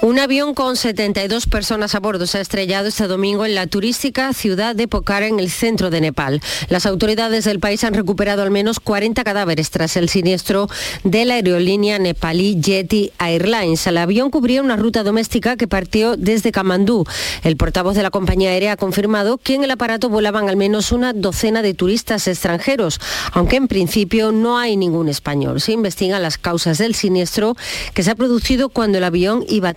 Un 0.00 0.20
avión 0.20 0.54
con 0.54 0.76
72 0.76 1.46
personas 1.46 1.96
a 1.96 1.98
bordo 1.98 2.28
se 2.28 2.38
ha 2.38 2.40
estrellado 2.40 2.86
este 2.86 3.08
domingo 3.08 3.44
en 3.44 3.56
la 3.56 3.66
turística 3.66 4.32
ciudad 4.32 4.76
de 4.76 4.86
Pokhara 4.86 5.26
en 5.26 5.40
el 5.40 5.50
centro 5.50 5.90
de 5.90 6.00
Nepal. 6.00 6.40
Las 6.68 6.86
autoridades 6.86 7.44
del 7.44 7.58
país 7.58 7.82
han 7.82 7.94
recuperado 7.94 8.42
al 8.42 8.52
menos 8.52 8.78
40 8.78 9.24
cadáveres 9.24 9.70
tras 9.70 9.96
el 9.96 10.08
siniestro 10.08 10.68
de 11.02 11.24
la 11.24 11.34
aerolínea 11.34 11.98
nepalí 11.98 12.60
Yeti 12.60 13.10
Airlines. 13.18 13.88
El 13.88 13.98
avión 13.98 14.30
cubría 14.30 14.62
una 14.62 14.76
ruta 14.76 15.02
doméstica 15.02 15.56
que 15.56 15.66
partió 15.66 16.16
desde 16.16 16.52
Kamandú. 16.52 17.04
El 17.42 17.56
portavoz 17.56 17.96
de 17.96 18.04
la 18.04 18.12
compañía 18.12 18.50
aérea 18.50 18.74
ha 18.74 18.76
confirmado 18.76 19.36
que 19.36 19.56
en 19.56 19.64
el 19.64 19.70
aparato 19.72 20.08
volaban 20.08 20.48
al 20.48 20.56
menos 20.56 20.92
una 20.92 21.12
docena 21.12 21.60
de 21.60 21.74
turistas 21.74 22.28
extranjeros, 22.28 23.00
aunque 23.32 23.56
en 23.56 23.66
principio 23.66 24.30
no 24.30 24.58
hay 24.58 24.76
ningún 24.76 25.08
español. 25.08 25.60
Se 25.60 25.72
investigan 25.72 26.22
las 26.22 26.38
causas 26.38 26.78
del 26.78 26.94
siniestro 26.94 27.56
que 27.94 28.04
se 28.04 28.12
ha 28.12 28.14
producido 28.14 28.68
cuando 28.68 28.98
el 28.98 29.04
avión 29.04 29.44
iba 29.48 29.70
a 29.70 29.74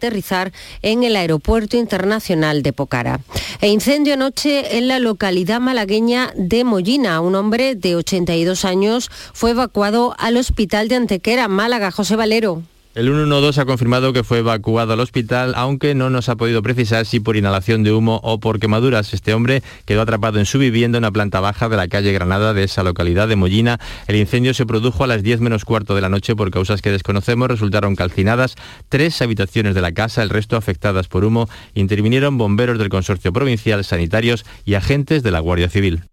en 0.81 1.03
el 1.03 1.15
Aeropuerto 1.15 1.77
Internacional 1.77 2.63
de 2.63 2.73
Pocara. 2.73 3.21
E 3.61 3.69
incendio 3.69 4.13
anoche 4.13 4.77
en 4.77 4.87
la 4.87 4.99
localidad 4.99 5.59
malagueña 5.59 6.33
de 6.35 6.63
Mollina. 6.63 7.21
Un 7.21 7.35
hombre 7.35 7.75
de 7.75 7.95
82 7.95 8.65
años 8.65 9.09
fue 9.33 9.51
evacuado 9.51 10.15
al 10.17 10.37
hospital 10.37 10.87
de 10.87 10.95
Antequera, 10.95 11.47
Málaga. 11.47 11.91
José 11.91 12.15
Valero. 12.15 12.63
El 12.93 13.05
112 13.05 13.61
ha 13.61 13.65
confirmado 13.65 14.11
que 14.11 14.25
fue 14.25 14.39
evacuado 14.39 14.91
al 14.91 14.99
hospital, 14.99 15.53
aunque 15.55 15.95
no 15.95 16.09
nos 16.09 16.27
ha 16.27 16.35
podido 16.35 16.61
precisar 16.61 17.05
si 17.05 17.21
por 17.21 17.37
inhalación 17.37 17.83
de 17.83 17.93
humo 17.93 18.19
o 18.21 18.41
por 18.41 18.59
quemaduras. 18.59 19.13
Este 19.13 19.33
hombre 19.33 19.63
quedó 19.85 20.01
atrapado 20.01 20.39
en 20.39 20.45
su 20.45 20.59
vivienda 20.59 20.97
en 20.97 21.03
la 21.03 21.11
planta 21.11 21.39
baja 21.39 21.69
de 21.69 21.77
la 21.77 21.87
calle 21.87 22.11
Granada 22.11 22.53
de 22.53 22.65
esa 22.65 22.83
localidad 22.83 23.29
de 23.29 23.37
Mollina. 23.37 23.79
El 24.07 24.17
incendio 24.17 24.53
se 24.53 24.65
produjo 24.65 25.05
a 25.05 25.07
las 25.07 25.23
10 25.23 25.39
menos 25.39 25.63
cuarto 25.63 25.95
de 25.95 26.01
la 26.01 26.09
noche 26.09 26.35
por 26.35 26.51
causas 26.51 26.81
que 26.81 26.91
desconocemos. 26.91 27.47
Resultaron 27.47 27.95
calcinadas 27.95 28.55
tres 28.89 29.21
habitaciones 29.21 29.73
de 29.73 29.81
la 29.81 29.93
casa, 29.93 30.21
el 30.21 30.29
resto 30.29 30.57
afectadas 30.57 31.07
por 31.07 31.23
humo. 31.23 31.47
Intervinieron 31.73 32.37
bomberos 32.37 32.77
del 32.77 32.89
Consorcio 32.89 33.31
Provincial, 33.31 33.85
sanitarios 33.85 34.45
y 34.65 34.73
agentes 34.73 35.23
de 35.23 35.31
la 35.31 35.39
Guardia 35.39 35.69
Civil. 35.69 36.10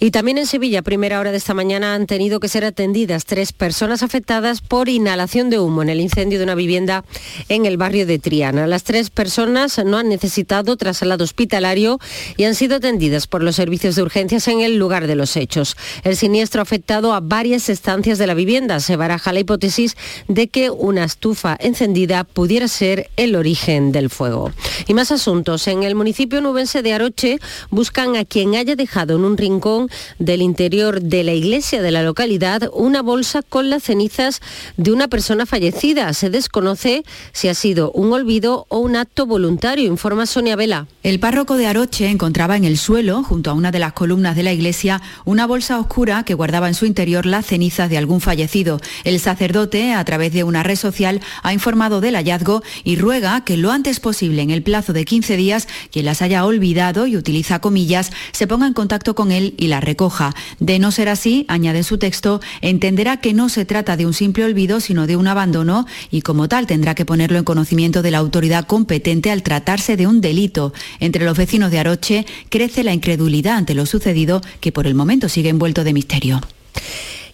Y 0.00 0.12
también 0.12 0.38
en 0.38 0.46
Sevilla, 0.46 0.82
primera 0.82 1.18
hora 1.18 1.32
de 1.32 1.38
esta 1.38 1.54
mañana, 1.54 1.94
han 1.94 2.06
tenido 2.06 2.38
que 2.38 2.48
ser 2.48 2.64
atendidas 2.64 3.24
tres 3.24 3.52
personas 3.52 4.04
afectadas 4.04 4.60
por 4.60 4.88
inhalación 4.88 5.50
de 5.50 5.58
humo 5.58 5.82
en 5.82 5.88
el 5.88 6.00
incendio 6.00 6.38
de 6.38 6.44
una 6.44 6.54
vivienda 6.54 7.04
en 7.48 7.66
el 7.66 7.76
barrio 7.76 8.06
de 8.06 8.20
Triana. 8.20 8.68
Las 8.68 8.84
tres 8.84 9.10
personas 9.10 9.82
no 9.84 9.98
han 9.98 10.08
necesitado 10.08 10.76
traslado 10.76 11.24
hospitalario 11.24 11.98
y 12.36 12.44
han 12.44 12.54
sido 12.54 12.76
atendidas 12.76 13.26
por 13.26 13.42
los 13.42 13.56
servicios 13.56 13.96
de 13.96 14.02
urgencias 14.02 14.46
en 14.46 14.60
el 14.60 14.76
lugar 14.76 15.08
de 15.08 15.16
los 15.16 15.36
hechos. 15.36 15.76
El 16.04 16.16
siniestro 16.16 16.60
ha 16.60 16.62
afectado 16.62 17.12
a 17.12 17.18
varias 17.18 17.68
estancias 17.68 18.18
de 18.18 18.28
la 18.28 18.34
vivienda. 18.34 18.78
Se 18.78 18.94
baraja 18.94 19.32
la 19.32 19.40
hipótesis 19.40 19.96
de 20.28 20.46
que 20.46 20.70
una 20.70 21.02
estufa 21.02 21.56
encendida 21.58 22.22
pudiera 22.22 22.68
ser 22.68 23.10
el 23.16 23.34
origen 23.34 23.90
del 23.90 24.10
fuego. 24.10 24.52
Y 24.86 24.94
más 24.94 25.10
asuntos. 25.10 25.66
En 25.66 25.82
el 25.82 25.96
municipio 25.96 26.40
nubense 26.40 26.82
de 26.82 26.92
Aroche 26.92 27.38
buscan 27.70 28.14
a 28.14 28.24
quien 28.24 28.54
haya 28.54 28.76
dejado 28.76 29.16
en 29.16 29.24
un 29.24 29.36
rincón 29.36 29.87
del 30.18 30.42
interior 30.42 31.00
de 31.00 31.24
la 31.24 31.32
iglesia 31.32 31.82
de 31.82 31.90
la 31.90 32.02
localidad 32.02 32.70
una 32.72 33.02
bolsa 33.02 33.42
con 33.42 33.70
las 33.70 33.84
cenizas 33.84 34.40
de 34.76 34.92
una 34.92 35.08
persona 35.08 35.46
fallecida. 35.46 36.12
Se 36.12 36.30
desconoce 36.30 37.04
si 37.32 37.48
ha 37.48 37.54
sido 37.54 37.90
un 37.92 38.12
olvido 38.12 38.66
o 38.68 38.78
un 38.78 38.96
acto 38.96 39.26
voluntario, 39.26 39.86
informa 39.86 40.26
Sonia 40.26 40.56
Vela. 40.56 40.86
El 41.02 41.20
párroco 41.20 41.56
de 41.56 41.66
Aroche 41.66 42.08
encontraba 42.08 42.56
en 42.56 42.64
el 42.64 42.78
suelo, 42.78 43.22
junto 43.22 43.50
a 43.50 43.54
una 43.54 43.70
de 43.70 43.78
las 43.78 43.92
columnas 43.92 44.36
de 44.36 44.42
la 44.42 44.52
iglesia, 44.52 45.02
una 45.24 45.46
bolsa 45.46 45.78
oscura 45.78 46.24
que 46.24 46.34
guardaba 46.34 46.68
en 46.68 46.74
su 46.74 46.86
interior 46.86 47.26
las 47.26 47.46
cenizas 47.46 47.90
de 47.90 47.98
algún 47.98 48.20
fallecido. 48.20 48.80
El 49.04 49.20
sacerdote, 49.20 49.92
a 49.92 50.04
través 50.04 50.32
de 50.32 50.44
una 50.44 50.62
red 50.62 50.76
social, 50.76 51.20
ha 51.42 51.52
informado 51.52 52.00
del 52.00 52.14
hallazgo 52.14 52.62
y 52.84 52.96
ruega 52.96 53.42
que 53.44 53.56
lo 53.56 53.70
antes 53.70 54.00
posible, 54.00 54.42
en 54.42 54.50
el 54.50 54.62
plazo 54.62 54.92
de 54.92 55.04
15 55.04 55.36
días, 55.36 55.68
quien 55.90 56.04
las 56.04 56.22
haya 56.22 56.44
olvidado 56.44 57.06
y 57.06 57.16
utiliza 57.16 57.60
comillas, 57.60 58.12
se 58.32 58.46
ponga 58.46 58.66
en 58.66 58.74
contacto 58.74 59.14
con 59.14 59.32
él 59.32 59.54
y 59.56 59.68
la 59.68 59.77
recoja. 59.80 60.34
De 60.60 60.78
no 60.78 60.90
ser 60.90 61.08
así, 61.08 61.44
añade 61.48 61.82
su 61.82 61.98
texto, 61.98 62.40
entenderá 62.60 63.18
que 63.18 63.34
no 63.34 63.48
se 63.48 63.64
trata 63.64 63.96
de 63.96 64.06
un 64.06 64.14
simple 64.14 64.44
olvido, 64.44 64.80
sino 64.80 65.06
de 65.06 65.16
un 65.16 65.26
abandono 65.26 65.86
y 66.10 66.22
como 66.22 66.48
tal 66.48 66.66
tendrá 66.66 66.94
que 66.94 67.04
ponerlo 67.04 67.38
en 67.38 67.44
conocimiento 67.44 68.02
de 68.02 68.10
la 68.10 68.18
autoridad 68.18 68.66
competente 68.66 69.30
al 69.30 69.42
tratarse 69.42 69.96
de 69.96 70.06
un 70.06 70.20
delito. 70.20 70.72
Entre 71.00 71.24
los 71.24 71.36
vecinos 71.36 71.70
de 71.70 71.78
Aroche 71.78 72.26
crece 72.48 72.84
la 72.84 72.94
incredulidad 72.94 73.56
ante 73.56 73.74
lo 73.74 73.86
sucedido, 73.86 74.40
que 74.60 74.72
por 74.72 74.86
el 74.86 74.94
momento 74.94 75.28
sigue 75.28 75.48
envuelto 75.48 75.84
de 75.84 75.92
misterio 75.92 76.40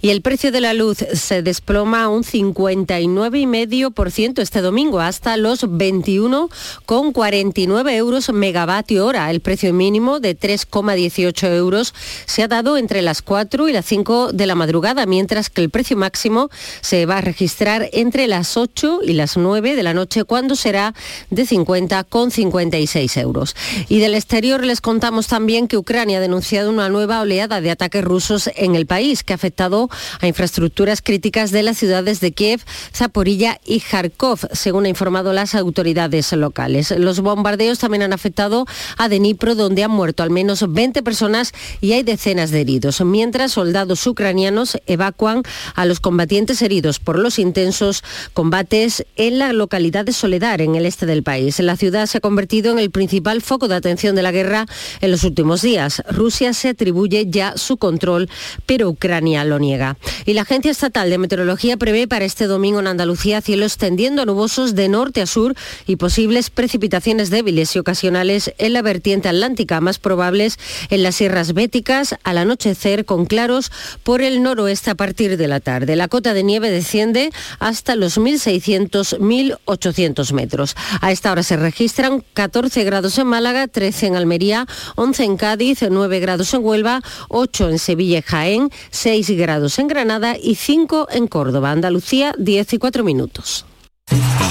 y 0.04 0.10
el 0.10 0.20
precio 0.20 0.52
de 0.52 0.60
la 0.60 0.74
luz 0.74 0.98
se 1.14 1.40
desploma 1.40 2.10
un 2.10 2.24
59,5% 2.24 4.42
este 4.42 4.60
domingo 4.60 5.00
hasta 5.00 5.38
los 5.38 5.64
21,49 5.64 7.90
euros 7.92 8.30
megavatio 8.30 9.06
hora. 9.06 9.30
El 9.30 9.40
precio 9.40 9.72
mínimo 9.72 10.20
de 10.20 10.38
3,18 10.38 11.56
euros 11.56 11.94
se 12.26 12.42
ha 12.42 12.48
dado 12.48 12.76
entre 12.76 13.00
las 13.00 13.22
4 13.22 13.70
y 13.70 13.72
las 13.72 13.86
5 13.86 14.34
de 14.34 14.46
la 14.46 14.54
madrugada, 14.54 15.06
mientras 15.06 15.48
que 15.48 15.62
el 15.62 15.70
precio 15.70 15.96
máximo 15.96 16.50
se 16.82 17.06
va 17.06 17.16
a 17.16 17.22
registrar 17.22 17.88
entre 17.94 18.26
las 18.26 18.58
8 18.58 19.00
y 19.04 19.14
las 19.14 19.38
9 19.38 19.74
de 19.74 19.82
la 19.82 19.94
noche, 19.94 20.24
cuando 20.24 20.54
será 20.54 20.92
de 21.30 21.46
50,56 21.46 23.20
euros. 23.22 23.56
Y 23.88 24.00
del 24.00 24.14
exterior 24.14 24.66
les 24.66 24.82
contamos 24.82 25.28
también 25.28 25.66
que 25.66 25.78
Ucrania 25.78 26.18
ha 26.18 26.20
denunciado 26.20 26.68
una 26.68 26.90
nueva 26.90 27.22
oleada 27.22 27.62
de 27.62 27.70
ataques 27.70 28.04
rusos 28.04 28.50
en 28.54 28.74
el 28.74 28.84
país 28.84 29.24
que 29.24 29.32
ha 29.32 29.36
afectado 29.36 29.88
a 30.20 30.26
infraestructuras 30.26 31.02
críticas 31.02 31.50
de 31.50 31.62
las 31.62 31.78
ciudades 31.78 32.20
de 32.20 32.32
Kiev, 32.32 32.60
Zaporilla 32.94 33.60
y 33.64 33.80
Kharkov, 33.80 34.40
según 34.52 34.84
han 34.84 34.90
informado 34.90 35.32
las 35.32 35.54
autoridades 35.54 36.32
locales. 36.32 36.92
Los 36.98 37.20
bombardeos 37.20 37.78
también 37.78 38.02
han 38.02 38.12
afectado 38.12 38.66
a 38.96 39.08
Dnipro, 39.08 39.54
donde 39.54 39.84
han 39.84 39.90
muerto 39.90 40.22
al 40.22 40.30
menos 40.30 40.64
20 40.72 41.02
personas 41.02 41.52
y 41.80 41.92
hay 41.92 42.02
decenas 42.02 42.50
de 42.50 42.60
heridos, 42.60 43.00
mientras 43.04 43.52
soldados 43.52 44.06
ucranianos 44.06 44.78
evacuan 44.86 45.42
a 45.74 45.84
los 45.86 46.00
combatientes 46.00 46.62
heridos 46.62 46.98
por 46.98 47.18
los 47.18 47.38
intensos 47.38 48.02
combates 48.32 49.06
en 49.16 49.38
la 49.38 49.52
localidad 49.52 50.04
de 50.04 50.12
Soledar, 50.12 50.60
en 50.60 50.74
el 50.74 50.86
este 50.86 51.06
del 51.06 51.22
país. 51.22 51.58
La 51.60 51.76
ciudad 51.76 52.06
se 52.06 52.18
ha 52.18 52.20
convertido 52.20 52.72
en 52.72 52.78
el 52.78 52.90
principal 52.90 53.42
foco 53.42 53.68
de 53.68 53.76
atención 53.76 54.14
de 54.14 54.22
la 54.22 54.32
guerra 54.32 54.66
en 55.00 55.10
los 55.10 55.24
últimos 55.24 55.62
días. 55.62 56.02
Rusia 56.10 56.52
se 56.52 56.70
atribuye 56.70 57.26
ya 57.28 57.56
su 57.56 57.76
control, 57.76 58.28
pero 58.66 58.88
Ucrania 58.88 59.44
lo 59.44 59.58
niega. 59.58 59.83
Y 60.26 60.32
la 60.32 60.42
Agencia 60.42 60.70
Estatal 60.70 61.10
de 61.10 61.18
Meteorología 61.18 61.76
prevé 61.76 62.08
para 62.08 62.24
este 62.24 62.46
domingo 62.46 62.80
en 62.80 62.86
Andalucía 62.86 63.40
cielos 63.40 63.76
tendiendo 63.76 64.22
a 64.22 64.24
nubosos 64.24 64.74
de 64.74 64.88
norte 64.88 65.20
a 65.20 65.26
sur 65.26 65.54
y 65.86 65.96
posibles 65.96 66.50
precipitaciones 66.50 67.30
débiles 67.30 67.74
y 67.76 67.78
ocasionales 67.78 68.54
en 68.58 68.72
la 68.72 68.82
vertiente 68.82 69.28
atlántica, 69.28 69.80
más 69.80 69.98
probables 69.98 70.58
en 70.90 71.02
las 71.02 71.16
sierras 71.16 71.52
béticas 71.52 72.16
al 72.24 72.38
anochecer 72.38 73.04
con 73.04 73.26
claros 73.26 73.70
por 74.02 74.22
el 74.22 74.42
noroeste 74.42 74.90
a 74.90 74.94
partir 74.94 75.36
de 75.36 75.48
la 75.48 75.60
tarde. 75.60 75.96
La 75.96 76.08
cota 76.08 76.32
de 76.34 76.42
nieve 76.42 76.70
desciende 76.70 77.30
hasta 77.58 77.96
los 77.96 78.18
1.600-1.800 78.18 80.32
metros. 80.32 80.76
A 81.00 81.10
esta 81.12 81.32
hora 81.32 81.42
se 81.42 81.56
registran 81.56 82.22
14 82.34 82.84
grados 82.84 83.18
en 83.18 83.26
Málaga, 83.26 83.66
13 83.68 84.06
en 84.06 84.16
Almería, 84.16 84.66
11 84.96 85.24
en 85.24 85.36
Cádiz, 85.36 85.78
9 85.88 86.20
grados 86.20 86.52
en 86.54 86.64
Huelva, 86.64 87.02
8 87.28 87.70
en 87.70 87.78
Sevilla 87.78 88.18
y 88.18 88.22
Jaén, 88.22 88.70
6 88.90 89.30
grados 89.30 89.73
en 89.78 89.88
Granada 89.88 90.36
y 90.40 90.54
5 90.54 91.08
en 91.10 91.26
Córdoba. 91.26 91.70
Andalucía, 91.70 92.34
10 92.38 92.74
y 92.74 92.78
4 92.78 93.04
minutos. 93.04 93.66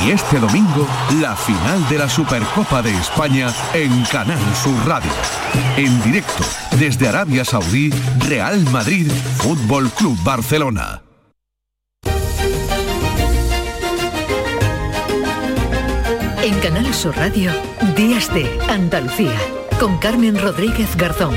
Y 0.05 0.11
este 0.11 0.39
domingo, 0.39 0.87
la 1.21 1.35
final 1.35 1.87
de 1.87 1.97
la 1.97 2.09
Supercopa 2.09 2.81
de 2.81 2.91
España 2.91 3.53
en 3.73 4.03
Canal 4.05 4.39
Sur 4.61 4.75
Radio. 4.85 5.11
En 5.77 6.01
directo, 6.03 6.43
desde 6.77 7.07
Arabia 7.07 7.45
Saudí, 7.45 7.89
Real 8.27 8.59
Madrid, 8.71 9.09
Fútbol 9.37 9.89
Club 9.91 10.17
Barcelona. 10.23 11.03
En 16.43 16.59
Canal 16.59 16.93
Sur 16.93 17.15
Radio, 17.15 17.51
Días 17.95 18.33
de 18.33 18.59
Andalucía, 18.67 19.39
con 19.79 19.97
Carmen 19.99 20.37
Rodríguez 20.41 20.97
Garzón. 20.97 21.33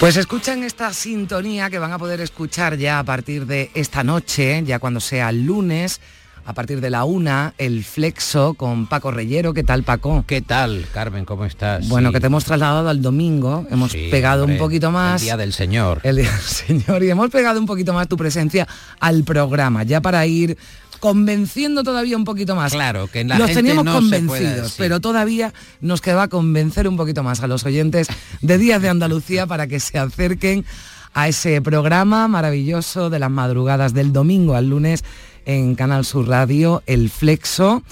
Pues 0.00 0.16
escuchan 0.16 0.62
esta 0.64 0.92
sintonía 0.92 1.70
que 1.70 1.78
van 1.78 1.92
a 1.92 1.98
poder 1.98 2.20
escuchar 2.20 2.76
ya 2.76 2.98
a 2.98 3.04
partir 3.04 3.46
de 3.46 3.70
esta 3.74 4.04
noche, 4.04 4.62
ya 4.64 4.78
cuando 4.78 5.00
sea 5.00 5.32
lunes, 5.32 6.00
a 6.46 6.52
partir 6.52 6.80
de 6.80 6.90
la 6.90 7.04
una, 7.04 7.54
el 7.56 7.84
Flexo 7.84 8.54
con 8.54 8.86
Paco 8.86 9.10
Reyero. 9.10 9.54
¿Qué 9.54 9.62
tal, 9.62 9.82
Paco? 9.82 10.24
¿Qué 10.26 10.42
tal, 10.42 10.86
Carmen? 10.92 11.24
¿Cómo 11.24 11.46
estás? 11.46 11.88
Bueno, 11.88 12.12
que 12.12 12.20
te 12.20 12.26
hemos 12.26 12.44
trasladado 12.44 12.88
al 12.90 13.00
domingo, 13.00 13.66
hemos 13.70 13.92
pegado 13.92 14.44
un 14.44 14.58
poquito 14.58 14.90
más... 14.90 15.22
El 15.22 15.26
Día 15.26 15.36
del 15.38 15.52
Señor. 15.54 16.00
El 16.02 16.16
Día 16.16 16.30
del 16.30 16.40
Señor, 16.40 17.02
y 17.02 17.10
hemos 17.10 17.30
pegado 17.30 17.58
un 17.58 17.66
poquito 17.66 17.94
más 17.94 18.08
tu 18.08 18.16
presencia 18.16 18.68
al 19.00 19.24
programa, 19.24 19.84
ya 19.84 20.02
para 20.02 20.26
ir 20.26 20.58
convenciendo 21.04 21.82
todavía 21.82 22.16
un 22.16 22.24
poquito 22.24 22.56
más. 22.56 22.72
Claro, 22.72 23.08
que 23.08 23.20
en 23.20 23.28
la 23.28 23.36
Los 23.36 23.48
gente 23.48 23.60
teníamos 23.60 23.84
no 23.84 23.92
convencidos, 23.92 24.74
pero 24.78 25.00
todavía 25.00 25.52
nos 25.82 26.00
queda 26.00 26.28
convencer 26.28 26.88
un 26.88 26.96
poquito 26.96 27.22
más 27.22 27.42
a 27.42 27.46
los 27.46 27.66
oyentes 27.66 28.06
de 28.40 28.56
Días 28.56 28.80
de 28.80 28.88
Andalucía 28.88 29.46
para 29.46 29.66
que 29.66 29.80
se 29.80 29.98
acerquen 29.98 30.64
a 31.12 31.28
ese 31.28 31.60
programa 31.60 32.26
maravilloso 32.26 33.10
de 33.10 33.18
las 33.18 33.30
madrugadas 33.30 33.92
del 33.92 34.14
domingo 34.14 34.54
al 34.54 34.70
lunes 34.70 35.04
en 35.44 35.74
Canal 35.74 36.06
Sur 36.06 36.26
Radio, 36.26 36.82
El 36.86 37.10
Flexo, 37.10 37.82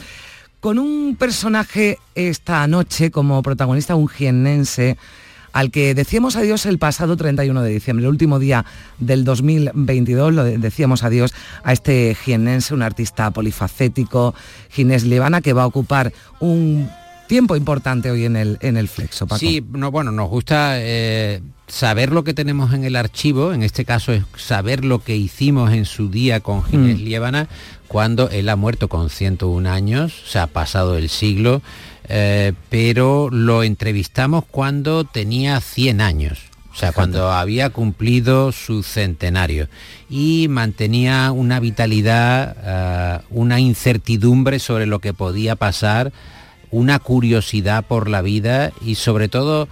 con 0.60 0.78
un 0.78 1.14
personaje 1.16 1.98
esta 2.14 2.66
noche 2.66 3.10
como 3.10 3.42
protagonista, 3.42 3.94
un 3.94 4.08
jiennense, 4.08 4.96
al 5.52 5.70
que 5.70 5.94
decíamos 5.94 6.36
adiós 6.36 6.66
el 6.66 6.78
pasado 6.78 7.16
31 7.16 7.62
de 7.62 7.70
diciembre, 7.70 8.04
el 8.06 8.10
último 8.10 8.38
día 8.38 8.64
del 8.98 9.24
2022, 9.24 10.32
lo 10.34 10.44
de- 10.44 10.58
decíamos 10.58 11.02
adiós 11.04 11.34
a 11.62 11.72
este 11.72 12.14
jiennense, 12.14 12.74
un 12.74 12.82
artista 12.82 13.30
polifacético, 13.30 14.34
Ginés 14.70 15.04
Levana, 15.04 15.40
que 15.40 15.52
va 15.52 15.62
a 15.62 15.66
ocupar 15.66 16.12
un 16.40 16.88
tiempo 17.28 17.56
importante 17.56 18.10
hoy 18.10 18.24
en 18.24 18.36
el, 18.36 18.58
en 18.60 18.76
el 18.76 18.88
Flexo. 18.88 19.26
Sí, 19.38 19.64
no, 19.72 19.90
bueno, 19.90 20.10
nos 20.12 20.28
gusta 20.28 20.74
eh, 20.76 21.40
saber 21.72 22.12
lo 22.12 22.22
que 22.22 22.34
tenemos 22.34 22.74
en 22.74 22.84
el 22.84 22.96
archivo, 22.96 23.54
en 23.54 23.62
este 23.62 23.86
caso 23.86 24.12
es 24.12 24.24
saber 24.36 24.84
lo 24.84 25.02
que 25.02 25.16
hicimos 25.16 25.72
en 25.72 25.86
su 25.86 26.10
día 26.10 26.40
con 26.40 26.62
Ginés 26.62 27.00
Mm. 27.00 27.02
Liébana, 27.02 27.48
cuando 27.88 28.28
él 28.28 28.50
ha 28.50 28.56
muerto 28.56 28.88
con 28.88 29.08
101 29.08 29.66
años, 29.70 30.12
se 30.26 30.38
ha 30.38 30.48
pasado 30.48 30.98
el 30.98 31.08
siglo, 31.08 31.62
eh, 32.08 32.52
pero 32.68 33.30
lo 33.30 33.62
entrevistamos 33.62 34.44
cuando 34.44 35.04
tenía 35.04 35.58
100 35.60 36.02
años. 36.02 36.40
O 36.74 36.76
sea, 36.76 36.92
cuando 36.92 37.30
había 37.32 37.70
cumplido 37.70 38.52
su 38.52 38.82
centenario 38.82 39.68
y 40.10 40.48
mantenía 40.48 41.32
una 41.32 41.58
vitalidad, 41.58 42.56
eh, 42.62 43.24
una 43.30 43.60
incertidumbre 43.60 44.58
sobre 44.58 44.84
lo 44.84 44.98
que 44.98 45.14
podía 45.14 45.56
pasar, 45.56 46.12
una 46.70 46.98
curiosidad 46.98 47.84
por 47.86 48.10
la 48.10 48.20
vida 48.20 48.72
y 48.82 48.96
sobre 48.96 49.28
todo 49.28 49.68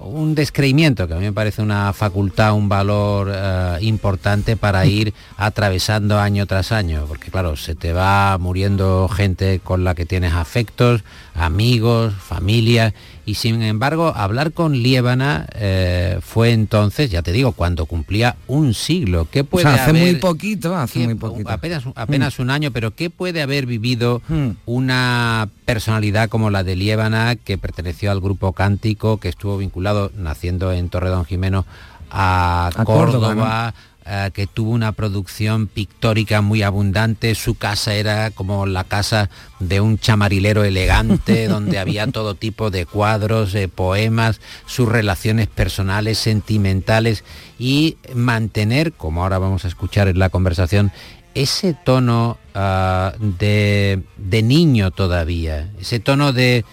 un 0.00 0.34
descreimiento, 0.34 1.06
que 1.06 1.14
a 1.14 1.16
mí 1.16 1.24
me 1.24 1.32
parece 1.32 1.62
una 1.62 1.92
facultad, 1.92 2.54
un 2.54 2.68
valor 2.68 3.30
eh, 3.32 3.78
importante 3.82 4.56
para 4.56 4.86
ir 4.86 5.14
atravesando 5.36 6.18
año 6.18 6.46
tras 6.46 6.72
año, 6.72 7.04
porque 7.08 7.30
claro, 7.30 7.56
se 7.56 7.74
te 7.74 7.92
va 7.92 8.36
muriendo 8.38 9.08
gente 9.08 9.60
con 9.62 9.84
la 9.84 9.94
que 9.94 10.06
tienes 10.06 10.34
afectos, 10.34 11.04
amigos, 11.34 12.14
familia, 12.14 12.94
y 13.26 13.34
sin 13.34 13.62
embargo 13.62 14.12
hablar 14.14 14.52
con 14.52 14.74
Liébana 14.74 15.46
eh, 15.54 16.18
fue 16.22 16.52
entonces, 16.52 17.10
ya 17.10 17.22
te 17.22 17.32
digo, 17.32 17.52
cuando 17.52 17.86
cumplía 17.86 18.36
un 18.46 18.74
siglo. 18.74 19.26
¿Qué 19.30 19.40
O 19.40 19.44
puede 19.44 19.64
sea, 19.64 19.74
hace 19.82 19.92
muy 19.92 20.02
haber- 20.02 20.20
poquito, 20.20 20.76
hace 20.76 21.00
¿Qué- 21.00 21.04
muy 21.06 21.14
poquito. 21.14 21.50
Apenas, 21.50 21.84
apenas 21.94 22.38
un 22.38 22.50
año, 22.50 22.70
pero 22.70 22.94
¿qué 22.94 23.10
puede 23.10 23.40
haber 23.42 23.66
vivido 23.66 24.20
Hmm. 24.28 24.50
una 24.66 25.48
personalidad 25.64 26.28
como 26.28 26.50
la 26.50 26.62
de 26.64 26.76
Liébana, 26.76 27.36
que 27.36 27.56
perteneció 27.58 28.10
al 28.10 28.20
grupo 28.20 28.52
Cántico, 28.52 29.18
que 29.18 29.28
estuvo 29.28 29.56
vinculado, 29.58 30.10
naciendo 30.16 30.72
en 30.72 30.88
Torredón 30.90 31.24
Jimeno, 31.24 31.64
a, 32.10 32.70
A 32.76 32.84
Córdoba, 32.84 33.28
Córdoba, 33.28 33.74
eh, 34.06 34.30
que 34.34 34.46
tuvo 34.46 34.72
una 34.72 34.92
producción 34.92 35.66
pictórica 35.66 36.42
muy 36.42 36.62
abundante, 36.62 37.34
su 37.34 37.54
casa 37.54 37.94
era 37.94 38.30
como 38.30 38.66
la 38.66 38.84
casa 38.84 39.30
de 39.60 39.80
un 39.80 39.98
chamarilero 39.98 40.62
elegante, 40.62 41.48
donde 41.48 41.78
había 41.78 42.06
todo 42.08 42.34
tipo 42.34 42.70
de 42.70 42.84
cuadros, 42.84 43.54
eh, 43.54 43.68
poemas, 43.68 44.40
sus 44.66 44.88
relaciones 44.88 45.46
personales, 45.46 46.18
sentimentales, 46.18 47.24
y 47.58 47.96
mantener, 48.14 48.92
como 48.92 49.22
ahora 49.22 49.38
vamos 49.38 49.64
a 49.64 49.68
escuchar 49.68 50.08
en 50.08 50.18
la 50.18 50.28
conversación, 50.28 50.92
ese 51.34 51.72
tono 51.74 52.38
ah, 52.54 53.14
de, 53.18 54.02
de 54.16 54.42
niño 54.42 54.90
todavía, 54.90 55.70
ese 55.80 55.98
tono 55.98 56.32
de 56.32 56.64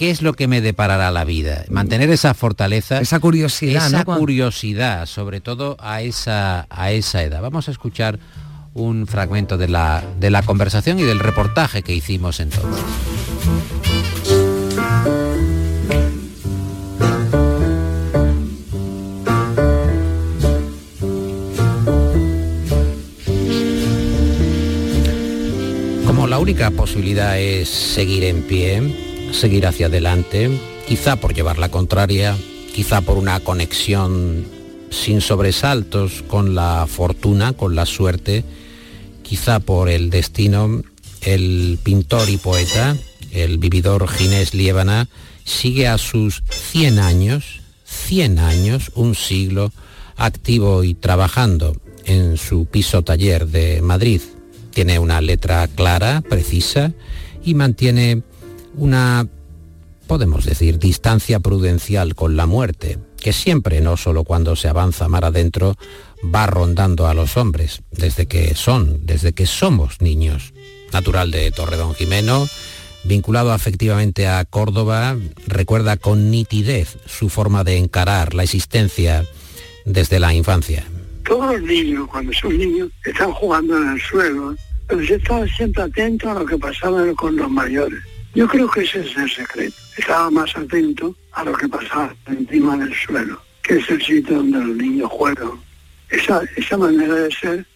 qué 0.00 0.08
es 0.10 0.22
lo 0.22 0.32
que 0.32 0.48
me 0.48 0.62
deparará 0.62 1.10
la 1.10 1.24
vida, 1.24 1.66
mantener 1.68 2.08
esa 2.08 2.32
fortaleza, 2.32 3.02
Esa 3.02 3.20
curiosidad, 3.20 3.86
esa 3.86 4.06
curiosidad, 4.06 5.04
sobre 5.04 5.42
todo 5.42 5.76
a 5.78 6.00
esa, 6.00 6.66
a 6.70 6.90
esa 6.90 7.22
edad. 7.22 7.42
Vamos 7.42 7.68
a 7.68 7.70
escuchar 7.70 8.18
un 8.72 9.06
fragmento 9.06 9.58
de 9.58 9.68
la, 9.68 10.02
de 10.18 10.30
la 10.30 10.42
conversación 10.42 10.98
y 11.00 11.02
del 11.02 11.18
reportaje 11.18 11.82
que 11.82 11.94
hicimos 11.94 12.40
entonces. 12.40 12.82
Como 26.06 26.26
la 26.26 26.38
única 26.38 26.70
posibilidad 26.70 27.38
es 27.38 27.68
seguir 27.68 28.24
en 28.24 28.42
pie, 28.44 29.09
seguir 29.32 29.66
hacia 29.66 29.86
adelante, 29.86 30.50
quizá 30.86 31.16
por 31.16 31.34
llevar 31.34 31.58
la 31.58 31.70
contraria, 31.70 32.36
quizá 32.74 33.00
por 33.00 33.16
una 33.16 33.40
conexión 33.40 34.46
sin 34.90 35.20
sobresaltos 35.20 36.22
con 36.26 36.54
la 36.54 36.86
fortuna, 36.88 37.52
con 37.52 37.74
la 37.74 37.86
suerte, 37.86 38.44
quizá 39.22 39.60
por 39.60 39.88
el 39.88 40.10
destino, 40.10 40.82
el 41.22 41.78
pintor 41.82 42.28
y 42.28 42.36
poeta, 42.36 42.96
el 43.30 43.58
vividor 43.58 44.08
Ginés 44.08 44.54
Liébana, 44.54 45.08
sigue 45.44 45.86
a 45.86 45.98
sus 45.98 46.42
100 46.50 46.98
años, 46.98 47.60
100 47.84 48.38
años, 48.38 48.90
un 48.94 49.14
siglo, 49.14 49.72
activo 50.16 50.84
y 50.84 50.94
trabajando 50.94 51.76
en 52.04 52.36
su 52.36 52.66
piso 52.66 53.02
taller 53.02 53.46
de 53.46 53.80
Madrid. 53.82 54.20
Tiene 54.72 54.98
una 54.98 55.20
letra 55.20 55.66
clara, 55.68 56.22
precisa 56.22 56.92
y 57.44 57.54
mantiene 57.54 58.22
una, 58.80 59.26
podemos 60.06 60.46
decir, 60.46 60.78
distancia 60.78 61.38
prudencial 61.38 62.14
con 62.14 62.34
la 62.34 62.46
muerte, 62.46 62.98
que 63.20 63.34
siempre, 63.34 63.82
no 63.82 63.98
solo 63.98 64.24
cuando 64.24 64.56
se 64.56 64.68
avanza 64.68 65.06
mar 65.06 65.26
adentro, 65.26 65.76
va 66.24 66.46
rondando 66.46 67.06
a 67.06 67.12
los 67.12 67.36
hombres, 67.36 67.82
desde 67.90 68.26
que 68.26 68.54
son, 68.54 69.04
desde 69.04 69.34
que 69.34 69.44
somos 69.44 70.00
niños. 70.00 70.54
Natural 70.94 71.30
de 71.30 71.50
Torredón 71.50 71.94
Jimeno, 71.94 72.48
vinculado 73.04 73.52
afectivamente 73.52 74.26
a 74.26 74.44
Córdoba, 74.46 75.16
recuerda 75.46 75.98
con 75.98 76.30
nitidez 76.30 76.96
su 77.04 77.28
forma 77.28 77.64
de 77.64 77.76
encarar 77.76 78.32
la 78.32 78.44
existencia 78.44 79.26
desde 79.84 80.18
la 80.18 80.32
infancia. 80.32 80.86
Todos 81.26 81.52
los 81.52 81.62
niños, 81.62 82.08
cuando 82.08 82.32
son 82.32 82.56
niños, 82.56 82.88
están 83.04 83.30
jugando 83.32 83.76
en 83.76 83.90
el 83.90 84.00
suelo, 84.00 84.56
pero 84.88 85.02
yo 85.02 85.16
estaba 85.16 85.46
siempre 85.48 85.82
atento 85.82 86.30
a 86.30 86.34
lo 86.34 86.46
que 86.46 86.56
pasaba 86.56 87.04
con 87.14 87.36
los 87.36 87.50
mayores. 87.50 88.00
Yo 88.34 88.46
creo 88.46 88.70
que 88.70 88.82
ese 88.82 89.00
es 89.00 89.16
el 89.16 89.30
secreto. 89.30 89.76
Estaba 89.96 90.30
más 90.30 90.56
atento 90.56 91.16
a 91.32 91.44
lo 91.44 91.52
que 91.52 91.68
pasaba 91.68 92.14
encima 92.26 92.76
del 92.76 92.94
suelo, 92.94 93.40
que 93.62 93.76
es 93.78 93.90
el 93.90 94.00
sitio 94.02 94.36
donde 94.36 94.58
los 94.58 94.76
niños 94.76 95.10
juegan. 95.10 95.50
Esa, 96.08 96.42
esa 96.56 96.76
manera 96.76 97.14
de 97.14 97.30
ser 97.32 97.66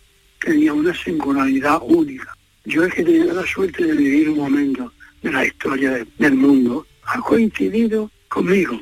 tenía 0.41 0.73
una 0.73 0.95
singularidad 0.95 1.79
única. 1.83 2.37
Yo 2.65 2.85
es 2.85 2.95
que 2.95 3.03
tenía 3.05 3.33
la 3.33 3.47
suerte 3.47 3.85
de 3.85 3.93
vivir 3.95 4.29
un 4.31 4.39
momento 4.39 4.93
de 5.23 5.33
la 5.33 5.45
historia 5.45 5.91
de- 5.91 6.07
del 6.19 6.35
mundo. 6.35 6.87
Ha 7.05 7.19
coincidido 7.21 8.11
conmigo. 8.29 8.79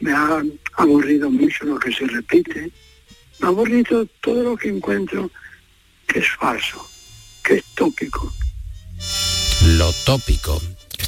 Me 0.00 0.12
ha 0.12 0.42
aburrido 0.76 1.30
mucho 1.30 1.64
lo 1.64 1.78
que 1.78 1.92
se 1.92 2.06
repite. 2.06 2.70
Me 3.40 3.46
ha 3.46 3.48
aburrido 3.48 4.06
todo 4.20 4.42
lo 4.42 4.56
que 4.56 4.68
encuentro 4.68 5.30
que 6.06 6.18
es 6.20 6.28
falso, 6.38 6.86
que 7.42 7.54
es 7.56 7.64
tópico. 7.74 8.32
lo 9.78 9.92
tópico. 10.04 10.60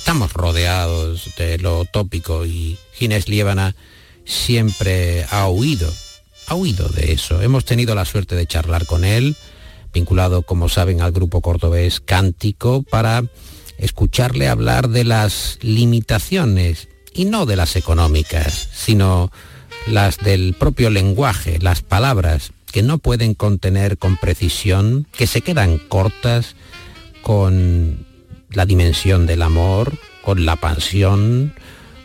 Estamos 0.07 0.35
rodeados 0.35 1.33
de 1.37 1.59
lo 1.59 1.85
tópico 1.85 2.47
y 2.47 2.79
Ginés 2.93 3.29
Liébana 3.29 3.75
siempre 4.25 5.27
ha 5.33 5.49
huido, 5.49 5.93
ha 6.47 6.55
huido 6.55 6.89
de 6.91 7.13
eso. 7.13 7.43
Hemos 7.43 7.65
tenido 7.65 7.93
la 7.97 8.05
suerte 8.05 8.37
de 8.37 8.47
charlar 8.47 8.87
con 8.87 9.05
él, 9.05 9.35
vinculado, 9.93 10.43
como 10.43 10.69
saben, 10.69 11.01
al 11.01 11.11
grupo 11.11 11.41
cordobés 11.41 11.99
Cántico, 11.99 12.85
para 12.85 13.25
escucharle 13.79 14.47
hablar 14.47 14.91
de 14.91 15.03
las 15.03 15.59
limitaciones, 15.63 16.87
y 17.13 17.25
no 17.25 17.45
de 17.45 17.57
las 17.57 17.75
económicas, 17.75 18.69
sino 18.73 19.33
las 19.89 20.19
del 20.19 20.55
propio 20.55 20.89
lenguaje, 20.89 21.59
las 21.59 21.83
palabras 21.83 22.53
que 22.71 22.85
no 22.85 22.99
pueden 22.99 23.35
contener 23.35 23.99
con 23.99 24.19
precisión, 24.19 25.09
que 25.11 25.27
se 25.27 25.41
quedan 25.41 25.79
cortas 25.79 26.55
con 27.23 28.06
la 28.57 28.65
dimensión 28.67 29.27
del 29.27 29.43
amor, 29.43 29.93
con 30.23 30.47
la 30.47 30.57
pasión, 30.57 31.55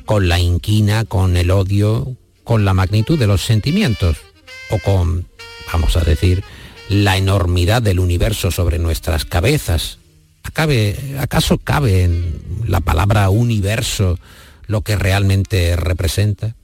con 0.05 0.27
la 0.27 0.37
inquina, 0.39 1.05
con 1.05 1.37
el 1.37 1.49
odio, 1.49 2.17
con 2.43 2.65
la 2.65 2.73
magnitud 2.73 3.17
de 3.17 3.25
los 3.25 3.41
sentimientos 3.41 4.17
o 4.69 4.77
con, 4.79 5.25
vamos 5.71 5.95
a 5.95 6.01
decir, 6.01 6.43
la 6.89 7.15
enormidad 7.15 7.81
del 7.81 7.99
universo 7.99 8.51
sobre 8.51 8.79
nuestras 8.79 9.23
cabezas. 9.23 9.97
¿Acabe- 10.43 11.17
¿Acaso 11.19 11.57
cabe 11.57 12.03
en 12.03 12.41
la 12.67 12.81
palabra 12.81 13.29
universo 13.29 14.19
lo 14.67 14.81
que 14.81 14.97
realmente 14.97 15.77
representa? 15.77 16.55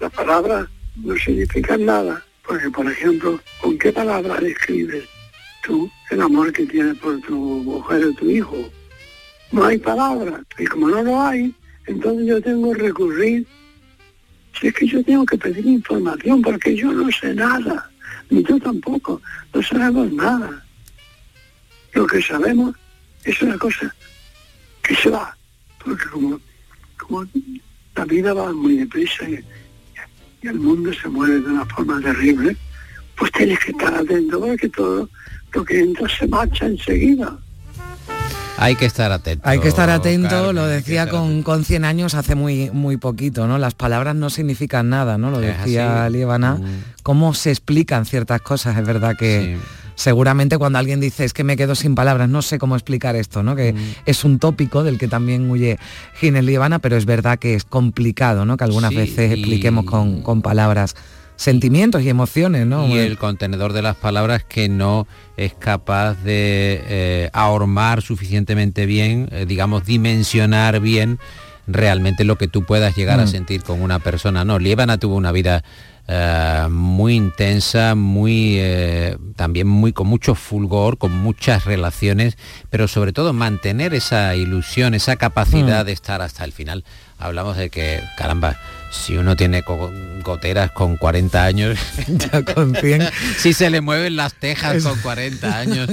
Las 0.00 0.12
palabras 0.12 0.66
no 0.96 1.14
significan 1.16 1.86
nada, 1.86 2.22
porque 2.46 2.68
por 2.70 2.90
ejemplo, 2.92 3.40
¿con 3.62 3.78
qué 3.78 3.90
palabra 3.90 4.38
describes 4.38 5.04
tú 5.64 5.90
el 6.10 6.20
amor 6.20 6.52
que 6.52 6.66
tienes 6.66 6.98
por 6.98 7.18
tu 7.22 7.36
mujer 7.38 8.04
o 8.04 8.12
tu 8.14 8.28
hijo. 8.28 8.56
No 9.52 9.64
hay 9.64 9.78
palabras. 9.78 10.42
Y 10.58 10.66
como 10.66 10.88
no 10.88 11.02
lo 11.02 11.20
hay, 11.20 11.54
entonces 11.86 12.26
yo 12.26 12.40
tengo 12.40 12.72
que 12.72 12.82
recurrir. 12.82 13.46
Si 14.58 14.68
es 14.68 14.74
que 14.74 14.86
yo 14.86 15.02
tengo 15.04 15.24
que 15.24 15.38
pedir 15.38 15.66
información 15.66 16.42
porque 16.42 16.76
yo 16.76 16.92
no 16.92 17.10
sé 17.10 17.34
nada, 17.34 17.90
ni 18.28 18.42
tú 18.42 18.58
tampoco, 18.58 19.20
no 19.54 19.62
sabemos 19.62 20.12
nada. 20.12 20.64
Lo 21.94 22.06
que 22.06 22.20
sabemos 22.20 22.76
es 23.24 23.40
una 23.42 23.56
cosa 23.58 23.94
que 24.82 24.94
se 24.96 25.10
va, 25.10 25.36
porque 25.82 26.04
como, 26.98 27.26
la 27.96 28.04
vida 28.04 28.32
va 28.32 28.52
muy 28.52 28.76
deprisa 28.76 29.28
y, 29.28 29.44
y 30.42 30.48
el 30.48 30.58
mundo 30.58 30.92
se 30.92 31.08
mueve 31.08 31.40
de 31.40 31.48
una 31.48 31.66
forma 31.66 32.00
terrible, 32.00 32.56
pues 33.16 33.32
tienes 33.32 33.58
que 33.58 33.72
estar 33.72 33.94
atento 33.94 34.40
porque 34.40 34.68
todo 34.68 35.08
lo 35.52 35.64
que 35.64 35.80
entra 35.80 36.08
se 36.08 36.26
marcha 36.26 36.66
enseguida. 36.66 37.38
Hay 38.60 38.76
que 38.76 38.84
estar 38.86 39.10
atento. 39.10 39.48
Hay 39.48 39.58
que 39.58 39.68
estar 39.68 39.88
atento, 39.90 40.28
Carmen, 40.28 40.54
lo 40.54 40.66
decía 40.66 41.08
con, 41.08 41.42
con 41.42 41.64
100 41.64 41.84
años 41.84 42.14
hace 42.14 42.34
muy, 42.34 42.70
muy 42.70 42.96
poquito, 42.98 43.46
¿no? 43.46 43.58
Las 43.58 43.74
palabras 43.74 44.14
no 44.14 44.28
significan 44.30 44.88
nada, 44.90 45.18
¿no? 45.18 45.30
Lo 45.30 45.40
decía. 45.40 46.08
Líbana. 46.10 46.56
Mm. 46.56 46.84
Cómo 47.02 47.32
se 47.34 47.50
explican 47.50 48.04
ciertas 48.04 48.42
cosas, 48.42 48.76
es 48.78 48.86
verdad 48.86 49.16
que 49.16 49.56
Sí. 49.56 49.62
seguramente 49.94 50.58
cuando 50.58 50.78
alguien 50.78 51.00
dice 51.00 51.24
es 51.24 51.32
que 51.32 51.42
me 51.44 51.56
quedo 51.56 51.74
sin 51.74 51.94
palabras, 51.94 52.28
no 52.28 52.42
sé 52.42 52.58
cómo 52.58 52.76
explicar 52.76 53.16
esto, 53.16 53.42
¿no? 53.42 53.54
Mm. 53.54 53.56
Que 53.56 53.74
es 54.06 54.24
un 54.24 54.38
tópico 54.38 54.82
del 54.82 54.98
que 54.98 55.08
también 55.08 55.50
huye 55.50 55.78
Ginés 56.14 56.44
Líbana, 56.44 56.78
pero 56.78 56.96
es 56.96 57.06
verdad 57.06 57.38
que 57.38 57.54
es 57.54 57.64
complicado, 57.64 58.44
¿no? 58.44 58.56
Que 58.56 58.64
algunas 58.64 58.90
Sí, 58.90 58.96
veces 58.96 59.30
y- 59.30 59.34
expliquemos 59.40 59.84
con, 59.86 60.22
con 60.22 60.42
palabras 60.42 60.94
sentimientos 61.40 62.02
y 62.02 62.10
emociones, 62.10 62.66
¿no? 62.66 62.86
Y 62.86 62.98
el 62.98 63.16
contenedor 63.16 63.72
de 63.72 63.80
las 63.80 63.96
palabras 63.96 64.44
que 64.44 64.68
no 64.68 65.06
es 65.38 65.54
capaz 65.54 66.14
de 66.22 66.82
eh, 66.86 67.30
ahormar 67.32 68.02
suficientemente 68.02 68.84
bien, 68.84 69.28
eh, 69.32 69.46
digamos, 69.48 69.86
dimensionar 69.86 70.80
bien 70.80 71.18
realmente 71.66 72.24
lo 72.24 72.36
que 72.36 72.46
tú 72.46 72.64
puedas 72.64 72.94
llegar 72.94 73.20
a 73.20 73.24
Mm. 73.24 73.28
sentir 73.28 73.62
con 73.62 73.80
una 73.80 74.00
persona. 74.00 74.44
No, 74.44 74.58
Lievana 74.58 74.98
tuvo 74.98 75.14
una 75.16 75.32
vida 75.32 75.64
eh, 76.12 76.66
muy 76.68 77.14
intensa, 77.14 77.94
muy 77.94 78.56
eh, 78.58 79.16
también 79.36 79.68
muy 79.68 79.92
con 79.92 80.08
mucho 80.08 80.34
fulgor, 80.34 80.98
con 80.98 81.12
muchas 81.12 81.64
relaciones, 81.66 82.36
pero 82.68 82.88
sobre 82.88 83.12
todo 83.12 83.32
mantener 83.32 83.94
esa 83.94 84.34
ilusión, 84.34 84.94
esa 84.94 85.14
capacidad 85.14 85.84
Mm. 85.84 85.86
de 85.86 85.92
estar 85.92 86.20
hasta 86.20 86.44
el 86.44 86.50
final. 86.52 86.84
Hablamos 87.20 87.56
de 87.56 87.70
que, 87.70 88.02
caramba, 88.16 88.56
si 88.90 89.16
uno 89.16 89.36
tiene 89.36 89.62
goteras 90.22 90.72
con 90.72 90.96
40 90.96 91.44
años, 91.44 91.78
Ya 92.08 92.42
con 92.42 92.74
100. 92.74 93.08
si 93.38 93.52
se 93.52 93.70
le 93.70 93.80
mueven 93.80 94.16
las 94.16 94.34
tejas 94.34 94.82
con 94.82 94.98
40 95.00 95.58
años, 95.58 95.88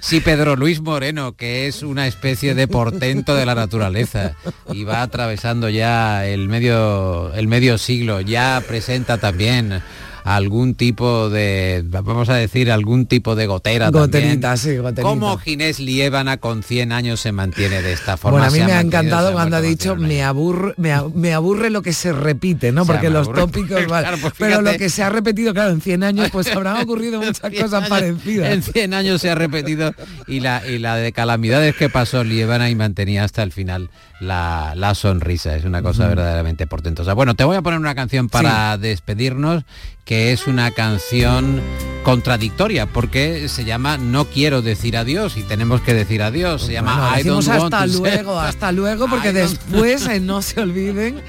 si 0.00 0.20
Pedro 0.20 0.54
Luis 0.54 0.80
Moreno, 0.80 1.32
que 1.34 1.66
es 1.66 1.82
una 1.82 2.06
especie 2.06 2.54
de 2.54 2.68
portento 2.68 3.34
de 3.34 3.46
la 3.46 3.54
naturaleza 3.54 4.34
y 4.72 4.84
va 4.84 5.02
atravesando 5.02 5.68
ya 5.68 6.24
el 6.26 6.48
medio, 6.48 7.34
el 7.34 7.48
medio 7.48 7.78
siglo, 7.78 8.20
ya 8.20 8.62
presenta 8.66 9.18
también 9.18 9.82
algún 10.26 10.74
tipo 10.74 11.30
de, 11.30 11.84
vamos 11.86 12.28
a 12.28 12.34
decir, 12.34 12.70
algún 12.70 13.06
tipo 13.06 13.34
de 13.36 13.46
gotera 13.46 13.90
Goterita, 13.90 14.54
también. 14.54 14.58
sí, 14.58 14.76
goterita. 14.76 15.02
¿Cómo 15.02 15.38
Ginés 15.38 15.78
Liébana 15.80 16.36
con 16.38 16.62
100 16.62 16.92
años 16.92 17.20
se 17.20 17.32
mantiene 17.32 17.80
de 17.82 17.92
esta 17.92 18.16
forma? 18.16 18.40
Bueno, 18.40 18.52
a 18.52 18.58
mí 18.58 18.64
me 18.64 18.72
ha 18.72 18.80
encantado 18.80 19.32
cuando 19.32 19.56
ha 19.56 19.60
dicho 19.60 19.96
me 19.96 20.22
aburre, 20.24 20.74
me, 20.76 21.32
aburre 21.32 21.70
lo 21.70 21.82
que 21.82 21.92
se 21.92 22.12
repite, 22.12 22.72
¿no? 22.72 22.82
O 22.82 22.84
sea, 22.84 22.94
Porque 22.96 23.10
los 23.10 23.28
aburre. 23.28 23.40
tópicos, 23.42 23.86
vale. 23.88 24.06
Claro, 24.08 24.18
pues 24.20 24.34
pero 24.38 24.62
lo 24.62 24.72
que 24.76 24.90
se 24.90 25.02
ha 25.02 25.08
repetido, 25.10 25.54
claro, 25.54 25.70
en 25.70 25.80
100 25.80 26.02
años, 26.02 26.28
pues 26.30 26.46
habrán 26.54 26.82
ocurrido 26.82 27.18
muchas 27.20 27.38
100 27.50 27.62
cosas 27.62 27.74
años- 27.84 27.88
parecidas. 27.88 28.52
En 28.52 28.62
100 28.62 28.94
años 28.94 29.20
se 29.22 29.30
ha 29.30 29.34
repetido 29.36 29.94
y 30.26 30.40
la, 30.40 30.66
y 30.66 30.78
la 30.78 30.96
de 30.96 31.12
calamidades 31.12 31.76
que 31.76 31.88
pasó 31.88 32.24
Lievana 32.24 32.68
y 32.68 32.74
mantenía 32.74 33.24
hasta 33.24 33.42
el 33.42 33.52
final 33.52 33.90
la, 34.20 34.72
la 34.76 34.94
sonrisa. 34.94 35.56
Es 35.56 35.64
una 35.64 35.82
cosa 35.82 36.06
verdaderamente 36.06 36.66
portentosa. 36.66 37.12
Bueno, 37.14 37.34
te 37.34 37.44
voy 37.44 37.56
a 37.56 37.62
poner 37.62 37.78
una 37.78 37.94
canción 37.94 38.28
para 38.28 38.78
despedirnos, 38.78 39.64
que 40.04 40.32
es 40.32 40.46
una 40.46 40.70
canción 40.70 41.60
contradictoria, 42.02 42.86
porque 42.86 43.48
se 43.48 43.64
llama 43.64 43.98
No 43.98 44.26
quiero 44.26 44.62
decir 44.62 44.96
adiós 44.96 45.36
y 45.36 45.42
tenemos 45.42 45.80
que 45.80 45.92
decir 45.94 46.22
adiós. 46.22 46.62
Se 46.62 46.72
llama 46.72 47.10
Bueno, 47.10 47.20
I 47.20 47.30
want 47.30 47.48
hasta 47.48 47.88
say- 47.88 47.96
luego, 47.98 48.38
hasta 48.40 48.72
luego, 48.72 49.06
porque 49.10 49.32
después 49.32 50.06
eh, 50.06 50.20
no 50.20 50.40
se 50.42 50.60
olviden, 50.60 51.20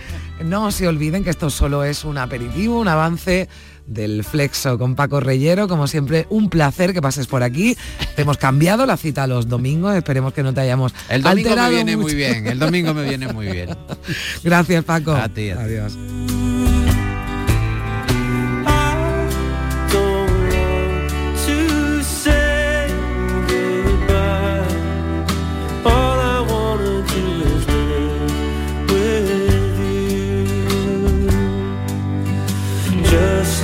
no 0.44 0.72
se 0.72 0.88
olviden 0.88 1.24
que 1.24 1.32
esto 1.32 1.50
solo 1.50 1.84
es 1.84 2.04
un 2.06 2.18
aperitivo, 2.18 2.80
un 2.80 2.88
avance 2.88 3.50
del 3.88 4.24
Flexo 4.24 4.78
con 4.78 4.96
Paco 4.96 5.20
Reyero, 5.20 5.68
como 5.68 5.88
siempre, 5.88 6.28
un 6.30 6.50
placer 6.50 6.94
que 6.94 7.02
pases 7.02 7.28
por 7.28 7.42
aquí. 7.42 7.76
Te 8.16 8.22
hemos 8.22 8.38
cambiado 8.38 8.86
la 8.86 8.98
cita 8.98 9.24
a 9.24 9.28
los 9.28 9.48
domingos, 9.48 9.96
esperemos 9.96 10.34
que 10.34 10.44
no 10.44 10.54
te 10.54 10.62
hayamos 10.62 10.94
El 11.10 11.24
domingo 11.24 11.56
me 11.56 11.70
viene 11.70 11.98
muy 11.98 12.14
bien, 12.14 12.48
el 12.48 12.60
domingo 12.60 12.94
me 12.94 13.04
viene 13.04 13.32
muy 13.34 13.48
bien. 13.48 13.70
Gracias, 14.44 14.84
Paco. 14.84 15.14
A 15.14 15.30
ti, 15.30 15.50
a 15.50 15.56
ti. 15.56 15.62
Adiós. 15.64 15.98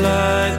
slide 0.03 0.52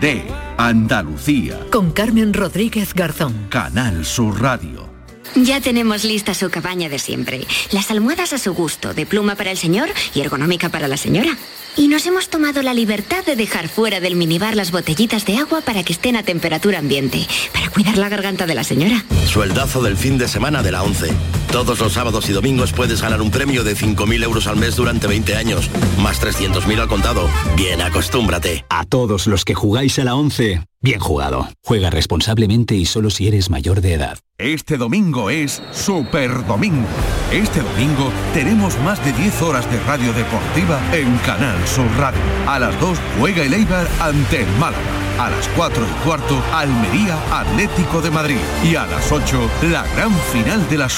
de 0.00 0.24
Andalucía. 0.56 1.60
Con 1.70 1.92
Carmen 1.92 2.32
Rodríguez 2.32 2.94
Garzón. 2.94 3.46
Canal 3.50 4.04
Sur 4.06 4.40
Radio. 4.40 4.88
Ya 5.36 5.60
tenemos 5.60 6.04
lista 6.04 6.34
su 6.34 6.50
cabaña 6.50 6.88
de 6.88 6.98
siempre. 6.98 7.46
Las 7.70 7.90
almohadas 7.90 8.32
a 8.32 8.38
su 8.38 8.54
gusto, 8.54 8.94
de 8.94 9.06
pluma 9.06 9.36
para 9.36 9.50
el 9.50 9.58
señor 9.58 9.90
y 10.14 10.20
ergonómica 10.20 10.70
para 10.70 10.88
la 10.88 10.96
señora. 10.96 11.36
Y 11.76 11.86
nos 11.88 12.06
hemos 12.06 12.28
tomado 12.28 12.62
la 12.62 12.74
libertad 12.74 13.24
de 13.24 13.36
dejar 13.36 13.68
fuera 13.68 14.00
del 14.00 14.16
minibar 14.16 14.56
las 14.56 14.72
botellitas 14.72 15.24
de 15.26 15.36
agua 15.36 15.60
para 15.60 15.84
que 15.84 15.92
estén 15.92 16.16
a 16.16 16.24
temperatura 16.24 16.78
ambiente, 16.78 17.26
para 17.52 17.70
cuidar 17.70 17.96
la 17.96 18.08
garganta 18.08 18.46
de 18.46 18.54
la 18.54 18.64
señora. 18.64 19.04
Sueldazo 19.26 19.82
del 19.82 19.96
fin 19.96 20.18
de 20.18 20.26
semana 20.26 20.62
de 20.62 20.72
la 20.72 20.82
11. 20.82 21.10
Todos 21.52 21.80
los 21.80 21.92
sábados 21.92 22.28
y 22.28 22.32
domingos 22.32 22.72
puedes 22.72 23.02
ganar 23.02 23.20
un 23.20 23.32
premio 23.32 23.64
de 23.64 23.74
5.000 23.74 24.22
euros 24.22 24.46
al 24.46 24.56
mes 24.56 24.76
durante 24.76 25.08
20 25.08 25.34
años, 25.34 25.68
más 25.98 26.22
300.000 26.22 26.80
al 26.80 26.88
contado. 26.88 27.28
Bien, 27.56 27.82
acostúmbrate. 27.82 28.64
A 28.68 28.84
todos 28.84 29.26
los 29.26 29.44
que 29.44 29.54
jugáis 29.54 29.98
a 29.98 30.04
la 30.04 30.14
11, 30.14 30.62
bien 30.80 31.00
jugado. 31.00 31.48
Juega 31.64 31.90
responsablemente 31.90 32.76
y 32.76 32.86
solo 32.86 33.10
si 33.10 33.26
eres 33.26 33.50
mayor 33.50 33.80
de 33.80 33.94
edad. 33.94 34.18
Este 34.38 34.78
domingo 34.78 35.28
es 35.28 35.60
Super 35.72 36.46
Domingo. 36.46 36.88
Este 37.32 37.60
domingo 37.60 38.10
tenemos 38.32 38.78
más 38.78 39.04
de 39.04 39.12
10 39.12 39.42
horas 39.42 39.70
de 39.70 39.78
radio 39.80 40.12
deportiva 40.12 40.80
en 40.94 41.18
Canal 41.18 41.58
Sur 41.66 41.90
Radio. 41.98 42.20
A 42.46 42.58
las 42.58 42.80
2 42.80 42.96
juega 43.18 43.42
el 43.42 43.52
Eibar 43.52 43.86
ante 44.00 44.42
el 44.42 44.48
Málaga. 44.58 44.80
A 45.18 45.28
las 45.28 45.46
4 45.48 45.84
y 45.84 46.04
cuarto 46.06 46.42
Almería 46.54 47.18
Atlético 47.30 48.00
de 48.00 48.10
Madrid. 48.10 48.38
Y 48.64 48.76
a 48.76 48.86
las 48.86 49.12
8 49.12 49.50
la 49.70 49.86
gran 49.94 50.14
final 50.32 50.66
de 50.70 50.78
la 50.78 50.88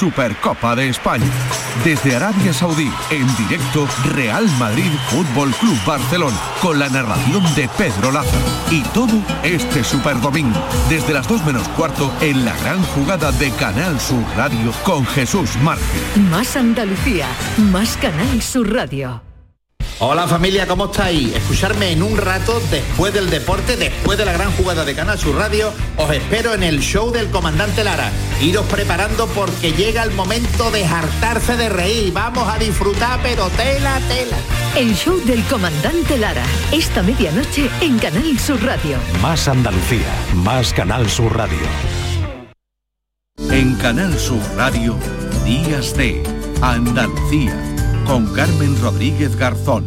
Supercopa 0.42 0.74
de 0.74 0.88
España. 0.88 1.26
Desde 1.84 2.16
Arabia 2.16 2.52
Saudí 2.52 2.90
en 3.10 3.26
directo 3.36 3.86
Real 4.12 4.44
Madrid 4.58 4.90
Fútbol 5.08 5.52
Club 5.52 5.78
Barcelona 5.86 6.36
con 6.60 6.78
la 6.80 6.88
narración 6.88 7.42
de 7.54 7.68
Pedro 7.78 8.10
Lázaro. 8.10 8.44
Y 8.70 8.82
todo 8.92 9.22
este 9.44 9.84
Super 9.84 10.20
Domingo 10.20 10.58
desde 10.88 11.12
las 11.12 11.28
2 11.28 11.44
menos 11.44 11.68
cuarto 11.68 12.12
en 12.20 12.44
la 12.44 12.56
gran 12.56 12.82
jugada 12.82 13.30
de 13.32 13.50
Canal 13.52 14.00
Sur 14.00 14.24
Radio 14.36 14.72
con 14.82 15.06
Jesús 15.06 15.56
Márquez. 15.62 15.86
Más 16.30 16.56
Andalucía. 16.56 17.26
Más 17.70 17.96
Canal 17.96 18.42
Sur 18.42 18.72
Radio. 18.72 19.31
Hola 19.98 20.26
familia, 20.26 20.66
¿cómo 20.66 20.86
estáis? 20.86 21.34
Escucharme 21.34 21.92
en 21.92 22.02
un 22.02 22.16
rato 22.16 22.60
después 22.70 23.14
del 23.14 23.30
deporte, 23.30 23.76
después 23.76 24.18
de 24.18 24.24
la 24.24 24.32
gran 24.32 24.50
jugada 24.52 24.84
de 24.84 24.94
Canal 24.94 25.18
Sur 25.18 25.36
Radio, 25.36 25.72
os 25.96 26.10
espero 26.10 26.54
en 26.54 26.64
el 26.64 26.80
show 26.80 27.12
del 27.12 27.30
comandante 27.30 27.84
Lara. 27.84 28.10
Iros 28.40 28.66
preparando 28.66 29.26
porque 29.28 29.72
llega 29.72 30.02
el 30.02 30.10
momento 30.10 30.70
de 30.72 30.84
hartarse 30.84 31.56
de 31.56 31.68
reír. 31.68 32.12
Vamos 32.12 32.48
a 32.48 32.58
disfrutar, 32.58 33.20
pero 33.22 33.48
tela, 33.50 34.00
tela. 34.08 34.36
El 34.76 34.94
show 34.96 35.20
del 35.24 35.44
comandante 35.44 36.18
Lara, 36.18 36.44
esta 36.72 37.02
medianoche 37.02 37.70
en 37.80 37.98
Canal 37.98 38.38
Sur 38.38 38.62
Radio. 38.64 38.96
Más 39.20 39.46
Andalucía, 39.46 40.12
más 40.34 40.72
Canal 40.72 41.08
Sur 41.08 41.36
Radio. 41.36 41.58
En 43.50 43.74
Canal 43.76 44.18
Sur 44.18 44.40
Radio, 44.56 44.96
Días 45.44 45.94
de 45.96 46.22
Andalucía, 46.60 47.54
con 48.06 48.32
Carmen 48.34 48.80
Rodríguez 48.80 49.36
Garzón. 49.36 49.84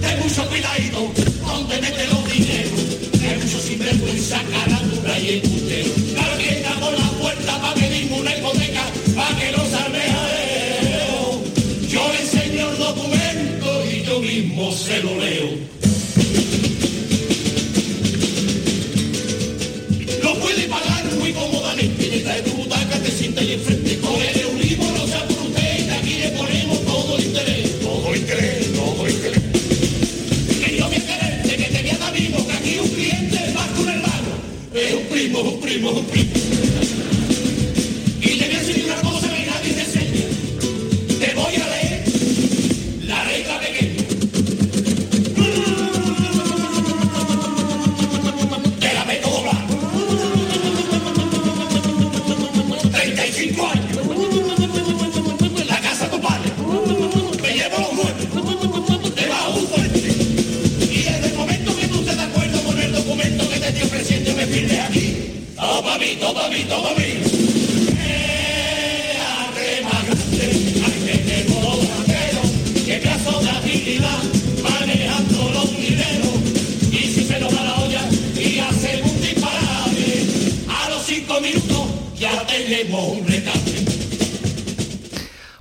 Ten 0.00 0.20
mucho 0.20 0.46
cuidadito, 0.48 1.12
donde 1.46 1.80
mete 1.80 2.06
los 2.08 2.32
dineros. 2.32 3.10
Ten 3.12 3.40
mucho 3.40 3.58
sinvergüenza, 3.60 4.40
carándula 4.50 5.18
y 5.18 5.40
embustero. 5.42 5.90
Cargueta 6.14 6.70
por 6.80 6.92
la 6.92 7.10
puerta 7.20 7.60
pa' 7.60 7.74
pedirme 7.74 8.20
una 8.20 8.36
hipoteca, 8.36 8.82
pa' 9.14 9.36
que 9.36 9.52
no 9.52 9.64
salve 9.66 10.00
jaleo. 10.00 11.42
Yo 11.88 12.12
enseño 12.20 12.70
el 12.70 12.78
documento 12.78 13.84
y 13.86 14.02
yo 14.02 14.20
mismo 14.20 14.72
se 14.72 15.02
lo 15.02 15.18
leo. 15.18 15.39
Es 35.90 36.29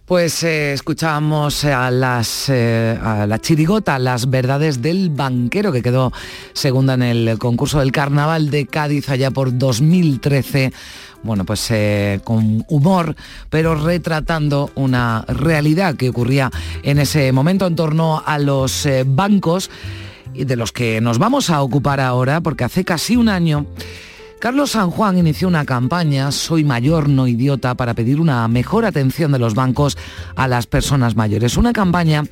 Pues 0.09 0.43
eh, 0.43 0.73
escuchábamos 0.73 1.65
a, 1.65 1.91
las, 1.91 2.49
eh, 2.49 2.97
la 2.99 3.37
chirigota, 3.37 3.99
las 3.99 4.27
verdades 4.27 4.81
del 4.81 5.11
banquero, 5.11 5.71
que 5.71 5.83
quedó 5.83 6.11
segunda 6.51 6.95
en 6.95 7.03
el 7.03 7.37
concurso 7.37 7.77
del 7.77 7.91
Carnaval 7.91 8.49
de 8.49 8.65
Cádiz 8.65 9.07
allá 9.09 9.29
por 9.29 9.55
2013. 9.55 10.73
Bueno, 11.21 11.45
pues 11.45 11.69
eh, 11.69 12.21
con 12.23 12.65
humor, 12.69 13.15
pero 13.51 13.75
retratando 13.75 14.71
una 14.73 15.25
realidad 15.27 15.95
que 15.95 16.09
ocurría 16.09 16.49
en 16.81 16.97
ese 16.97 17.31
momento 17.31 17.67
en 17.67 17.75
torno 17.75 18.23
a 18.25 18.39
los 18.39 18.87
eh, 18.87 19.03
bancos 19.05 19.69
de 20.33 20.55
los 20.55 20.71
que 20.71 21.01
nos 21.01 21.19
vamos 21.19 21.51
a 21.51 21.61
ocupar 21.61 21.99
ahora, 21.99 22.41
porque 22.41 22.63
hace 22.63 22.83
casi 22.83 23.15
un 23.15 23.29
año 23.29 23.67
Carlos 24.39 24.71
San 24.71 24.89
Juan 24.89 25.17
inició 25.17 25.49
una 25.49 25.65
campaña, 25.65 26.31
Soy 26.31 26.63
mayor, 26.63 27.09
no 27.09 27.27
idiota, 27.27 27.75
para 27.75 27.93
pedir 27.93 28.21
una 28.21 28.47
mejor 28.47 28.85
atención 28.85 29.33
de 29.33 29.39
los 29.39 29.53
bancos 29.53 29.97
a 30.37 30.47
las 30.47 30.65
personas 30.65 31.17
mayores. 31.17 31.57
Una 31.57 31.73
campaña 31.73 32.23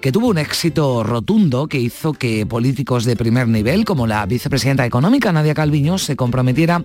que 0.00 0.12
tuvo 0.12 0.28
un 0.28 0.38
éxito 0.38 1.02
rotundo 1.02 1.66
que 1.66 1.78
hizo 1.78 2.12
que 2.12 2.46
políticos 2.46 3.04
de 3.04 3.16
primer 3.16 3.48
nivel, 3.48 3.84
como 3.84 4.06
la 4.06 4.24
vicepresidenta 4.26 4.86
económica 4.86 5.32
Nadia 5.32 5.54
Calviño, 5.54 5.98
se 5.98 6.14
comprometiera 6.14 6.84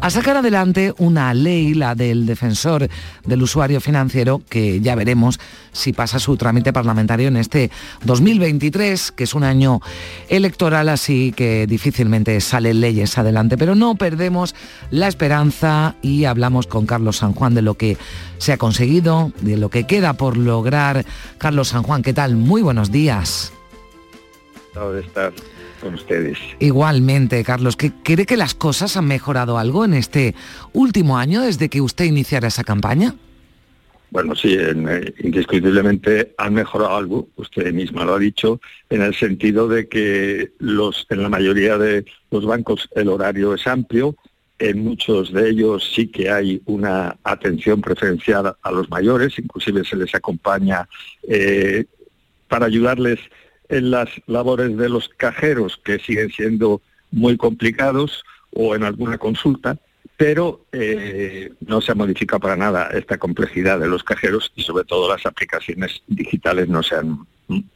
a 0.00 0.10
sacar 0.10 0.36
adelante 0.36 0.94
una 0.98 1.34
ley, 1.34 1.74
la 1.74 1.94
del 1.94 2.24
defensor 2.24 2.88
del 3.24 3.42
usuario 3.42 3.80
financiero, 3.80 4.42
que 4.48 4.80
ya 4.80 4.94
veremos 4.94 5.40
si 5.72 5.92
pasa 5.92 6.18
su 6.18 6.36
trámite 6.36 6.72
parlamentario 6.72 7.28
en 7.28 7.36
este 7.36 7.70
2023, 8.04 9.12
que 9.12 9.24
es 9.24 9.34
un 9.34 9.44
año 9.44 9.80
electoral, 10.28 10.88
así 10.88 11.32
que 11.34 11.66
difícilmente 11.66 12.40
salen 12.40 12.80
leyes 12.80 13.18
adelante. 13.18 13.58
Pero 13.58 13.74
no 13.74 13.96
perdemos 13.96 14.54
la 14.90 15.08
esperanza 15.08 15.96
y 16.00 16.24
hablamos 16.26 16.66
con 16.66 16.86
Carlos 16.86 17.16
San 17.16 17.32
Juan 17.32 17.54
de 17.54 17.62
lo 17.62 17.74
que 17.74 17.96
se 18.42 18.52
ha 18.52 18.58
conseguido, 18.58 19.32
de 19.40 19.56
lo 19.56 19.68
que 19.68 19.86
queda 19.86 20.14
por 20.14 20.36
lograr. 20.36 21.06
Carlos 21.38 21.68
San 21.68 21.84
Juan, 21.84 22.02
¿qué 22.02 22.12
tal? 22.12 22.34
Muy 22.34 22.60
buenos 22.60 22.90
días. 22.90 23.52
de 24.74 25.00
estar 25.00 25.32
con 25.80 25.94
ustedes. 25.94 26.38
Igualmente, 26.58 27.44
Carlos, 27.44 27.76
¿que 27.76 27.92
¿cree 28.02 28.26
que 28.26 28.36
las 28.36 28.54
cosas 28.54 28.96
han 28.96 29.06
mejorado 29.06 29.58
algo 29.58 29.84
en 29.84 29.94
este 29.94 30.34
último 30.72 31.18
año 31.18 31.42
desde 31.42 31.68
que 31.68 31.80
usted 31.80 32.04
iniciara 32.04 32.48
esa 32.48 32.64
campaña? 32.64 33.14
Bueno, 34.10 34.34
sí, 34.34 34.56
eh, 34.58 35.14
indiscutiblemente 35.20 36.34
han 36.36 36.54
mejorado 36.54 36.96
algo, 36.96 37.28
usted 37.36 37.72
misma 37.72 38.04
lo 38.04 38.14
ha 38.14 38.18
dicho, 38.18 38.60
en 38.90 39.02
el 39.02 39.14
sentido 39.14 39.68
de 39.68 39.88
que 39.88 40.50
los, 40.58 41.06
en 41.10 41.22
la 41.22 41.28
mayoría 41.28 41.78
de 41.78 42.04
los 42.32 42.44
bancos 42.44 42.88
el 42.96 43.08
horario 43.08 43.54
es 43.54 43.66
amplio, 43.68 44.16
en 44.62 44.84
muchos 44.84 45.32
de 45.32 45.50
ellos 45.50 45.90
sí 45.94 46.06
que 46.06 46.30
hay 46.30 46.62
una 46.66 47.16
atención 47.24 47.80
preferencial 47.80 48.56
a 48.62 48.70
los 48.70 48.88
mayores, 48.90 49.38
inclusive 49.38 49.84
se 49.84 49.96
les 49.96 50.14
acompaña 50.14 50.88
eh, 51.28 51.86
para 52.48 52.66
ayudarles 52.66 53.18
en 53.68 53.90
las 53.90 54.08
labores 54.26 54.76
de 54.76 54.88
los 54.88 55.08
cajeros, 55.08 55.80
que 55.84 55.98
siguen 55.98 56.30
siendo 56.30 56.80
muy 57.10 57.36
complicados, 57.36 58.22
o 58.54 58.76
en 58.76 58.84
alguna 58.84 59.18
consulta, 59.18 59.78
pero 60.16 60.66
eh, 60.72 61.52
no 61.60 61.80
se 61.80 61.90
ha 61.90 61.94
modificado 61.96 62.38
para 62.38 62.56
nada 62.56 62.88
esta 62.92 63.18
complejidad 63.18 63.80
de 63.80 63.88
los 63.88 64.04
cajeros 64.04 64.52
y 64.54 64.62
sobre 64.62 64.84
todo 64.84 65.08
las 65.08 65.26
aplicaciones 65.26 66.02
digitales 66.06 66.68
no 66.68 66.82
se 66.82 66.96
han 66.96 67.26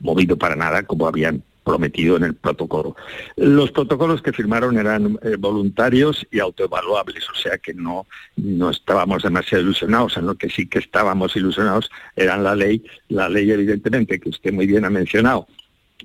movido 0.00 0.36
para 0.36 0.54
nada 0.54 0.84
como 0.84 1.08
habían 1.08 1.42
prometido 1.66 2.16
en 2.16 2.22
el 2.22 2.34
protocolo. 2.34 2.94
Los 3.34 3.72
protocolos 3.72 4.22
que 4.22 4.32
firmaron 4.32 4.78
eran 4.78 5.18
eh, 5.22 5.34
voluntarios 5.36 6.24
y 6.30 6.38
autoevaluables, 6.38 7.28
o 7.28 7.34
sea 7.34 7.58
que 7.58 7.74
no, 7.74 8.06
no 8.36 8.70
estábamos 8.70 9.24
demasiado 9.24 9.64
ilusionados, 9.64 10.16
en 10.16 10.26
lo 10.26 10.36
que 10.36 10.48
sí 10.48 10.68
que 10.68 10.78
estábamos 10.78 11.34
ilusionados 11.34 11.90
eran 12.14 12.44
la 12.44 12.54
ley, 12.54 12.84
la 13.08 13.28
ley 13.28 13.50
evidentemente 13.50 14.20
que 14.20 14.28
usted 14.28 14.52
muy 14.52 14.68
bien 14.68 14.84
ha 14.84 14.90
mencionado, 14.90 15.48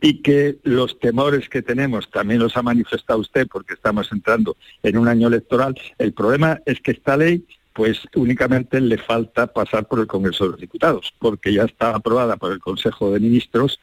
y 0.01 0.23
que 0.23 0.57
los 0.63 0.99
temores 0.99 1.47
que 1.47 1.61
tenemos 1.61 2.09
también 2.09 2.39
los 2.39 2.57
ha 2.57 2.63
manifestado 2.63 3.19
usted 3.19 3.47
porque 3.47 3.75
estamos 3.75 4.11
entrando 4.11 4.57
en 4.81 4.97
un 4.97 5.07
año 5.07 5.27
electoral. 5.27 5.79
El 5.99 6.13
problema 6.13 6.59
es 6.65 6.81
que 6.81 6.91
esta 6.91 7.15
ley 7.15 7.45
pues 7.73 8.01
únicamente 8.15 8.81
le 8.81 8.97
falta 8.97 9.47
pasar 9.47 9.87
por 9.87 9.99
el 9.99 10.07
Congreso 10.07 10.45
de 10.45 10.51
los 10.51 10.59
Diputados, 10.59 11.13
porque 11.19 11.53
ya 11.53 11.63
está 11.63 11.95
aprobada 11.95 12.35
por 12.35 12.51
el 12.51 12.59
Consejo 12.59 13.11
de 13.11 13.19
Ministros 13.19 13.79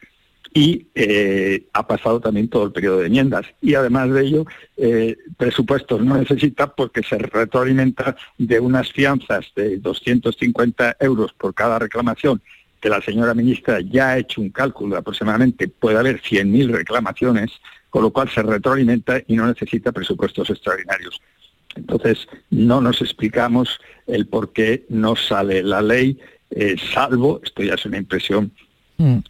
y 0.53 0.87
eh, 0.95 1.67
ha 1.73 1.85
pasado 1.85 2.19
también 2.19 2.47
todo 2.47 2.65
el 2.65 2.71
periodo 2.71 2.99
de 2.99 3.07
enmiendas. 3.07 3.45
Y 3.61 3.75
además 3.75 4.09
de 4.11 4.21
ello, 4.21 4.45
eh, 4.77 5.17
presupuestos 5.37 6.01
no 6.01 6.17
necesita 6.17 6.73
porque 6.73 7.03
se 7.03 7.17
retroalimenta 7.17 8.15
de 8.37 8.59
unas 8.59 8.91
fianzas 8.91 9.47
de 9.55 9.77
250 9.77 10.97
euros 10.99 11.33
por 11.33 11.53
cada 11.53 11.79
reclamación 11.79 12.41
que 12.79 12.89
la 12.89 13.01
señora 13.01 13.33
ministra 13.33 13.81
ya 13.81 14.09
ha 14.09 14.17
hecho 14.17 14.41
un 14.41 14.49
cálculo 14.49 14.95
de 14.95 14.99
aproximadamente 14.99 15.67
puede 15.67 15.97
haber 15.97 16.21
100.000 16.21 16.71
reclamaciones, 16.71 17.51
con 17.89 18.03
lo 18.03 18.11
cual 18.11 18.29
se 18.29 18.41
retroalimenta 18.41 19.21
y 19.27 19.35
no 19.35 19.45
necesita 19.47 19.91
presupuestos 19.91 20.49
extraordinarios. 20.49 21.21
Entonces, 21.75 22.27
no 22.49 22.81
nos 22.81 23.01
explicamos 23.01 23.79
el 24.07 24.27
por 24.27 24.53
qué 24.53 24.85
no 24.89 25.15
sale 25.15 25.61
la 25.61 25.81
ley, 25.81 26.19
eh, 26.51 26.75
salvo, 26.93 27.41
esto 27.43 27.63
ya 27.63 27.73
es 27.75 27.85
una 27.85 27.97
impresión 27.97 28.51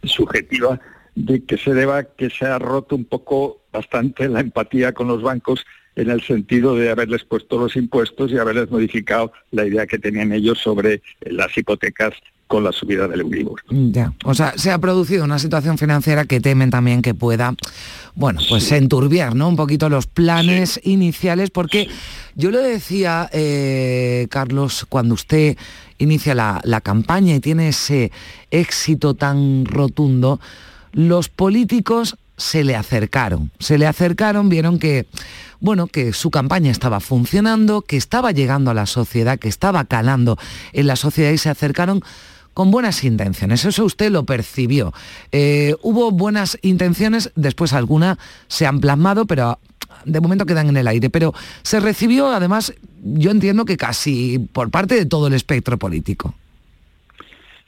subjetiva, 0.02 0.80
de 1.14 1.44
que 1.44 1.58
se 1.58 1.74
deba 1.74 2.04
que 2.04 2.30
se 2.30 2.46
ha 2.46 2.58
roto 2.58 2.96
un 2.96 3.04
poco 3.04 3.60
bastante 3.72 4.28
la 4.28 4.40
empatía 4.40 4.92
con 4.92 5.08
los 5.08 5.22
bancos 5.22 5.64
en 5.96 6.10
el 6.10 6.22
sentido 6.22 6.76
de 6.76 6.90
haberles 6.90 7.24
puesto 7.24 7.58
los 7.58 7.76
impuestos 7.76 8.30
y 8.30 8.38
haberles 8.38 8.70
modificado 8.70 9.32
la 9.50 9.66
idea 9.66 9.86
que 9.86 9.98
tenían 9.98 10.32
ellos 10.32 10.58
sobre 10.58 11.02
las 11.20 11.56
hipotecas 11.56 12.14
con 12.46 12.64
la 12.64 12.72
subida 12.72 13.06
del 13.06 13.20
Euribor. 13.20 13.62
Ya, 13.70 14.12
o 14.24 14.34
sea, 14.34 14.54
se 14.56 14.72
ha 14.72 14.78
producido 14.78 15.24
una 15.24 15.38
situación 15.38 15.78
financiera 15.78 16.24
que 16.24 16.40
temen 16.40 16.70
también 16.70 17.00
que 17.00 17.14
pueda, 17.14 17.54
bueno, 18.16 18.40
pues 18.48 18.72
enturbiar, 18.72 19.36
¿no? 19.36 19.48
Un 19.48 19.54
poquito 19.54 19.88
los 19.88 20.08
planes 20.08 20.80
iniciales, 20.82 21.50
porque 21.50 21.88
yo 22.34 22.50
le 22.50 22.58
decía, 22.58 23.30
eh, 23.32 24.26
Carlos, 24.30 24.84
cuando 24.88 25.14
usted 25.14 25.56
inicia 25.98 26.34
la, 26.34 26.60
la 26.64 26.80
campaña 26.80 27.36
y 27.36 27.40
tiene 27.40 27.68
ese 27.68 28.10
éxito 28.50 29.14
tan 29.14 29.64
rotundo, 29.64 30.40
los 30.92 31.28
políticos 31.28 32.16
se 32.36 32.64
le 32.64 32.74
acercaron, 32.74 33.50
se 33.58 33.76
le 33.76 33.86
acercaron, 33.86 34.48
vieron 34.48 34.78
que 34.78 35.06
bueno, 35.60 35.86
que 35.86 36.12
su 36.12 36.30
campaña 36.30 36.70
estaba 36.70 37.00
funcionando, 37.00 37.82
que 37.82 37.96
estaba 37.96 38.32
llegando 38.32 38.70
a 38.70 38.74
la 38.74 38.86
sociedad, 38.86 39.38
que 39.38 39.48
estaba 39.48 39.84
calando 39.84 40.38
en 40.72 40.86
la 40.86 40.96
sociedad 40.96 41.30
y 41.30 41.38
se 41.38 41.50
acercaron 41.50 42.02
con 42.54 42.70
buenas 42.70 43.04
intenciones. 43.04 43.64
Eso 43.64 43.84
usted 43.84 44.10
lo 44.10 44.24
percibió. 44.24 44.92
Eh, 45.32 45.76
hubo 45.82 46.10
buenas 46.10 46.58
intenciones, 46.62 47.30
después 47.36 47.72
algunas 47.72 48.18
se 48.48 48.66
han 48.66 48.80
plasmado, 48.80 49.26
pero 49.26 49.58
de 50.04 50.20
momento 50.20 50.46
quedan 50.46 50.68
en 50.68 50.76
el 50.76 50.88
aire. 50.88 51.10
Pero 51.10 51.34
se 51.62 51.78
recibió, 51.78 52.28
además, 52.28 52.72
yo 53.02 53.30
entiendo 53.30 53.64
que 53.66 53.76
casi 53.76 54.38
por 54.38 54.70
parte 54.70 54.94
de 54.94 55.06
todo 55.06 55.26
el 55.26 55.34
espectro 55.34 55.78
político. 55.78 56.34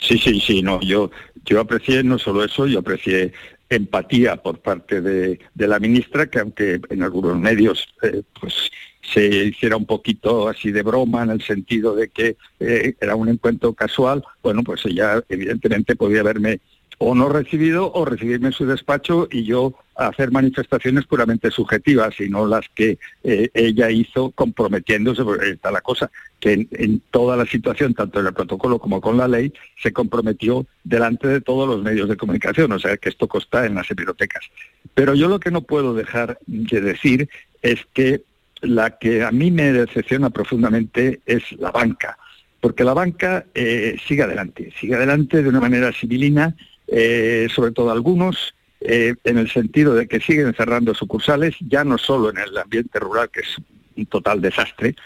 Sí, 0.02 0.18
sí, 0.18 0.40
sí, 0.40 0.62
no, 0.62 0.80
yo, 0.80 1.12
yo 1.44 1.60
aprecié 1.60 2.02
no 2.02 2.18
solo 2.18 2.42
eso, 2.44 2.66
yo 2.66 2.80
aprecié 2.80 3.32
empatía 3.68 4.36
por 4.36 4.58
parte 4.58 5.00
de, 5.00 5.38
la 5.54 5.78
ministra, 5.78 6.26
que 6.26 6.40
aunque 6.40 6.80
en 6.90 7.02
algunos 7.04 7.38
medios 7.38 7.86
eh, 8.02 8.22
pues 8.38 8.70
se 9.00 9.24
hiciera 9.26 9.76
un 9.76 9.86
poquito 9.86 10.48
así 10.48 10.72
de 10.72 10.82
broma 10.82 11.22
en 11.22 11.30
el 11.30 11.42
sentido 11.42 11.94
de 11.94 12.08
que 12.08 12.36
eh, 12.58 12.94
era 13.00 13.14
un 13.14 13.28
encuentro 13.28 13.72
casual, 13.74 14.24
bueno, 14.42 14.64
pues 14.64 14.84
ella 14.86 15.22
evidentemente 15.28 15.94
podía 15.94 16.20
haberme 16.20 16.60
o 16.98 17.14
no 17.14 17.28
recibido 17.28 17.92
o 17.92 18.04
recibirme 18.04 18.48
en 18.48 18.52
su 18.52 18.66
despacho 18.66 19.28
y 19.30 19.44
yo 19.44 19.74
hacer 19.96 20.30
manifestaciones 20.30 21.06
puramente 21.06 21.50
subjetivas, 21.50 22.14
sino 22.16 22.46
las 22.46 22.68
que 22.74 22.98
eh, 23.24 23.50
ella 23.54 23.90
hizo 23.90 24.30
comprometiéndose, 24.30 25.24
porque 25.24 25.50
está 25.50 25.70
la 25.70 25.80
cosa, 25.80 26.10
que 26.42 26.66
en, 26.72 27.00
toda 27.12 27.36
la 27.36 27.46
situación, 27.46 27.94
tanto 27.94 28.18
en 28.18 28.26
el 28.26 28.34
protocolo 28.34 28.80
como 28.80 29.00
con 29.00 29.16
la 29.16 29.28
ley, 29.28 29.52
se 29.80 29.92
comprometió 29.92 30.66
delante 30.82 31.28
de 31.28 31.40
todos 31.40 31.68
los 31.68 31.80
medios 31.84 32.08
de 32.08 32.16
comunicación, 32.16 32.72
o 32.72 32.80
sea 32.80 32.96
que 32.96 33.10
esto 33.10 33.28
consta 33.28 33.64
en 33.64 33.76
las 33.76 33.88
bibliotecas. 33.88 34.44
Pero 34.92 35.14
yo 35.14 35.28
lo 35.28 35.38
que 35.38 35.52
no 35.52 35.62
puedo 35.62 35.94
dejar 35.94 36.40
de 36.46 36.80
decir 36.80 37.28
es 37.62 37.86
que 37.94 38.22
la 38.60 38.98
que 38.98 39.22
a 39.22 39.30
mí 39.30 39.52
me 39.52 39.72
decepciona 39.72 40.30
profundamente 40.30 41.20
es 41.26 41.52
la 41.52 41.70
banca, 41.70 42.18
porque 42.60 42.82
la 42.82 42.94
banca 42.94 43.46
eh, 43.54 43.96
sigue 44.04 44.24
adelante, 44.24 44.72
sigue 44.80 44.96
adelante 44.96 45.44
de 45.44 45.48
una 45.48 45.60
manera 45.60 45.92
civilina, 45.92 46.56
eh, 46.88 47.46
sobre 47.54 47.70
todo 47.70 47.92
algunos, 47.92 48.52
eh, 48.80 49.14
en 49.22 49.38
el 49.38 49.48
sentido 49.48 49.94
de 49.94 50.08
que 50.08 50.18
siguen 50.18 50.52
cerrando 50.54 50.92
sucursales, 50.92 51.54
ya 51.60 51.84
no 51.84 51.98
solo 51.98 52.30
en 52.30 52.38
el 52.38 52.58
ambiente 52.58 52.98
rural, 52.98 53.30
que 53.30 53.42
es 53.42 53.58
un 53.96 54.06
total 54.06 54.40
desastre, 54.40 54.96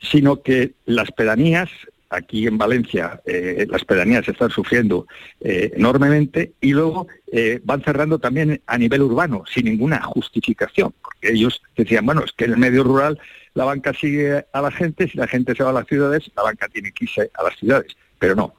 sino 0.00 0.42
que 0.42 0.72
las 0.86 1.10
pedanías, 1.12 1.70
aquí 2.08 2.46
en 2.46 2.58
Valencia, 2.58 3.20
eh, 3.26 3.66
las 3.68 3.84
pedanías 3.84 4.26
están 4.28 4.50
sufriendo 4.50 5.06
eh, 5.40 5.72
enormemente 5.76 6.52
y 6.60 6.72
luego 6.72 7.06
van 7.62 7.82
cerrando 7.82 8.18
también 8.18 8.60
a 8.66 8.76
nivel 8.76 9.02
urbano, 9.02 9.44
sin 9.46 9.66
ninguna 9.66 10.02
justificación, 10.02 10.92
porque 11.00 11.30
ellos 11.30 11.62
decían, 11.76 12.04
bueno, 12.04 12.24
es 12.24 12.32
que 12.32 12.46
en 12.46 12.52
el 12.52 12.58
medio 12.58 12.82
rural 12.82 13.20
la 13.54 13.64
banca 13.64 13.94
sigue 13.94 14.44
a 14.52 14.60
la 14.60 14.72
gente, 14.72 15.06
si 15.06 15.16
la 15.16 15.28
gente 15.28 15.54
se 15.54 15.62
va 15.62 15.70
a 15.70 15.74
las 15.74 15.86
ciudades, 15.86 16.28
la 16.36 16.42
banca 16.42 16.66
tiene 16.68 16.90
que 16.90 17.04
irse 17.04 17.30
a 17.34 17.44
las 17.44 17.56
ciudades, 17.56 17.96
pero 18.18 18.34
no, 18.34 18.52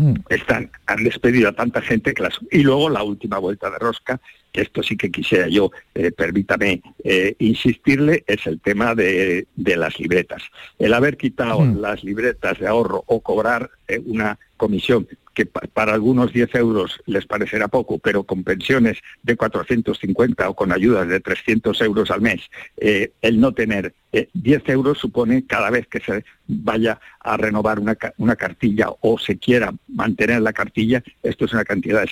Mm. 0.00 0.14
Están, 0.30 0.70
han 0.86 1.04
despedido 1.04 1.50
a 1.50 1.52
tanta 1.52 1.82
gente 1.82 2.14
que 2.14 2.22
las... 2.22 2.38
Y 2.50 2.62
luego 2.62 2.88
la 2.88 3.02
última 3.02 3.38
vuelta 3.38 3.70
de 3.70 3.78
rosca, 3.78 4.18
que 4.52 4.62
esto 4.62 4.82
sí 4.82 4.96
que 4.96 5.10
quisiera 5.10 5.48
yo, 5.48 5.70
eh, 5.94 6.12
permítame 6.12 6.82
eh, 7.04 7.34
insistirle, 7.38 8.24
es 8.26 8.46
el 8.46 8.60
tema 8.60 8.94
de, 8.94 9.46
las 9.56 9.98
libretas. 9.98 10.42
El 10.78 10.94
haber 10.94 11.16
quitado 11.16 11.60
mm. 11.60 11.80
las 11.80 12.02
libretas 12.04 12.58
de 12.58 12.66
ahorro 12.66 13.04
o 13.06 13.20
cobrar 13.20 13.70
eh, 13.88 14.00
una 14.04 14.38
comisión 14.56 15.06
que 15.34 15.46
para 15.46 15.94
algunos 15.94 16.32
10 16.32 16.54
euros 16.56 17.00
les 17.06 17.24
parecerá 17.24 17.68
poco, 17.68 17.98
pero 17.98 18.24
con 18.24 18.42
pensiones 18.42 18.98
de 19.22 19.36
450 19.36 20.48
o 20.48 20.54
con 20.54 20.72
ayudas 20.72 21.08
de 21.08 21.20
300 21.20 21.80
euros 21.82 22.10
al 22.10 22.20
mes, 22.20 22.50
el 22.76 23.40
no 23.40 23.52
tener 23.52 23.94
10 24.12 24.28
eh, 24.34 24.62
euros 24.72 24.98
supone 24.98 25.46
cada 25.46 25.70
vez 25.70 25.86
que 25.86 26.00
se 26.00 26.24
vaya 26.46 27.00
a 27.20 27.36
renovar 27.36 27.78
una, 27.78 27.96
una 28.18 28.36
cartilla 28.36 28.88
o 29.00 29.18
se 29.18 29.38
quiera 29.38 29.72
mantener 29.88 30.42
la 30.42 30.52
cartilla, 30.52 31.02
esto 31.22 31.44
es 31.44 31.52
una 31.52 31.64
cantidad 31.64 32.04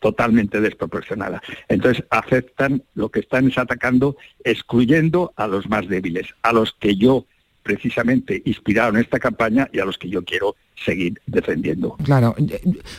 totalmente 0.00 0.60
desproporcionada. 0.60 1.42
Entonces 1.68 2.04
aceptan 2.10 2.82
lo 2.94 3.10
que 3.10 3.20
están 3.20 3.48
es 3.48 3.58
atacando, 3.58 4.16
excluyendo 4.44 5.32
a 5.36 5.46
los 5.46 5.68
más 5.68 5.88
débiles, 5.88 6.26
a 6.42 6.52
los 6.52 6.74
que 6.78 6.96
yo 6.96 7.26
precisamente 7.62 8.42
inspirado 8.46 8.90
en 8.90 8.96
esta 8.96 9.18
campaña 9.18 9.68
y 9.72 9.80
a 9.80 9.84
los 9.84 9.98
que 9.98 10.08
yo 10.08 10.24
quiero 10.24 10.56
seguir 10.84 11.20
defendiendo. 11.26 11.96
Claro, 12.02 12.34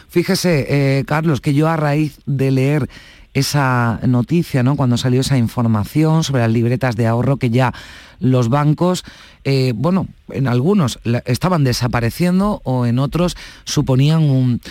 fíjese, 0.09 0.67
eh, 0.99 1.03
Carlos, 1.05 1.41
que 1.41 1.55
yo 1.55 1.67
a 1.67 1.75
raíz 1.75 2.19
de 2.27 2.51
leer 2.51 2.88
esa 3.33 3.99
noticia, 4.05 4.63
¿no? 4.63 4.75
Cuando 4.75 4.97
salió 4.97 5.21
esa 5.21 5.38
información 5.38 6.23
sobre 6.23 6.41
las 6.41 6.51
libretas 6.51 6.95
de 6.95 7.07
ahorro 7.07 7.38
que 7.38 7.49
ya 7.49 7.73
los 8.19 8.49
bancos, 8.49 9.03
eh, 9.45 9.73
bueno, 9.75 10.08
en 10.32 10.47
algunos 10.47 10.99
estaban 11.25 11.63
desapareciendo 11.63 12.62
o 12.65 12.86
en 12.86 12.99
otros 12.99 13.36
suponían 13.63 14.29
un, 14.29 14.62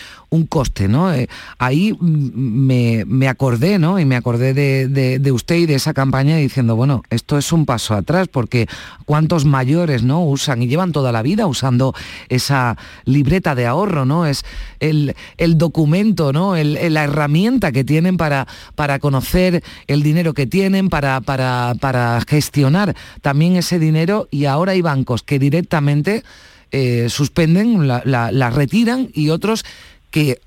coste, 0.49 0.89
¿no? 0.89 1.13
Eh, 1.13 1.29
ahí 1.59 1.97
me, 2.01 3.05
me, 3.07 3.29
acordé, 3.29 3.79
¿no? 3.79 3.99
Y 3.99 4.05
me 4.05 4.15
acordé 4.15 4.53
de, 4.53 5.33
usted 5.33 5.57
y 5.57 5.67
de 5.67 5.75
esa 5.75 5.95
campaña 5.95 6.37
diciendo, 6.37 6.77
bueno, 6.77 7.03
esto 7.09 7.39
es 7.39 7.51
un 7.51 7.65
paso 7.65 7.95
atrás 7.95 8.29
porque 8.29 8.69
cuántos 9.07 9.47
mayores, 9.47 10.03
¿no? 10.03 10.23
Usan 10.23 10.63
y 10.63 10.69
llevan 10.69 10.93
toda 10.93 11.13
la 11.13 11.23
vida 11.23 11.47
usando 11.47 11.95
esa 12.29 12.77
libreta 13.05 13.55
de 13.55 13.67
ahorro, 13.67 14.05
¿no? 14.05 14.27
Es 14.27 14.45
el, 14.81 15.15
documento, 15.57 16.33
¿no? 16.33 16.55
la 16.55 17.05
herramienta 17.05 17.73
que 17.73 17.83
tienen 17.83 18.17
para, 18.19 18.47
para 18.75 18.99
conocer 18.99 19.65
el 19.87 20.03
dinero 20.03 20.35
que 20.35 20.47
tienen, 20.47 20.89
para, 20.89 21.21
para, 21.23 21.75
para 21.81 22.21
gestionar 22.29 22.95
también 23.23 23.38
ese 23.43 23.79
dinero 23.79 24.29
y 24.31 24.45
ahora 24.45 24.73
hay 24.73 24.83
bancos 24.83 25.23
que 25.23 25.39
directamente 25.39 26.23
eh, 26.71 27.09
suspenden, 27.09 27.89
la, 27.89 28.51
retiran 28.51 29.09
y 29.15 29.31
otros 29.31 29.65
que 30.11 30.41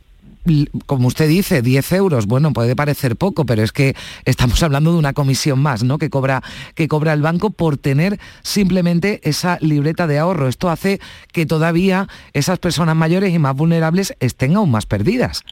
como 0.87 1.07
usted 1.07 1.27
dice, 1.29 1.61
10 1.61 1.91
euros, 1.93 2.25
bueno, 2.25 2.51
puede 2.51 2.75
parecer 2.75 3.15
poco, 3.15 3.45
pero 3.45 3.61
es 3.61 3.71
que 3.71 3.95
estamos 4.25 4.63
hablando 4.63 4.91
de 4.91 4.97
una 4.97 5.13
comisión 5.13 5.59
más, 5.59 5.83
¿no? 5.83 5.99
Que 5.99 6.09
cobra, 6.09 6.41
que 6.73 6.87
cobra 6.87 7.13
el 7.13 7.21
banco 7.21 7.51
por 7.51 7.77
tener 7.77 8.19
simplemente 8.41 9.21
esa 9.23 9.59
libreta 9.61 10.07
de 10.07 10.17
ahorro. 10.17 10.47
Esto 10.47 10.71
hace 10.71 10.99
que 11.31 11.45
todavía 11.45 12.07
esas 12.33 12.57
personas 12.57 12.95
mayores 12.95 13.35
y 13.35 13.37
más 13.37 13.55
vulnerables 13.55 14.15
estén 14.19 14.55
aún 14.55 14.71
más 14.71 14.87
perdidas. 14.87 15.43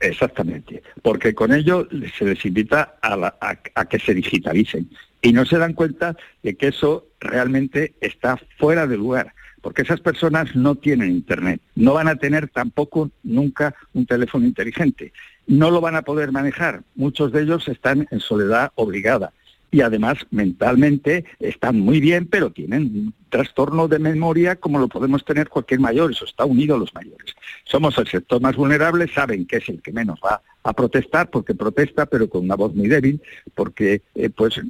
Exactamente, 0.00 0.82
porque 1.02 1.32
con 1.34 1.52
ello 1.52 1.86
se 2.18 2.24
les 2.24 2.44
invita 2.44 2.96
a 3.00 3.84
que 3.84 3.98
se 4.00 4.14
digitalicen 4.14 4.88
y 5.22 5.32
no 5.32 5.44
se 5.44 5.58
dan 5.58 5.74
cuenta 5.74 6.16
de 6.42 6.56
que 6.56 6.68
eso 6.68 7.06
realmente 7.20 7.94
está 8.00 8.38
fuera 8.58 8.86
de 8.86 8.96
lugar, 8.96 9.34
porque 9.60 9.82
esas 9.82 10.00
personas 10.00 10.54
no 10.54 10.76
tienen 10.76 11.10
Internet, 11.10 11.60
no 11.74 11.94
van 11.94 12.08
a 12.08 12.16
tener 12.16 12.48
tampoco 12.48 13.10
nunca 13.22 13.74
un 13.94 14.06
teléfono 14.06 14.46
inteligente, 14.46 15.12
no 15.46 15.70
lo 15.70 15.80
van 15.80 15.96
a 15.96 16.02
poder 16.02 16.32
manejar, 16.32 16.82
muchos 16.94 17.32
de 17.32 17.42
ellos 17.42 17.68
están 17.68 18.06
en 18.10 18.20
soledad 18.20 18.70
obligada 18.74 19.32
y 19.70 19.82
además 19.82 20.18
mentalmente 20.30 21.24
están 21.40 21.78
muy 21.78 22.00
bien, 22.00 22.26
pero 22.26 22.50
tienen 22.50 22.82
un 22.82 23.14
trastorno 23.28 23.86
de 23.88 23.98
memoria 23.98 24.56
como 24.56 24.78
lo 24.78 24.88
podemos 24.88 25.24
tener 25.24 25.48
cualquier 25.48 25.80
mayor, 25.80 26.12
eso 26.12 26.24
está 26.24 26.44
unido 26.44 26.76
a 26.76 26.78
los 26.78 26.94
mayores. 26.94 27.34
Somos 27.64 27.98
el 27.98 28.06
sector 28.06 28.40
más 28.40 28.56
vulnerable, 28.56 29.08
saben 29.12 29.46
que 29.46 29.56
es 29.56 29.68
el 29.68 29.82
que 29.82 29.92
menos 29.92 30.18
va 30.24 30.40
a 30.68 30.74
protestar 30.74 31.30
porque 31.30 31.54
protesta, 31.54 32.04
pero 32.04 32.28
con 32.28 32.44
una 32.44 32.54
voz 32.54 32.74
muy 32.74 32.88
débil, 32.88 33.22
porque 33.54 34.02
eh, 34.14 34.28
pues 34.28 34.60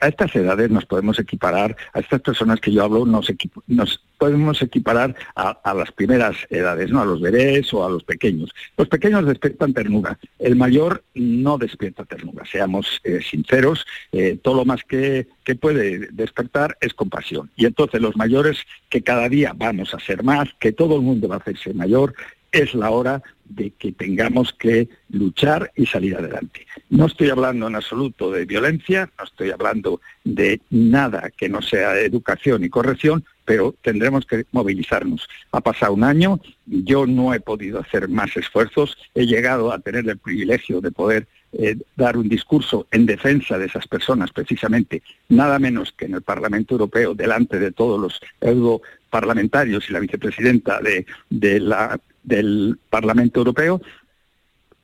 a 0.00 0.06
estas 0.06 0.34
edades 0.36 0.70
nos 0.70 0.86
podemos 0.86 1.18
equiparar, 1.18 1.76
a 1.92 1.98
estas 1.98 2.20
personas 2.20 2.60
que 2.60 2.70
yo 2.70 2.84
hablo 2.84 3.04
nos, 3.04 3.32
nos 3.66 4.00
podemos 4.18 4.62
equiparar 4.62 5.16
a, 5.34 5.74
las 5.74 5.90
primeras 5.90 6.36
edades, 6.48 6.90
¿no? 6.90 7.00
A 7.00 7.04
los 7.04 7.20
bebés 7.20 7.74
o 7.74 7.84
a 7.84 7.90
los 7.90 8.04
pequeños. 8.04 8.50
Los 8.76 8.88
pequeños 8.88 9.26
despiertan 9.26 9.74
ternura, 9.74 10.16
el 10.38 10.54
mayor 10.54 11.02
no 11.14 11.58
despierta 11.58 12.04
ternura, 12.04 12.44
seamos 12.46 13.00
eh, 13.02 13.20
sinceros, 13.20 13.84
eh, 14.12 14.38
todo 14.40 14.54
lo 14.54 14.64
más 14.64 14.84
que, 14.84 15.26
que 15.42 15.56
puede 15.56 16.08
despertar 16.12 16.78
es 16.80 16.94
compasión. 16.94 17.50
Y 17.56 17.66
entonces 17.66 18.00
los 18.00 18.16
mayores, 18.16 18.58
que 18.88 19.02
cada 19.02 19.28
día 19.28 19.54
vamos 19.56 19.92
a 19.92 19.98
ser 19.98 20.22
más, 20.22 20.48
que 20.60 20.70
todo 20.70 20.94
el 20.94 21.02
mundo 21.02 21.26
va 21.26 21.36
a 21.36 21.38
hacerse 21.38 21.74
mayor, 21.74 22.14
es 22.52 22.74
la 22.74 22.90
hora 22.90 23.22
de 23.48 23.70
que 23.70 23.92
tengamos 23.92 24.52
que 24.52 24.88
luchar 25.10 25.72
y 25.76 25.86
salir 25.86 26.16
adelante. 26.16 26.66
No 26.90 27.06
estoy 27.06 27.30
hablando 27.30 27.66
en 27.66 27.76
absoluto 27.76 28.30
de 28.30 28.44
violencia, 28.44 29.10
no 29.18 29.24
estoy 29.24 29.50
hablando 29.50 30.00
de 30.24 30.60
nada 30.70 31.30
que 31.36 31.48
no 31.48 31.62
sea 31.62 31.98
educación 31.98 32.64
y 32.64 32.68
corrección, 32.68 33.24
pero 33.44 33.74
tendremos 33.82 34.26
que 34.26 34.44
movilizarnos. 34.52 35.26
Ha 35.52 35.60
pasado 35.60 35.94
un 35.94 36.04
año, 36.04 36.40
yo 36.66 37.06
no 37.06 37.32
he 37.32 37.40
podido 37.40 37.80
hacer 37.80 38.08
más 38.08 38.36
esfuerzos, 38.36 38.96
he 39.14 39.26
llegado 39.26 39.72
a 39.72 39.78
tener 39.78 40.08
el 40.08 40.18
privilegio 40.18 40.80
de 40.80 40.92
poder 40.92 41.26
eh, 41.52 41.76
dar 41.96 42.18
un 42.18 42.28
discurso 42.28 42.86
en 42.90 43.06
defensa 43.06 43.56
de 43.56 43.64
esas 43.64 43.88
personas, 43.88 44.32
precisamente, 44.32 45.02
nada 45.30 45.58
menos 45.58 45.92
que 45.92 46.04
en 46.04 46.14
el 46.14 46.22
Parlamento 46.22 46.74
Europeo, 46.74 47.14
delante 47.14 47.58
de 47.58 47.72
todos 47.72 47.98
los 47.98 48.20
europarlamentarios 48.38 49.88
y 49.88 49.94
la 49.94 50.00
vicepresidenta 50.00 50.80
de, 50.80 51.06
de 51.30 51.58
la, 51.58 51.98
del 52.28 52.78
Parlamento 52.90 53.40
Europeo, 53.40 53.80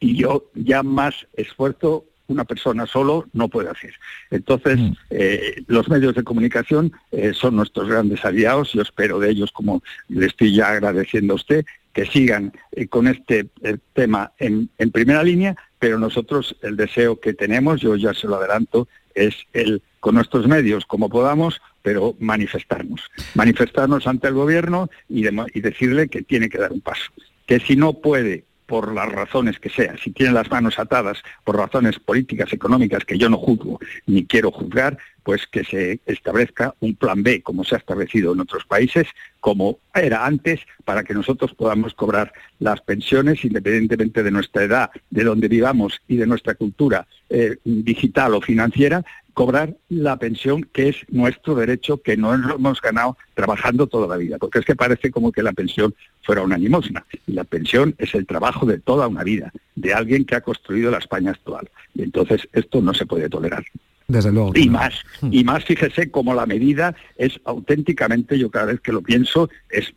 y 0.01 0.17
yo 0.17 0.51
ya 0.55 0.83
más 0.83 1.15
esfuerzo 1.35 2.05
una 2.27 2.45
persona 2.45 2.87
solo 2.87 3.27
no 3.35 3.49
puede 3.49 3.69
hacer. 3.69 3.93
Entonces, 4.31 4.79
eh, 5.11 5.63
los 5.67 5.89
medios 5.91 6.15
de 6.15 6.25
comunicación 6.25 6.91
eh, 7.13 7.33
son 7.35 7.55
nuestros 7.57 7.87
grandes 7.89 8.25
aliados, 8.25 8.73
yo 8.73 8.81
espero 8.81 9.19
de 9.19 9.31
ellos, 9.31 9.53
como 9.53 9.83
le 10.09 10.27
estoy 10.27 10.55
ya 10.55 10.69
agradeciendo 10.71 11.35
a 11.35 11.37
usted, 11.37 11.67
que 11.93 12.07
sigan 12.07 12.53
eh, 12.73 12.87
con 12.89 13.07
este 13.09 13.49
tema 13.93 14.33
en, 14.39 14.71
en 14.79 14.91
primera 14.91 15.23
línea, 15.23 15.55
pero 15.79 15.99
nosotros 15.99 16.57
el 16.63 16.77
deseo 16.77 17.21
que 17.21 17.35
tenemos, 17.35 17.83
yo 17.83 17.95
ya 17.97 18.15
se 18.15 18.27
lo 18.27 18.37
adelanto, 18.37 18.89
es 19.15 19.35
el 19.53 19.83
con 20.01 20.15
nuestros 20.15 20.47
medios 20.49 20.85
como 20.87 21.09
podamos, 21.11 21.61
pero 21.83 22.15
manifestarnos. 22.19 23.03
Manifestarnos 23.35 24.07
ante 24.07 24.29
el 24.29 24.35
gobierno 24.35 24.89
y, 25.09 25.23
de- 25.23 25.47
y 25.55 25.61
decirle 25.61 26.09
que 26.09 26.23
tiene 26.23 26.49
que 26.49 26.59
dar 26.59 26.73
un 26.73 26.81
paso. 26.81 27.11
Que 27.47 27.61
si 27.61 27.77
no 27.77 27.95
puede, 27.95 28.45
por 28.67 28.93
las 28.93 29.11
razones 29.11 29.59
que 29.59 29.69
sea, 29.69 29.97
si 29.99 30.11
tiene 30.11 30.33
las 30.33 30.51
manos 30.51 30.79
atadas 30.79 31.23
por 31.45 31.57
razones 31.57 31.99
políticas, 31.99 32.53
económicas, 32.53 33.05
que 33.05 33.19
yo 33.19 33.29
no 33.29 33.37
juzgo 33.37 33.79
ni 34.07 34.25
quiero 34.27 34.51
juzgar, 34.51 34.97
pues 35.23 35.47
que 35.47 35.65
se 35.65 36.01
establezca 36.07 36.75
un 36.81 36.95
plan 36.95 37.23
B, 37.23 37.43
como 37.43 37.65
se 37.65 37.75
ha 37.75 37.79
establecido 37.79 38.33
en 38.33 38.41
otros 38.41 38.65
países, 38.65 39.09
como 39.41 39.79
era 39.95 40.27
antes, 40.27 40.61
para 40.85 41.03
que 41.03 41.15
nosotros 41.15 41.55
podamos 41.55 41.95
cobrar 41.95 42.33
las 42.59 42.81
pensiones 42.81 43.45
independientemente 43.45 44.23
de 44.23 44.31
nuestra 44.31 44.65
edad, 44.65 44.91
de 45.11 45.25
donde 45.25 45.49
vivamos 45.49 46.01
y 46.09 46.17
de 46.17 46.27
nuestra 46.27 46.55
cultura 46.55 47.07
eh, 47.31 47.57
digital 47.65 48.35
o 48.35 48.41
financiera, 48.41 49.05
cobrar 49.35 49.77
la 49.89 50.17
pensión 50.17 50.63
que 50.73 50.89
es 50.89 50.97
nuestro 51.09 51.55
derecho, 51.55 52.01
que 52.01 52.17
no 52.17 52.37
lo 52.37 52.55
hemos 52.55 52.81
ganado 52.81 53.19
trabajando 53.35 53.89
toda 53.89 54.07
la 54.07 54.17
vida, 54.17 54.39
porque 54.39 54.61
es 54.61 54.65
que 54.65 54.77
parece 54.77 55.11
como 55.11 55.33
que 55.33 55.43
la 55.43 55.53
pensión 55.53 55.95
fuera 56.23 56.43
una 56.43 56.57
limosna. 56.57 57.05
Y 57.27 57.33
la 57.33 57.45
pensión 57.45 57.95
es 57.99 58.15
el 58.15 58.27
trabajo 58.27 58.65
de 58.65 58.79
toda 58.79 59.09
una 59.09 59.25
vida, 59.25 59.53
de 59.75 59.93
alguien 59.93 60.25
que 60.25 60.37
ha 60.37 60.41
construido 60.41 60.91
la 60.91 60.99
España 60.99 61.33
actual. 61.33 61.69
Y 61.95 62.03
entonces 62.03 62.49
esto 62.53 62.81
no 62.81 62.95
se 62.95 63.07
puede 63.07 63.29
tolerar. 63.29 63.65
Desde 64.07 64.31
luego. 64.31 64.53
Y 64.55 64.69
más, 64.69 64.95
y 65.23 65.45
más 65.45 65.65
fíjese 65.65 66.11
cómo 66.11 66.35
la 66.35 66.47
medida 66.47 66.95
es 67.17 67.41
auténticamente, 67.45 68.39
yo 68.39 68.51
cada 68.51 68.67
vez 68.67 68.81
que 68.81 68.93
lo 68.93 69.03
pienso, 69.03 69.49
es 69.71 69.93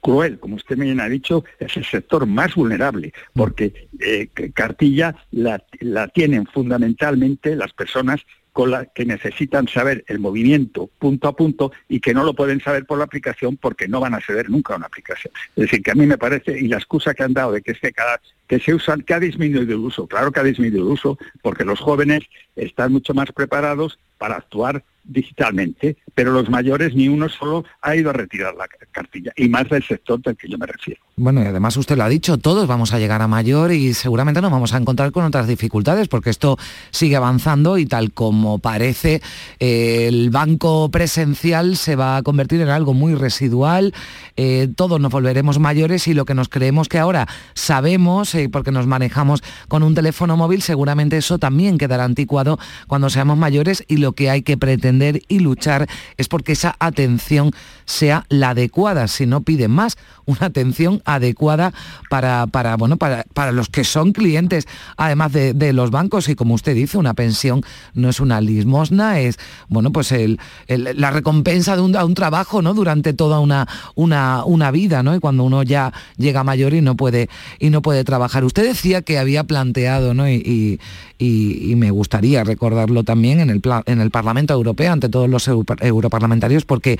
cruel, 0.00 0.38
como 0.38 0.56
usted 0.56 0.76
me 0.76 1.02
ha 1.02 1.08
dicho, 1.08 1.44
es 1.58 1.76
el 1.76 1.84
sector 1.84 2.24
más 2.24 2.54
vulnerable, 2.54 3.12
porque 3.34 3.88
eh, 4.00 4.28
cartilla 4.54 5.14
la, 5.32 5.62
la 5.80 6.08
tienen 6.08 6.46
fundamentalmente 6.46 7.56
las 7.56 7.72
personas 7.72 8.24
con 8.58 8.72
las 8.72 8.88
que 8.92 9.04
necesitan 9.04 9.68
saber 9.68 10.04
el 10.08 10.18
movimiento 10.18 10.90
punto 10.98 11.28
a 11.28 11.36
punto 11.36 11.70
y 11.88 12.00
que 12.00 12.12
no 12.12 12.24
lo 12.24 12.34
pueden 12.34 12.60
saber 12.60 12.86
por 12.86 12.98
la 12.98 13.04
aplicación 13.04 13.56
porque 13.56 13.86
no 13.86 14.00
van 14.00 14.14
a 14.14 14.16
acceder 14.16 14.50
nunca 14.50 14.74
a 14.74 14.78
una 14.78 14.86
aplicación. 14.86 15.32
Es 15.54 15.66
decir, 15.66 15.80
que 15.80 15.92
a 15.92 15.94
mí 15.94 16.06
me 16.08 16.18
parece, 16.18 16.58
y 16.58 16.66
la 16.66 16.78
excusa 16.78 17.14
que 17.14 17.22
han 17.22 17.34
dado 17.34 17.52
de 17.52 17.62
que 17.62 17.70
es 17.70 17.78
que 17.78 17.92
cada 17.92 18.20
que 18.48 18.58
se 18.58 18.74
usan, 18.74 19.02
que 19.02 19.14
ha 19.14 19.20
disminuido 19.20 19.72
el 19.72 19.78
uso, 19.78 20.08
claro 20.08 20.32
que 20.32 20.40
ha 20.40 20.42
disminuido 20.42 20.84
el 20.84 20.92
uso, 20.92 21.16
porque 21.40 21.64
los 21.64 21.78
jóvenes 21.78 22.24
están 22.56 22.90
mucho 22.90 23.14
más 23.14 23.30
preparados 23.30 24.00
para 24.18 24.34
actuar 24.34 24.82
digitalmente, 25.08 25.96
pero 26.14 26.32
los 26.32 26.48
mayores 26.48 26.94
ni 26.94 27.08
uno 27.08 27.28
solo 27.28 27.64
ha 27.80 27.96
ido 27.96 28.10
a 28.10 28.12
retirar 28.12 28.54
la 28.54 28.68
cartilla, 28.92 29.32
y 29.36 29.48
más 29.48 29.68
del 29.68 29.82
sector 29.82 30.20
del 30.22 30.36
que 30.36 30.48
yo 30.48 30.58
me 30.58 30.66
refiero. 30.66 31.00
Bueno, 31.16 31.42
y 31.42 31.46
además 31.46 31.76
usted 31.76 31.96
lo 31.96 32.04
ha 32.04 32.08
dicho, 32.08 32.38
todos 32.38 32.68
vamos 32.68 32.92
a 32.92 32.98
llegar 32.98 33.22
a 33.22 33.26
mayor 33.26 33.72
y 33.72 33.94
seguramente 33.94 34.40
nos 34.40 34.52
vamos 34.52 34.72
a 34.72 34.76
encontrar 34.76 35.10
con 35.10 35.24
otras 35.24 35.48
dificultades 35.48 36.06
porque 36.06 36.30
esto 36.30 36.56
sigue 36.90 37.16
avanzando 37.16 37.78
y 37.78 37.86
tal 37.86 38.12
como 38.12 38.58
parece, 38.58 39.20
eh, 39.58 40.06
el 40.08 40.30
banco 40.30 40.90
presencial 40.90 41.76
se 41.76 41.96
va 41.96 42.18
a 42.18 42.22
convertir 42.22 42.60
en 42.60 42.68
algo 42.68 42.94
muy 42.94 43.14
residual, 43.14 43.94
eh, 44.36 44.68
todos 44.76 45.00
nos 45.00 45.10
volveremos 45.10 45.58
mayores 45.58 46.06
y 46.06 46.14
lo 46.14 46.24
que 46.24 46.34
nos 46.34 46.48
creemos 46.48 46.88
que 46.88 46.98
ahora 46.98 47.26
sabemos, 47.54 48.34
eh, 48.34 48.48
porque 48.48 48.70
nos 48.70 48.86
manejamos 48.86 49.42
con 49.66 49.82
un 49.82 49.94
teléfono 49.94 50.36
móvil, 50.36 50.62
seguramente 50.62 51.16
eso 51.16 51.38
también 51.38 51.78
quedará 51.78 52.04
anticuado 52.04 52.58
cuando 52.86 53.10
seamos 53.10 53.38
mayores 53.38 53.84
y 53.88 53.96
lo 53.96 54.12
que 54.12 54.30
hay 54.30 54.42
que 54.42 54.56
pretender 54.56 54.97
y 55.28 55.38
luchar 55.40 55.88
es 56.16 56.28
porque 56.28 56.52
esa 56.52 56.76
atención 56.78 57.52
sea 57.88 58.26
la 58.28 58.50
adecuada, 58.50 59.08
si 59.08 59.24
no 59.24 59.40
piden 59.40 59.70
más, 59.70 59.96
una 60.26 60.44
atención 60.46 61.00
adecuada 61.06 61.72
para, 62.10 62.46
para, 62.46 62.76
bueno, 62.76 62.98
para, 62.98 63.24
para 63.32 63.50
los 63.50 63.70
que 63.70 63.82
son 63.82 64.12
clientes, 64.12 64.66
además 64.98 65.32
de, 65.32 65.54
de 65.54 65.72
los 65.72 65.90
bancos, 65.90 66.28
y 66.28 66.34
como 66.34 66.52
usted 66.52 66.74
dice, 66.74 66.98
una 66.98 67.14
pensión 67.14 67.62
no 67.94 68.10
es 68.10 68.20
una 68.20 68.42
limosna, 68.42 69.20
es 69.20 69.38
bueno, 69.68 69.90
pues 69.90 70.12
el, 70.12 70.38
la 70.68 71.10
recompensa 71.10 71.76
de 71.76 71.82
un, 71.82 71.96
a 71.96 72.04
un 72.04 72.12
trabajo 72.12 72.60
¿no? 72.60 72.74
durante 72.74 73.14
toda 73.14 73.40
una, 73.40 73.66
una, 73.94 74.44
una 74.44 74.70
vida, 74.70 75.02
¿no? 75.02 75.16
Y 75.16 75.18
cuando 75.20 75.44
uno 75.44 75.62
ya 75.62 75.94
llega 76.18 76.44
mayor 76.44 76.74
y 76.74 76.82
no 76.82 76.94
puede, 76.94 77.30
y 77.58 77.70
no 77.70 77.80
puede 77.80 78.04
trabajar. 78.04 78.44
Usted 78.44 78.64
decía 78.64 79.00
que 79.00 79.18
había 79.18 79.44
planteado, 79.44 80.12
¿no? 80.12 80.28
Y, 80.28 80.78
y- 81.18 81.74
me 81.78 81.90
gustaría 81.90 82.44
recordarlo 82.44 83.02
también 83.02 83.40
en 83.40 83.50
el, 83.50 83.60
en 83.86 84.00
el 84.00 84.10
Parlamento 84.10 84.52
Europeo, 84.54 84.92
ante 84.92 85.08
todos 85.08 85.28
los 85.28 85.48
eu- 85.48 85.64
europarlamentarios, 85.80 86.64
porque 86.64 86.98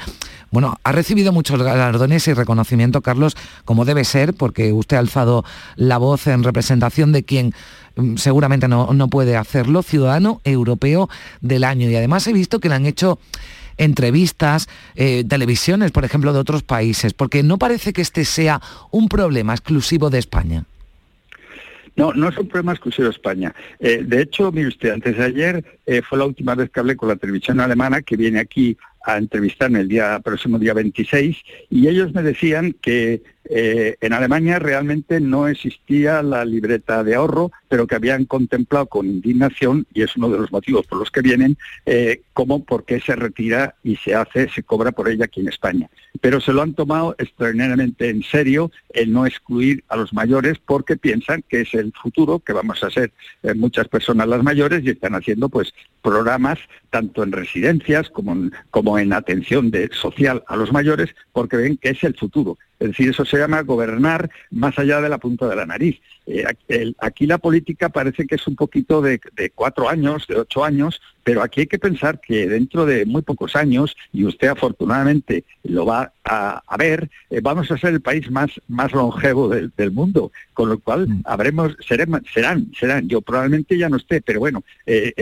bueno, 0.50 0.77
ha 0.82 0.92
recibido 0.92 1.32
muchos 1.32 1.62
galardones 1.62 2.26
y 2.28 2.34
reconocimiento, 2.34 3.02
Carlos, 3.02 3.36
como 3.64 3.84
debe 3.84 4.04
ser, 4.04 4.34
porque 4.34 4.72
usted 4.72 4.96
ha 4.96 5.00
alzado 5.00 5.44
la 5.76 5.98
voz 5.98 6.26
en 6.26 6.42
representación 6.42 7.12
de 7.12 7.24
quien 7.24 7.52
mm, 7.96 8.16
seguramente 8.16 8.68
no, 8.68 8.92
no 8.92 9.08
puede 9.08 9.36
hacerlo, 9.36 9.82
Ciudadano 9.82 10.40
Europeo 10.44 11.08
del 11.40 11.64
Año. 11.64 11.90
Y 11.90 11.96
además 11.96 12.26
he 12.26 12.32
visto 12.32 12.60
que 12.60 12.68
le 12.68 12.76
han 12.76 12.86
hecho 12.86 13.18
entrevistas, 13.78 14.68
eh, 14.96 15.24
televisiones, 15.26 15.92
por 15.92 16.04
ejemplo, 16.04 16.32
de 16.32 16.40
otros 16.40 16.62
países, 16.62 17.14
porque 17.14 17.42
no 17.42 17.58
parece 17.58 17.92
que 17.92 18.02
este 18.02 18.24
sea 18.24 18.60
un 18.90 19.08
problema 19.08 19.54
exclusivo 19.54 20.10
de 20.10 20.18
España. 20.18 20.64
No, 21.96 22.12
no 22.12 22.28
es 22.28 22.38
un 22.38 22.46
problema 22.46 22.72
exclusivo 22.72 23.06
de 23.06 23.12
España. 23.12 23.54
Eh, 23.80 24.02
de 24.04 24.22
hecho, 24.22 24.52
mire 24.52 24.68
usted, 24.68 24.90
antes 24.90 25.16
de 25.16 25.24
ayer 25.24 25.64
eh, 25.86 26.02
fue 26.02 26.18
la 26.18 26.26
última 26.26 26.54
vez 26.54 26.70
que 26.70 26.78
hablé 26.78 26.96
con 26.96 27.08
la 27.08 27.16
televisión 27.16 27.58
alemana 27.58 28.02
que 28.02 28.16
viene 28.16 28.38
aquí 28.38 28.76
a 29.08 29.16
entrevistarme 29.16 29.80
el 29.80 29.88
día 29.88 30.20
próximo 30.20 30.58
día 30.58 30.74
26 30.74 31.36
y 31.70 31.88
ellos 31.88 32.12
me 32.12 32.22
decían 32.22 32.74
que 32.74 33.22
eh, 33.50 33.96
en 34.00 34.12
Alemania 34.12 34.58
realmente 34.58 35.20
no 35.20 35.48
existía 35.48 36.22
la 36.22 36.44
libreta 36.44 37.02
de 37.02 37.14
ahorro, 37.14 37.50
pero 37.68 37.86
que 37.86 37.94
habían 37.94 38.26
contemplado 38.26 38.86
con 38.86 39.06
indignación, 39.06 39.86
y 39.92 40.02
es 40.02 40.16
uno 40.16 40.28
de 40.28 40.38
los 40.38 40.52
motivos 40.52 40.86
por 40.86 40.98
los 40.98 41.10
que 41.10 41.22
vienen, 41.22 41.56
eh, 41.86 42.22
cómo 42.34 42.64
por 42.64 42.84
qué 42.84 43.00
se 43.00 43.16
retira 43.16 43.74
y 43.82 43.96
se 43.96 44.14
hace, 44.14 44.48
se 44.48 44.62
cobra 44.62 44.92
por 44.92 45.08
ella 45.08 45.24
aquí 45.24 45.40
en 45.40 45.48
España. 45.48 45.88
Pero 46.20 46.40
se 46.40 46.52
lo 46.52 46.62
han 46.62 46.74
tomado 46.74 47.14
extraordinariamente 47.18 48.08
en 48.10 48.22
serio 48.22 48.70
el 48.90 49.12
no 49.12 49.26
excluir 49.26 49.84
a 49.88 49.96
los 49.96 50.12
mayores 50.12 50.58
porque 50.64 50.96
piensan 50.96 51.42
que 51.48 51.62
es 51.62 51.74
el 51.74 51.92
futuro, 51.92 52.40
que 52.40 52.52
vamos 52.52 52.82
a 52.82 52.90
ser 52.90 53.12
eh, 53.42 53.54
muchas 53.54 53.88
personas 53.88 54.28
las 54.28 54.42
mayores 54.42 54.84
y 54.84 54.90
están 54.90 55.14
haciendo 55.14 55.48
pues 55.48 55.72
programas 56.02 56.58
tanto 56.90 57.22
en 57.22 57.32
residencias 57.32 58.10
como 58.10 58.32
en, 58.32 58.52
como 58.70 58.98
en 58.98 59.12
atención 59.12 59.70
de, 59.70 59.88
social 59.92 60.42
a 60.46 60.56
los 60.56 60.72
mayores 60.72 61.14
porque 61.32 61.56
ven 61.56 61.76
que 61.76 61.90
es 61.90 62.04
el 62.04 62.14
futuro. 62.14 62.58
Es 62.80 62.88
decir, 62.88 63.10
eso 63.10 63.24
se 63.24 63.38
llama 63.38 63.62
gobernar 63.62 64.30
más 64.50 64.78
allá 64.78 65.00
de 65.00 65.08
la 65.08 65.18
punta 65.18 65.48
de 65.48 65.56
la 65.56 65.66
nariz. 65.66 66.00
Eh, 66.26 66.44
aquí, 66.46 66.64
el- 66.68 66.96
aquí 67.00 67.26
la 67.26 67.38
política 67.38 67.88
parece 67.88 68.26
que 68.26 68.36
es 68.36 68.46
un 68.46 68.54
poquito 68.54 69.00
de, 69.02 69.20
de 69.36 69.50
cuatro 69.50 69.88
años, 69.88 70.26
de 70.28 70.36
ocho 70.36 70.64
años, 70.64 71.00
pero 71.24 71.42
aquí 71.42 71.60
hay 71.60 71.66
que 71.66 71.78
pensar 71.78 72.20
que 72.20 72.46
dentro 72.46 72.86
de 72.86 73.04
muy 73.04 73.22
pocos 73.22 73.56
años, 73.56 73.96
y 74.12 74.24
usted 74.24 74.48
afortunadamente 74.48 75.44
lo 75.64 75.84
va 75.86 76.12
a, 76.24 76.62
a 76.66 76.76
ver, 76.76 77.10
eh, 77.30 77.40
vamos 77.42 77.70
a 77.70 77.78
ser 77.78 77.94
el 77.94 78.00
país 78.00 78.30
más, 78.30 78.50
más 78.68 78.92
longevo 78.92 79.48
del, 79.48 79.72
del 79.76 79.90
mundo, 79.90 80.30
con 80.54 80.68
lo 80.68 80.78
cual 80.78 81.08
habremos, 81.24 81.76
seremos, 81.86 82.20
serán, 82.32 82.70
serán, 82.78 83.08
yo 83.08 83.20
probablemente 83.22 83.76
ya 83.76 83.88
no 83.88 83.96
esté, 83.96 84.20
pero 84.20 84.38
bueno, 84.40 84.62
eh, 84.86 85.12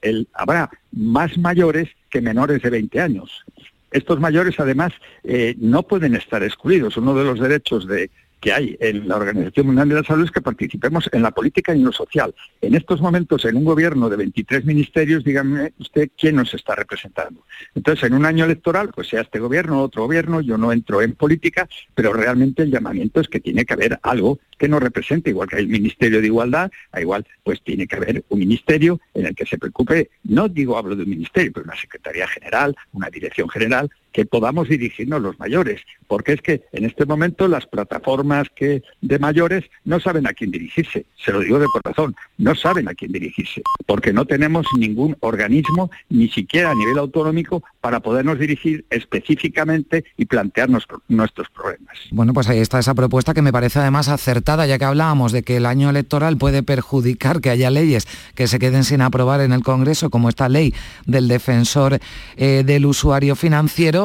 el- 0.00 0.28
habrá 0.32 0.70
más 0.92 1.36
mayores 1.38 1.88
que 2.10 2.20
menores 2.20 2.62
de 2.62 2.70
20 2.70 3.00
años. 3.00 3.44
Estos 3.92 4.20
mayores, 4.20 4.58
además, 4.58 4.92
eh, 5.22 5.54
no 5.58 5.82
pueden 5.82 6.14
estar 6.14 6.42
excluidos. 6.42 6.96
Uno 6.96 7.14
de 7.14 7.24
los 7.24 7.38
derechos 7.38 7.86
de 7.86 8.10
que 8.42 8.52
hay 8.52 8.76
en 8.80 9.06
la 9.06 9.16
Organización 9.16 9.66
Mundial 9.66 9.88
de 9.88 9.94
la 9.94 10.02
Salud 10.02 10.24
es 10.24 10.32
que 10.32 10.40
participemos 10.40 11.08
en 11.12 11.22
la 11.22 11.30
política 11.30 11.72
y 11.72 11.78
en 11.78 11.84
lo 11.84 11.92
social. 11.92 12.34
En 12.60 12.74
estos 12.74 13.00
momentos, 13.00 13.44
en 13.44 13.56
un 13.56 13.64
gobierno 13.64 14.10
de 14.10 14.16
23 14.16 14.64
ministerios, 14.64 15.22
dígame 15.22 15.72
usted 15.78 16.10
quién 16.18 16.34
nos 16.34 16.52
está 16.52 16.74
representando. 16.74 17.44
Entonces, 17.76 18.02
en 18.02 18.14
un 18.14 18.26
año 18.26 18.44
electoral, 18.44 18.90
pues 18.92 19.08
sea 19.08 19.20
este 19.20 19.38
gobierno 19.38 19.80
o 19.80 19.84
otro 19.84 20.02
gobierno, 20.02 20.40
yo 20.40 20.58
no 20.58 20.72
entro 20.72 21.02
en 21.02 21.12
política, 21.12 21.68
pero 21.94 22.12
realmente 22.12 22.64
el 22.64 22.72
llamamiento 22.72 23.20
es 23.20 23.28
que 23.28 23.38
tiene 23.38 23.64
que 23.64 23.74
haber 23.74 24.00
algo 24.02 24.40
que 24.58 24.68
nos 24.68 24.82
represente, 24.82 25.30
igual 25.30 25.48
que 25.48 25.58
el 25.58 25.68
Ministerio 25.68 26.20
de 26.20 26.26
Igualdad, 26.26 26.72
igual 27.00 27.24
pues 27.44 27.62
tiene 27.62 27.86
que 27.86 27.94
haber 27.94 28.24
un 28.28 28.40
ministerio 28.40 29.00
en 29.14 29.26
el 29.26 29.36
que 29.36 29.46
se 29.46 29.56
preocupe, 29.56 30.10
no 30.24 30.48
digo 30.48 30.76
hablo 30.76 30.96
de 30.96 31.04
un 31.04 31.10
ministerio, 31.10 31.52
pero 31.52 31.64
una 31.64 31.76
Secretaría 31.76 32.26
General, 32.26 32.74
una 32.92 33.08
Dirección 33.08 33.48
General, 33.48 33.88
que 34.12 34.24
podamos 34.24 34.68
dirigirnos 34.68 35.22
los 35.22 35.38
mayores, 35.38 35.80
porque 36.06 36.32
es 36.34 36.42
que 36.42 36.62
en 36.72 36.84
este 36.84 37.06
momento 37.06 37.48
las 37.48 37.66
plataformas 37.66 38.48
que 38.54 38.82
de 39.00 39.18
mayores 39.18 39.64
no 39.84 40.00
saben 40.00 40.26
a 40.26 40.32
quién 40.32 40.50
dirigirse, 40.50 41.06
se 41.16 41.32
lo 41.32 41.40
digo 41.40 41.58
de 41.58 41.66
corazón, 41.66 42.14
no 42.38 42.54
saben 42.54 42.88
a 42.88 42.94
quién 42.94 43.12
dirigirse, 43.12 43.62
porque 43.86 44.12
no 44.12 44.26
tenemos 44.26 44.66
ningún 44.78 45.16
organismo, 45.20 45.90
ni 46.08 46.28
siquiera 46.28 46.70
a 46.70 46.74
nivel 46.74 46.98
autonómico, 46.98 47.62
para 47.80 48.00
podernos 48.00 48.38
dirigir 48.38 48.84
específicamente 48.90 50.04
y 50.16 50.26
plantearnos 50.26 50.86
nuestros 51.08 51.48
problemas. 51.50 51.96
Bueno, 52.10 52.32
pues 52.32 52.48
ahí 52.48 52.58
está 52.58 52.78
esa 52.78 52.94
propuesta 52.94 53.34
que 53.34 53.42
me 53.42 53.52
parece 53.52 53.78
además 53.78 54.08
acertada, 54.08 54.66
ya 54.66 54.78
que 54.78 54.84
hablábamos 54.84 55.32
de 55.32 55.42
que 55.42 55.56
el 55.56 55.66
año 55.66 55.90
electoral 55.90 56.36
puede 56.36 56.62
perjudicar 56.62 57.40
que 57.40 57.50
haya 57.50 57.70
leyes 57.70 58.06
que 58.34 58.46
se 58.46 58.58
queden 58.58 58.84
sin 58.84 59.00
aprobar 59.00 59.40
en 59.40 59.52
el 59.52 59.62
Congreso, 59.62 60.10
como 60.10 60.28
esta 60.28 60.48
ley 60.48 60.74
del 61.06 61.28
defensor 61.28 61.98
eh, 62.36 62.62
del 62.64 62.86
usuario 62.86 63.36
financiero 63.36 64.01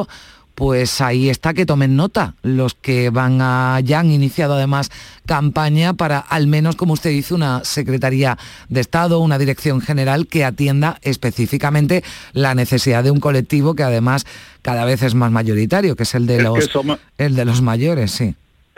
pues 0.58 1.00
ahí 1.00 1.28
está 1.30 1.54
que 1.54 1.66
tomen 1.66 1.94
nota 1.94 2.34
los 2.42 2.74
que 2.74 3.10
van 3.10 3.40
a, 3.40 3.78
ya 3.78 4.00
han 4.00 4.10
iniciado 4.10 4.54
además 4.54 4.90
campaña 5.24 5.92
para 5.92 6.18
al 6.18 6.48
menos, 6.48 6.74
como 6.74 6.94
usted 6.94 7.10
dice, 7.10 7.34
una 7.34 7.62
Secretaría 7.64 8.36
de 8.68 8.80
Estado, 8.80 9.20
una 9.20 9.38
Dirección 9.38 9.80
General 9.80 10.26
que 10.26 10.44
atienda 10.44 10.98
específicamente 11.02 12.02
la 12.32 12.56
necesidad 12.56 13.04
de 13.04 13.12
un 13.12 13.20
colectivo 13.20 13.76
que 13.76 13.84
además 13.84 14.26
cada 14.60 14.84
vez 14.84 15.02
es 15.04 15.14
más 15.14 15.30
mayoritario, 15.30 15.94
que 15.94 16.02
es 16.02 16.14
el 16.16 16.26
de, 16.26 16.42
los, 16.42 16.68
el 17.18 17.36
de 17.36 17.44
los 17.44 17.62
mayores, 17.62 18.10
sí 18.10 18.34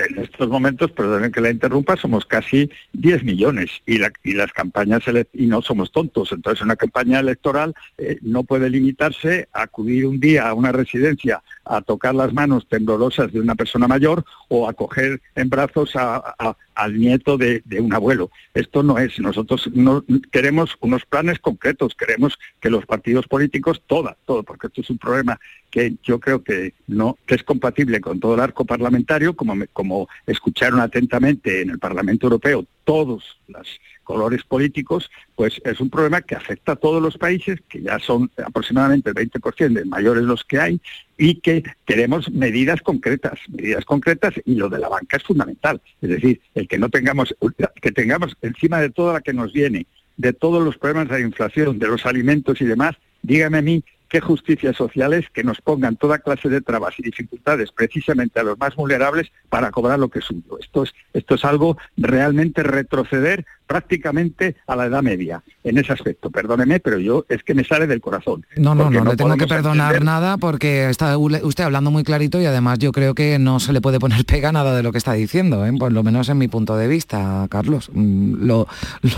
en 0.08 0.22
estos 0.22 0.48
momentos, 0.48 0.90
perdonen 0.90 1.32
que 1.32 1.40
la 1.40 1.50
interrumpa, 1.50 1.96
somos 1.96 2.24
casi 2.26 2.70
10 2.92 3.24
millones 3.24 3.70
y, 3.86 3.98
las 3.98 4.52
campañas 4.52 5.02
y 5.32 5.46
no 5.46 5.62
somos 5.62 5.92
tontos. 5.92 6.32
Entonces, 6.32 6.62
una 6.62 6.76
campaña 6.76 7.20
electoral 7.20 7.74
eh, 7.98 8.18
no 8.22 8.44
puede 8.44 8.70
limitarse 8.70 9.48
a 9.52 9.62
acudir 9.62 10.06
un 10.06 10.20
día 10.20 10.48
a 10.48 10.54
una 10.54 10.72
residencia 10.72 11.42
a 11.70 11.80
tocar 11.82 12.14
las 12.14 12.32
manos 12.32 12.66
temblorosas 12.68 13.32
de 13.32 13.40
una 13.40 13.54
persona 13.54 13.86
mayor 13.86 14.24
o 14.48 14.68
a 14.68 14.72
coger 14.72 15.22
en 15.36 15.48
brazos 15.48 15.92
al 15.94 16.98
nieto 16.98 17.38
de, 17.38 17.62
un 17.78 17.94
abuelo. 17.94 18.30
Esto 18.54 18.82
no 18.82 18.98
es. 18.98 19.18
Nosotros 19.20 19.70
no 19.72 20.04
queremos 20.32 20.76
unos 20.80 21.06
planes 21.06 21.38
concretos, 21.38 21.94
queremos 21.94 22.38
que 22.60 22.70
los 22.70 22.86
partidos 22.86 23.28
políticos, 23.28 23.82
toda, 23.86 24.16
todo, 24.26 24.42
porque 24.42 24.66
esto 24.66 24.80
es 24.80 24.90
un 24.90 24.98
problema 24.98 25.38
que 25.70 25.94
yo 26.02 26.18
creo 26.18 26.42
que 26.42 26.74
no 26.88 27.16
que 27.24 27.36
es 27.36 27.44
compatible 27.44 28.00
con 28.00 28.18
todo 28.18 28.34
el 28.34 28.40
arco 28.40 28.64
parlamentario, 28.64 29.36
como, 29.36 29.54
como 29.72 30.08
escucharon 30.26 30.80
atentamente 30.80 31.62
en 31.62 31.70
el 31.70 31.78
Parlamento 31.78 32.26
Europeo 32.26 32.66
todos 32.84 33.38
los 33.46 33.68
colores 34.10 34.42
políticos, 34.42 35.08
pues 35.36 35.60
es 35.64 35.78
un 35.78 35.88
problema 35.88 36.20
que 36.20 36.34
afecta 36.34 36.72
a 36.72 36.76
todos 36.76 37.00
los 37.00 37.16
países, 37.16 37.60
que 37.68 37.80
ya 37.80 38.00
son 38.00 38.28
aproximadamente 38.44 39.10
el 39.10 39.14
20% 39.14 39.72
de 39.72 39.84
mayores 39.84 40.24
los 40.24 40.42
que 40.42 40.58
hay, 40.58 40.80
y 41.16 41.36
que 41.36 41.62
queremos 41.86 42.28
medidas 42.32 42.80
concretas, 42.80 43.38
medidas 43.48 43.84
concretas, 43.84 44.34
y 44.44 44.56
lo 44.56 44.68
de 44.68 44.80
la 44.80 44.88
banca 44.88 45.16
es 45.16 45.22
fundamental. 45.22 45.80
Es 46.02 46.10
decir, 46.10 46.40
el 46.56 46.66
que 46.66 46.76
no 46.76 46.88
tengamos, 46.88 47.36
que 47.80 47.92
tengamos 47.92 48.36
encima 48.42 48.80
de 48.80 48.90
toda 48.90 49.12
la 49.12 49.20
que 49.20 49.32
nos 49.32 49.52
viene, 49.52 49.86
de 50.16 50.32
todos 50.32 50.64
los 50.64 50.76
problemas 50.76 51.08
de 51.08 51.20
la 51.20 51.26
inflación, 51.26 51.78
de 51.78 51.86
los 51.86 52.04
alimentos 52.04 52.60
y 52.60 52.64
demás, 52.64 52.96
dígame 53.22 53.58
a 53.58 53.62
mí 53.62 53.84
qué 54.10 54.20
justicia 54.20 54.74
social 54.74 55.14
es 55.14 55.30
que 55.30 55.44
nos 55.44 55.60
pongan 55.62 55.96
toda 55.96 56.18
clase 56.18 56.48
de 56.48 56.60
trabas 56.60 56.98
y 56.98 57.02
dificultades 57.02 57.70
precisamente 57.70 58.40
a 58.40 58.42
los 58.42 58.58
más 58.58 58.74
vulnerables 58.74 59.30
para 59.48 59.70
cobrar 59.70 59.98
lo 59.98 60.08
que 60.08 60.18
es 60.18 60.24
suyo. 60.24 60.58
Esto 60.60 60.82
es, 60.82 60.92
esto 61.14 61.36
es 61.36 61.44
algo 61.44 61.78
realmente 61.96 62.64
retroceder 62.64 63.46
prácticamente 63.70 64.56
a 64.66 64.74
la 64.74 64.86
Edad 64.86 65.00
Media 65.00 65.44
en 65.62 65.78
ese 65.78 65.92
aspecto. 65.92 66.28
Perdóneme, 66.28 66.80
pero 66.80 66.98
yo 66.98 67.24
es 67.28 67.44
que 67.44 67.54
me 67.54 67.62
sale 67.62 67.86
del 67.86 68.00
corazón. 68.00 68.44
No, 68.56 68.74
no, 68.74 68.90
no, 68.90 69.04
no, 69.04 69.10
le 69.12 69.16
tengo 69.16 69.36
que 69.36 69.46
perdonar 69.46 70.02
nada 70.02 70.38
porque 70.38 70.90
está 70.90 71.16
usted 71.16 71.62
hablando 71.62 71.92
muy 71.92 72.02
clarito 72.02 72.40
y 72.40 72.46
además 72.46 72.80
yo 72.80 72.90
creo 72.90 73.14
que 73.14 73.38
no 73.38 73.60
se 73.60 73.72
le 73.72 73.80
puede 73.80 74.00
poner 74.00 74.24
pega 74.24 74.50
nada 74.50 74.74
de 74.74 74.82
lo 74.82 74.90
que 74.90 74.98
está 74.98 75.12
diciendo, 75.12 75.64
¿eh? 75.64 75.72
por 75.78 75.92
lo 75.92 76.02
menos 76.02 76.28
en 76.28 76.38
mi 76.38 76.48
punto 76.48 76.76
de 76.76 76.88
vista, 76.88 77.46
Carlos. 77.48 77.90
Mm, 77.92 78.44
lo, 78.44 78.66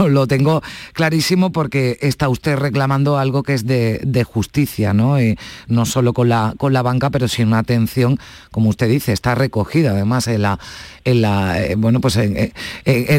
lo, 0.06 0.26
tengo 0.26 0.62
clarísimo 0.92 1.50
porque 1.50 1.96
está 2.02 2.28
usted 2.28 2.56
reclamando 2.56 3.16
algo 3.16 3.42
que 3.42 3.54
es 3.54 3.66
de, 3.66 4.26
justicia, 4.30 4.92
¿no? 4.92 5.18
Y 5.18 5.38
no 5.66 5.86
solo 5.86 6.12
con 6.12 6.28
la, 6.28 6.52
con 6.58 6.74
la 6.74 6.82
banca, 6.82 7.08
pero 7.08 7.26
sin 7.26 7.48
una 7.48 7.60
atención, 7.60 8.18
como 8.50 8.68
usted 8.68 8.88
dice, 8.88 9.12
está 9.12 9.34
recogida 9.34 9.92
además 9.92 10.28
en 10.28 10.42
la, 10.42 10.58
en 11.04 11.22
la, 11.22 11.62
eh, 11.62 11.74
bueno, 11.76 12.00
pues 12.00 12.16
en, 12.16 12.52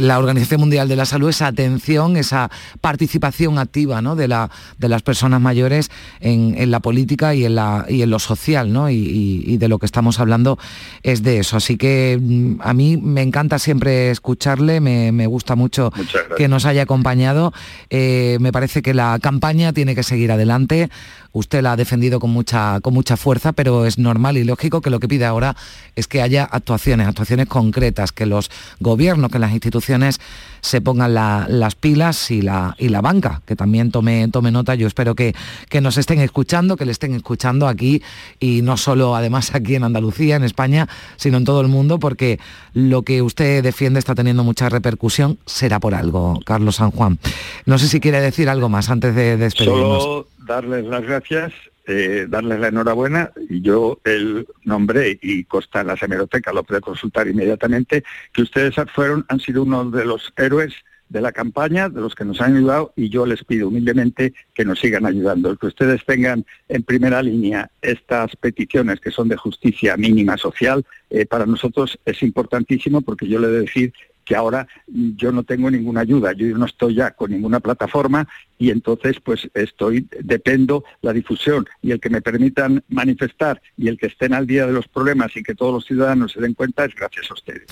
la 0.08 0.20
Organización 0.20 0.62
Mundial 0.62 0.88
de 0.88 0.96
la 0.96 1.06
Salud 1.06 1.23
esa 1.30 1.48
atención, 1.48 2.18
esa 2.18 2.50
participación 2.82 3.60
activa 3.60 4.02
¿no? 4.02 4.16
de, 4.16 4.28
la, 4.28 4.50
de 4.78 4.90
las 4.90 5.02
personas 5.02 5.42
mayores 5.42 5.92
en, 6.20 6.72
la 6.72 6.80
política 6.80 7.36
y 7.36 7.46
en, 7.46 7.56
la, 7.56 7.86
y 7.90 8.02
en 8.02 8.10
lo 8.10 8.20
social, 8.20 8.72
¿no? 8.72 8.90
Y, 8.90 9.58
de 9.58 9.68
lo 9.68 9.80
que 9.80 9.86
estamos 9.86 10.20
hablando 10.20 10.58
es 11.04 11.24
de 11.24 11.40
eso. 11.40 11.58
Así 11.58 11.78
que 11.78 12.20
mm, 12.20 12.62
a 12.62 12.74
mí 12.74 12.98
me 12.98 13.22
encanta 13.22 13.60
siempre 13.60 14.10
escucharle, 14.10 14.80
me, 14.80 15.28
gusta 15.28 15.56
mucho 15.56 15.92
que 16.38 16.48
nos 16.48 16.66
haya 16.66 16.84
acompañado. 16.84 17.54
Eh, 17.90 18.38
me 18.40 18.52
parece 18.52 18.82
que 18.82 18.94
la 18.94 19.18
campaña 19.22 19.74
tiene 19.74 19.96
que 19.96 20.04
seguir 20.04 20.32
adelante 20.32 20.90
usted 21.34 21.64
la 21.64 21.74
ha 21.74 21.76
defendido 21.76 22.20
con 22.20 22.30
mucha, 22.30 22.80
con 22.82 22.94
mucha 22.94 23.18
fuerza, 23.18 23.52
pero 23.52 23.86
es 23.86 23.98
normal 23.98 24.38
y 24.38 24.44
lógico 24.44 24.82
que 24.82 24.90
lo 24.90 25.00
que 25.00 25.08
pide 25.08 25.26
ahora 25.26 25.56
es 25.96 26.08
que 26.08 26.22
haya 26.22 26.46
actuaciones, 26.46 27.08
actuaciones 27.08 27.48
concretas, 27.48 28.12
que 28.12 28.26
los 28.26 28.50
gobiernos, 28.80 29.32
que 29.32 29.40
las 29.40 29.52
instituciones 29.52 30.22
se 30.64 30.80
pongan 30.80 31.14
las 31.14 31.76
pilas 31.76 32.32
y 32.32 32.42
la, 32.42 32.74
y 32.80 32.88
la 32.88 33.02
banca, 33.02 33.42
que 33.46 33.56
también 33.56 33.92
tome, 33.92 34.28
tome 34.30 34.50
nota. 34.50 34.76
Yo 34.76 34.88
espero 34.88 35.14
que, 35.14 35.36
que 35.70 35.82
nos 35.82 35.98
estén 35.98 36.20
escuchando, 36.20 36.78
que 36.78 36.86
le 36.86 36.94
estén 36.94 37.14
escuchando 37.14 37.68
aquí 37.68 38.02
y 38.40 38.62
no 38.62 38.78
solo 38.78 39.16
además 39.16 39.54
aquí 39.54 39.76
en 39.76 39.84
Andalucía, 39.84 40.38
en 40.38 40.44
España, 40.44 40.88
sino 41.18 41.38
en 41.38 41.44
todo 41.44 41.60
el 41.60 41.68
mundo, 41.68 42.00
porque 42.00 42.40
lo 42.74 43.02
que 43.02 43.22
usted 43.22 43.62
defiende 43.62 44.00
está 44.00 44.16
teniendo 44.16 44.46
mucha 44.46 44.70
repercusión, 44.70 45.38
será 45.46 45.82
por 45.82 45.96
algo, 45.96 46.40
Carlos 46.46 46.78
San 46.78 46.92
Juan. 46.92 47.20
No 47.66 47.78
sé 47.78 47.90
si 47.90 48.00
quiere 48.00 48.22
decir 48.22 48.48
algo 48.48 48.70
más 48.70 48.90
antes 48.90 49.14
de 49.14 49.36
despedirnos 49.36 50.26
darles 50.48 50.86
las 50.86 51.04
gracias, 51.04 51.54
eh, 51.86 52.28
darles 52.30 52.60
la 52.60 52.68
enhorabuena. 52.70 53.32
y 53.50 53.62
Yo 53.62 54.00
el 54.04 54.48
nombré 54.64 55.20
y 55.22 55.44
consta 55.44 55.82
en 55.82 55.88
la 55.88 55.98
hemeroteca, 56.00 56.54
lo 56.54 56.64
puede 56.64 56.82
consultar 56.82 57.28
inmediatamente, 57.28 58.04
que 58.32 58.42
ustedes 58.42 58.76
fueron, 58.94 59.26
han 59.28 59.40
sido 59.40 59.64
uno 59.64 59.90
de 59.90 60.06
los 60.06 60.34
héroes 60.38 60.74
de 61.10 61.22
la 61.22 61.32
campaña, 61.32 61.90
de 61.90 62.02
los 62.02 62.16
que 62.16 62.26
nos 62.26 62.42
han 62.42 62.58
ayudado, 62.58 62.92
y 62.96 63.10
yo 63.10 63.26
les 63.26 63.44
pido 63.44 63.68
humildemente 63.68 64.34
que 64.54 64.66
nos 64.66 64.80
sigan 64.80 65.06
ayudando. 65.06 65.56
Que 65.58 65.68
ustedes 65.68 66.04
tengan 66.06 66.46
en 66.70 66.84
primera 66.84 67.22
línea 67.22 67.70
estas 67.82 68.36
peticiones 68.36 69.00
que 69.00 69.12
son 69.12 69.28
de 69.28 69.38
justicia 69.38 69.96
mínima 69.96 70.38
social, 70.38 70.84
eh, 71.10 71.26
para 71.26 71.46
nosotros 71.46 72.00
es 72.06 72.24
importantísimo 72.24 73.02
porque 73.02 73.28
yo 73.28 73.40
le 73.40 73.48
he 73.48 73.52
de 73.52 73.60
decir 73.62 73.94
que 74.26 74.36
ahora 74.36 74.68
yo 74.88 75.32
no 75.32 75.44
tengo 75.44 75.70
ninguna 75.70 76.02
ayuda, 76.02 76.34
yo 76.34 76.58
no 76.58 76.66
estoy 76.66 76.96
ya 76.96 77.12
con 77.12 77.32
ninguna 77.32 77.60
plataforma 77.60 78.28
y 78.64 78.72
entonces 78.72 79.18
pues 79.22 79.50
estoy, 79.56 80.08
dependo 80.22 80.86
la 81.02 81.12
difusión 81.12 81.68
y 81.82 81.92
el 81.92 82.00
que 82.00 82.10
me 82.10 82.22
permitan 82.22 82.82
manifestar 82.88 83.62
y 83.76 83.90
el 83.90 83.98
que 83.98 84.06
estén 84.08 84.34
al 84.34 84.48
día 84.48 84.66
de 84.66 84.72
los 84.72 84.88
problemas 84.88 85.36
y 85.36 85.44
que 85.44 85.54
todos 85.54 85.74
los 85.74 85.86
ciudadanos 85.86 86.32
se 86.32 86.40
den 86.40 86.54
cuenta 86.54 86.86
es 86.86 86.96
gracias 86.96 87.30
a 87.30 87.34
ustedes. 87.34 87.64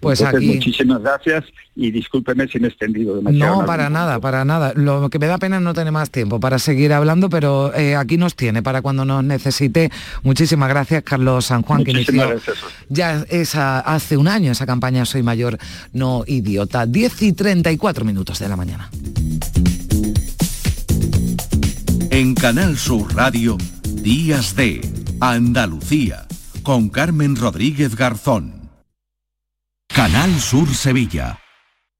Pues 0.00 0.20
aquí... 0.20 0.54
muchísimas 0.54 1.02
gracias 1.02 1.44
y 1.76 1.92
discúlpeme 1.92 2.48
si 2.48 2.58
me 2.58 2.66
he 2.66 2.70
extendido 2.70 3.14
demasiado. 3.14 3.60
No, 3.60 3.64
para 3.64 3.90
nada, 3.90 4.18
para 4.18 4.44
nada. 4.44 4.72
Lo 4.74 5.08
que 5.08 5.20
me 5.20 5.28
da 5.28 5.38
pena 5.38 5.58
es 5.58 5.62
no 5.62 5.72
tener 5.72 5.92
más 5.92 6.10
tiempo 6.10 6.40
para 6.40 6.58
seguir 6.58 6.92
hablando, 6.92 7.30
pero 7.30 7.72
eh, 7.72 7.94
aquí 7.94 8.16
nos 8.16 8.34
tiene 8.34 8.60
para 8.60 8.82
cuando 8.82 9.04
nos 9.04 9.22
necesite. 9.22 9.92
Muchísimas 10.24 10.68
gracias, 10.68 11.04
Carlos 11.04 11.44
San 11.46 11.62
Juan, 11.62 11.84
que 11.84 11.92
inició 11.92 12.40
ya 12.88 13.24
esa, 13.28 13.78
hace 13.78 14.16
un 14.16 14.26
año 14.26 14.50
esa 14.50 14.66
campaña 14.66 15.04
Soy 15.04 15.22
Mayor, 15.22 15.58
no 15.92 16.24
idiota. 16.26 16.86
10 16.86 17.22
y 17.22 17.32
34 17.34 18.04
minutos 18.04 18.40
de 18.40 18.48
la 18.48 18.56
mañana. 18.56 18.90
En 22.20 22.34
Canal 22.34 22.76
Sur 22.76 23.16
Radio, 23.16 23.56
Días 24.02 24.54
de 24.54 24.82
Andalucía, 25.22 26.28
con 26.62 26.90
Carmen 26.90 27.34
Rodríguez 27.34 27.96
Garzón. 27.96 28.68
Canal 29.88 30.38
Sur 30.38 30.68
Sevilla. 30.74 31.39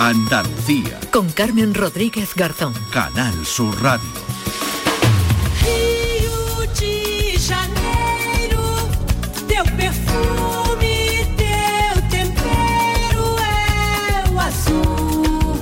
Andalucía. 0.00 0.98
Con 1.12 1.28
Carmen 1.30 1.74
Rodríguez 1.74 2.34
Garzón. 2.34 2.72
Canal 2.90 3.34
Sur 3.44 3.82
Radio. 3.82 4.08
Rio 5.62 6.66
de 6.80 7.38
Janeiro, 7.38 8.62
teu 9.46 9.62
perfume, 9.76 11.26
teu 11.36 12.02
tempero 12.08 13.36
é 13.44 14.30
o 14.32 14.40
azul 14.40 15.60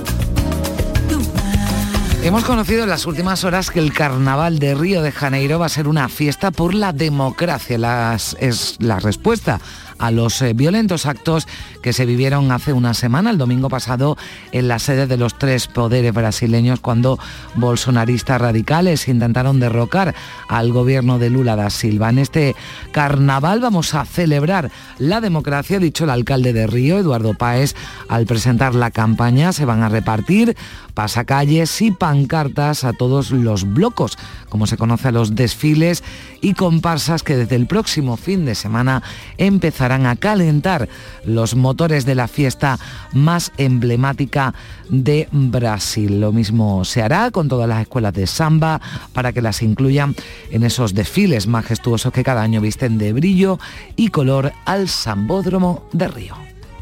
do 1.09 1.19
mar. 1.35 2.23
Hemos 2.23 2.45
conocido 2.45 2.83
en 2.83 2.89
las 2.89 3.05
últimas 3.05 3.43
horas 3.43 3.69
que 3.69 3.79
el 3.79 3.91
carnaval 3.91 4.59
de 4.59 4.73
Río 4.73 5.01
de 5.01 5.11
Janeiro 5.11 5.59
va 5.59 5.65
a 5.65 5.69
ser 5.69 5.89
una 5.89 6.07
fiesta 6.07 6.51
por 6.51 6.73
la 6.73 6.93
democracia. 6.93 7.77
Las- 7.77 8.37
es 8.39 8.77
la 8.79 8.99
respuesta 9.01 9.59
a 9.99 10.11
los 10.11 10.41
eh, 10.41 10.53
violentos 10.53 11.05
actos 11.05 11.47
que 11.81 11.93
se 11.93 12.05
vivieron 12.05 12.51
hace 12.51 12.73
una 12.73 12.93
semana, 12.93 13.29
el 13.29 13.37
domingo 13.37 13.69
pasado, 13.69 14.17
en 14.51 14.67
la 14.67 14.79
sede 14.79 15.07
de 15.07 15.17
los 15.17 15.37
tres 15.37 15.67
poderes 15.67 16.13
brasileños, 16.13 16.79
cuando 16.79 17.19
bolsonaristas 17.55 18.41
radicales 18.41 19.07
intentaron 19.07 19.59
derrocar 19.59 20.15
al 20.47 20.71
gobierno 20.71 21.19
de 21.19 21.29
Lula 21.29 21.55
da 21.55 21.69
Silva. 21.69 22.09
En 22.09 22.17
este 22.17 22.55
carnaval 22.91 23.59
vamos 23.59 23.93
a 23.93 24.05
celebrar 24.05 24.71
la 24.97 25.21
democracia, 25.21 25.77
ha 25.77 25.79
dicho 25.79 26.05
el 26.05 26.09
alcalde 26.09 26.53
de 26.53 26.67
Río, 26.67 26.97
Eduardo 26.97 27.33
Páez, 27.33 27.75
al 28.07 28.25
presentar 28.25 28.75
la 28.75 28.91
campaña 28.91 29.53
se 29.53 29.65
van 29.65 29.83
a 29.83 29.89
repartir 29.89 30.55
pasacalles 30.93 31.81
y 31.81 31.91
pancartas 31.91 32.83
a 32.83 32.93
todos 32.93 33.31
los 33.31 33.73
blocos, 33.73 34.17
como 34.49 34.67
se 34.67 34.77
conoce 34.77 35.07
a 35.07 35.11
los 35.11 35.35
desfiles 35.35 36.03
y 36.41 36.53
comparsas 36.53 37.23
que 37.23 37.37
desde 37.37 37.55
el 37.55 37.67
próximo 37.67 38.17
fin 38.17 38.45
de 38.45 38.55
semana 38.55 39.03
empezarán 39.37 40.05
a 40.05 40.15
calentar 40.15 40.89
los 41.23 41.55
motores 41.55 42.05
de 42.05 42.15
la 42.15 42.27
fiesta 42.27 42.79
más 43.13 43.51
emblemática 43.57 44.53
de 44.89 45.27
Brasil. 45.31 46.19
Lo 46.19 46.31
mismo 46.31 46.83
se 46.85 47.01
hará 47.01 47.31
con 47.31 47.47
todas 47.47 47.69
las 47.69 47.81
escuelas 47.81 48.13
de 48.13 48.27
samba 48.27 48.81
para 49.13 49.31
que 49.31 49.41
las 49.41 49.61
incluyan 49.61 50.15
en 50.51 50.63
esos 50.63 50.93
desfiles 50.93 51.47
majestuosos 51.47 52.11
que 52.11 52.23
cada 52.23 52.41
año 52.41 52.61
visten 52.61 52.97
de 52.97 53.13
brillo 53.13 53.59
y 53.95 54.09
color 54.09 54.51
al 54.65 54.89
Sambódromo 54.89 55.87
de 55.93 56.07
Río. 56.07 56.35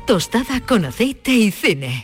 Tostada 0.06 0.62
con 0.62 0.86
aceite 0.86 1.34
y 1.34 1.52
cine. 1.52 2.02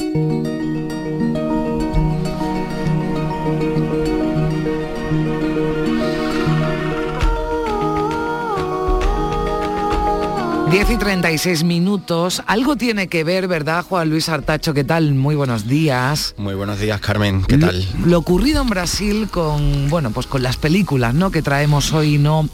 10 10.74 10.90
y 10.90 10.98
36 10.98 11.64
minutos. 11.66 12.42
Algo 12.48 12.76
tiene 12.76 13.08
que 13.08 13.24
ver, 13.24 13.48
¿verdad, 13.48 13.86
Juan 13.88 14.10
Luis 14.10 14.28
Artacho? 14.28 14.74
¿Qué 14.74 14.84
tal? 14.84 15.14
Muy 15.14 15.36
buenos 15.36 15.68
días. 15.68 16.34
Muy 16.36 16.56
buenos 16.56 16.80
días, 16.80 17.00
Carmen. 17.00 17.44
¿Qué 17.44 17.60
tal? 17.60 17.88
Lo 18.04 18.18
ocurrido 18.18 18.64
en 18.64 18.70
Brasil 18.70 19.28
con, 19.30 19.88
bueno, 19.92 20.10
pues 20.10 20.26
con 20.26 20.42
las 20.42 20.58
películas, 20.58 21.14
¿no? 21.14 21.30
Que 21.30 21.44
traemos 21.44 21.94
hoy, 21.94 22.18
no, 22.18 22.50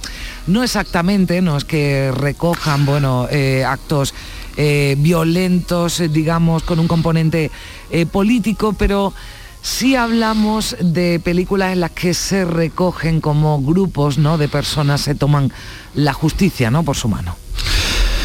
no 0.47 0.63
exactamente, 0.65 1.41
no 1.41 1.55
es 1.55 1.63
que 1.63 2.11
recojan, 2.13 2.86
bueno, 2.86 3.30
eh, 3.32 3.63
actos 3.63 4.13
eh, 4.57 4.97
violentos, 4.99 6.01
eh, 6.01 6.09
digamos, 6.09 6.63
con 6.63 6.78
un 6.80 6.89
componente 6.89 7.51
eh, 7.89 8.05
político, 8.05 8.74
pero 8.74 9.13
sí 9.61 9.95
hablamos 9.95 10.76
de 10.82 11.22
películas 11.22 11.72
en 11.72 11.80
las 11.80 11.91
que 11.91 12.13
se 12.13 12.43
recogen 12.43 13.22
como 13.22 13.61
grupos, 13.61 14.17
¿no? 14.17 14.38
De 14.38 14.49
personas 14.49 14.99
se 14.99 15.15
toman 15.15 15.53
la 15.95 16.11
justicia, 16.11 16.70
¿no? 16.70 16.84
Por 16.84 16.97
su 16.97 17.07
mano. 17.07 17.38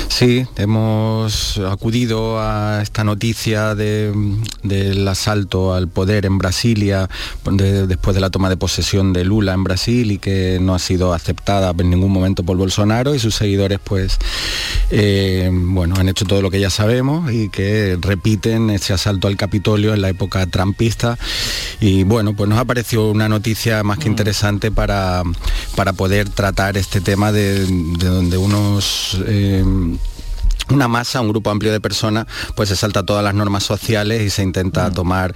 Sí, 0.09 0.47
hemos 0.57 1.59
acudido 1.59 2.39
a 2.39 2.81
esta 2.83 3.03
noticia 3.03 3.75
de- 3.75 4.13
del 4.63 5.07
asalto 5.09 5.75
al 5.75 5.89
poder 5.89 6.25
en 6.25 6.39
Brasilia 6.39 7.09
de- 7.51 7.89
después 7.89 8.15
de 8.15 8.21
la 8.21 8.31
toma 8.31 8.49
de 8.49 8.57
posesión 8.57 9.13
de 9.13 9.25
Lula 9.25 9.55
en 9.55 9.65
Brasil 9.65 10.13
y 10.13 10.19
que 10.19 10.59
no 10.61 10.75
ha 10.75 10.79
sido 10.79 11.13
aceptada 11.15 11.75
en 11.77 11.91
ningún 11.91 12.13
momento 12.13 12.45
por 12.45 12.57
Bolsonaro 12.57 13.15
y 13.15 13.19
sus 13.19 13.35
seguidores 13.35 13.81
pues 13.83 14.19
eh, 14.91 15.51
bueno 15.53 15.97
han 15.99 16.09
hecho 16.09 16.25
todo 16.27 16.43
lo 16.43 16.51
que 16.51 16.61
ya 16.61 16.71
sabemos 16.71 17.33
y 17.33 17.49
que 17.49 17.99
repiten 18.01 18.71
ese 18.71 18.93
asalto 18.93 19.27
al 19.27 19.37
Capitolio 19.37 19.95
en 19.95 20.03
la 20.03 20.11
época 20.11 20.47
trampista. 20.47 21.19
Y 21.81 22.05
bueno 22.05 22.35
pues 22.37 22.49
nos 22.49 22.59
ha 22.61 22.65
parecido 22.65 23.11
una 23.11 23.29
noticia 23.29 23.83
más 23.83 23.99
que 23.99 24.07
interesante 24.09 24.71
para, 24.71 25.25
para 25.75 25.93
poder 25.93 26.29
tratar 26.29 26.77
este 26.77 27.01
tema 27.01 27.33
de, 27.33 27.67
de 27.67 28.07
donde 28.07 28.37
unos 28.37 29.19
eh, 29.27 29.65
una 30.71 30.89
masa, 30.89 31.21
un 31.21 31.29
grupo 31.29 31.51
amplio 31.51 31.73
de 31.73 31.81
personas, 31.81 32.27
pues 32.55 32.69
se 32.69 32.77
salta 32.77 33.03
todas 33.03 33.23
las 33.25 33.35
normas 33.35 33.63
sociales 33.65 34.23
y 34.23 34.31
se 34.31 34.43
intenta 34.43 34.91
tomar 34.91 35.35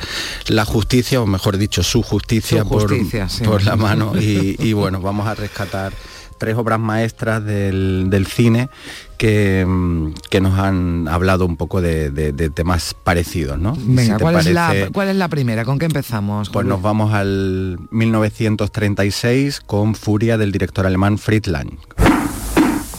la 0.49 0.65
justicia, 0.65 1.21
o 1.21 1.27
mejor 1.27 1.59
dicho, 1.59 1.83
su 1.83 2.03
justicia, 2.03 2.63
Su 2.63 2.69
por- 2.69 2.89
justicia, 2.89 3.29
sí. 3.29 3.45
por, 3.45 3.63
la 3.63 3.77
mano. 3.77 4.13
Y, 4.21 4.57
y 4.59 4.73
bueno, 4.73 5.01
vamos 5.01 5.27
a 5.27 5.35
rescatar 5.35 5.93
tres 6.39 6.57
obras 6.57 6.79
maestras 6.79 7.45
del, 7.45 8.07
del 8.11 8.27
cine 8.29 8.71
que, 9.17 9.65
mm, 9.67 10.13
que 10.31 10.41
nos 10.41 10.57
han 10.59 11.09
hablado 11.09 11.45
un 11.45 11.57
poco 11.57 11.81
de, 11.81 12.11
de- 12.11 12.31
de 12.33 12.49
temas 12.49 12.95
parecidos, 12.95 13.59
¿no? 13.59 13.75
Si 13.75 13.83
Venga, 13.87 14.19
¿cuál, 14.21 14.37
es 14.37 14.47
la, 14.47 14.73
¿cuál 14.93 15.09
es 15.09 15.17
la 15.17 15.27
primera? 15.29 15.65
¿Con 15.65 15.81
qué 15.81 15.87
empezamos? 15.87 16.49
Pues 16.51 16.65
nos 16.65 16.81
vamos 16.81 17.13
al 17.13 17.79
1936 17.91 19.61
con 19.67 19.95
Furia 19.97 20.39
del 20.39 20.53
director 20.53 20.87
alemán 20.87 21.19
Fritz 21.19 21.49
Lang. 21.49 21.71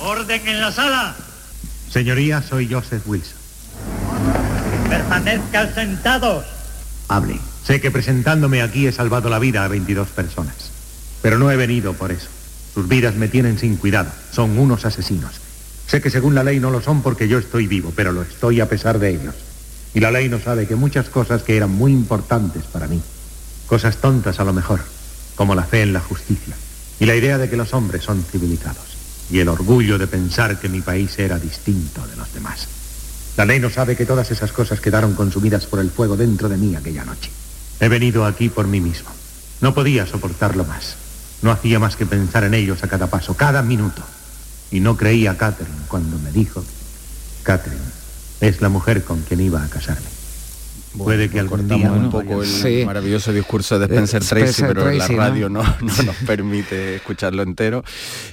Orden 0.02 0.48
en 0.48 0.60
la 0.62 0.72
sala. 0.74 1.16
Señoría, 1.92 2.44
soy 2.44 2.72
Joseph 2.72 3.02
Wilson. 3.08 3.38
Permanezcan 4.90 5.74
sentados. 5.74 6.46
Hable. 7.08 7.40
Sé 7.64 7.82
que 7.82 7.90
presentándome 7.90 8.62
aquí 8.62 8.86
he 8.86 8.92
salvado 8.92 9.30
la 9.30 9.40
vida 9.40 9.66
a 9.66 9.68
22 9.68 10.08
personas. 10.10 10.72
Pero 11.22 11.40
no 11.40 11.50
he 11.50 11.56
venido 11.56 11.94
por 11.94 12.12
eso. 12.12 12.28
Sus 12.74 12.88
vidas 12.88 13.16
me 13.16 13.28
tienen 13.28 13.58
sin 13.58 13.76
cuidado. 13.78 14.12
Son 14.32 14.58
unos 14.60 14.86
asesinos. 14.86 15.42
Sé 15.88 16.02
que 16.02 16.12
según 16.12 16.36
la 16.36 16.44
ley 16.44 16.60
no 16.60 16.70
lo 16.70 16.82
son 16.82 17.02
porque 17.02 17.28
yo 17.28 17.40
estoy 17.40 17.66
vivo, 17.66 17.92
pero 17.96 18.12
lo 18.12 18.22
estoy 18.22 18.62
a 18.62 18.70
pesar 18.70 19.00
de 19.00 19.10
ellos. 19.10 19.36
Y 19.96 20.00
la 20.00 20.12
ley 20.12 20.30
no 20.30 20.40
sabe 20.40 20.68
que 20.68 20.76
muchas 20.76 21.10
cosas 21.10 21.42
que 21.42 21.58
eran 21.58 21.72
muy 21.72 21.92
importantes 21.92 22.64
para 22.66 22.88
mí, 22.88 23.02
cosas 23.66 23.98
tontas 23.98 24.40
a 24.40 24.44
lo 24.44 24.54
mejor, 24.54 24.82
como 25.36 25.56
la 25.56 25.64
fe 25.64 25.82
en 25.82 25.94
la 25.94 26.00
justicia 26.00 26.56
y 27.00 27.06
la 27.06 27.16
idea 27.16 27.40
de 27.40 27.50
que 27.50 27.58
los 27.58 27.74
hombres 27.74 28.04
son 28.04 28.24
civilizados 28.24 28.89
y 29.30 29.40
el 29.40 29.50
orgullo 29.50 29.98
de 29.98 30.08
pensar 30.08 30.60
que 30.60 30.70
mi 30.70 30.82
país 30.82 31.18
era 31.20 31.38
distinto 31.38 32.06
de 32.08 32.16
los 32.16 32.34
demás. 32.34 32.68
La 33.38 33.46
ley 33.46 33.60
no 33.60 33.70
sabe 33.70 33.96
que 33.96 34.06
todas 34.06 34.32
esas 34.32 34.52
cosas 34.52 34.82
quedaron 34.82 35.14
consumidas 35.14 35.66
por 35.66 35.80
el 35.80 35.92
fuego 35.92 36.18
dentro 36.18 36.50
de 36.50 36.58
mí 36.58 36.76
aquella 36.76 37.06
noche. 37.06 37.30
He 37.80 37.88
venido 37.88 38.26
aquí 38.26 38.50
por 38.50 38.68
mí 38.68 38.82
mismo. 38.82 39.10
No 39.62 39.74
podía 39.74 40.06
soportarlo 40.06 40.66
más. 40.66 40.96
No 41.42 41.52
hacía 41.52 41.80
más 41.80 41.96
que 41.96 42.06
pensar 42.06 42.44
en 42.44 42.54
ellos 42.54 42.84
a 42.84 42.88
cada 42.88 43.08
paso, 43.08 43.36
cada 43.36 43.62
minuto. 43.62 44.02
Y 44.72 44.82
no 44.82 44.98
creía 44.98 45.32
a 45.32 45.38
Catherine 45.38 45.78
cuando 45.88 46.20
me 46.20 46.32
dijo, 46.32 46.64
Catherine 47.44 47.82
es 48.42 48.62
la 48.62 48.70
mujer 48.70 49.04
con 49.04 49.22
quien 49.22 49.42
iba 49.42 49.64
a 49.64 49.70
casarme. 49.70 50.19
Puede 50.98 51.30
que 51.30 51.40
algún 51.40 51.68
día 51.68 51.92
un 51.92 52.10
poco 52.10 52.42
el 52.42 52.48
Sí. 52.50 52.82
maravilloso 52.86 53.32
discurso 53.32 53.78
de 53.78 53.86
Spencer 53.86 54.24
Eh, 54.24 54.26
Tracy, 54.26 54.44
Spencer 54.50 54.68
pero 54.70 54.90
en 54.90 54.98
la 54.98 55.06
Tracy, 55.06 55.14
¿no? 55.14 55.20
radio 55.20 55.48
no, 55.50 55.62
no 55.64 55.72
nos 56.06 56.16
permite 56.26 56.96
escucharlo 56.96 57.44
entero. 57.44 57.84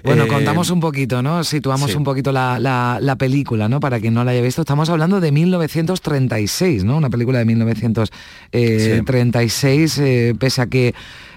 Bueno, 0.02 0.24
Eh, 0.24 0.28
contamos 0.28 0.70
un 0.70 0.80
poquito, 0.80 1.22
¿no? 1.22 1.44
Situamos 1.44 1.90
sí. 1.90 1.96
un 1.96 2.04
poquito 2.04 2.32
la, 2.32 2.58
la- 2.58 2.98
la 3.00 3.16
película, 3.16 3.68
¿no? 3.68 3.78
Para 3.78 4.00
quien 4.00 4.14
no 4.14 4.24
la 4.24 4.30
haya 4.30 4.40
visto. 4.40 4.62
Estamos 4.62 4.88
hablando 4.88 5.20
de 5.20 5.32
1936, 5.32 6.82
¿no? 6.84 6.96
Una 6.96 7.10
película 7.10 7.38
de 7.40 7.44
1936, 7.44 9.98
eh, 9.98 10.34
pese 10.38 10.62
a 10.62 10.66
que 10.66 10.94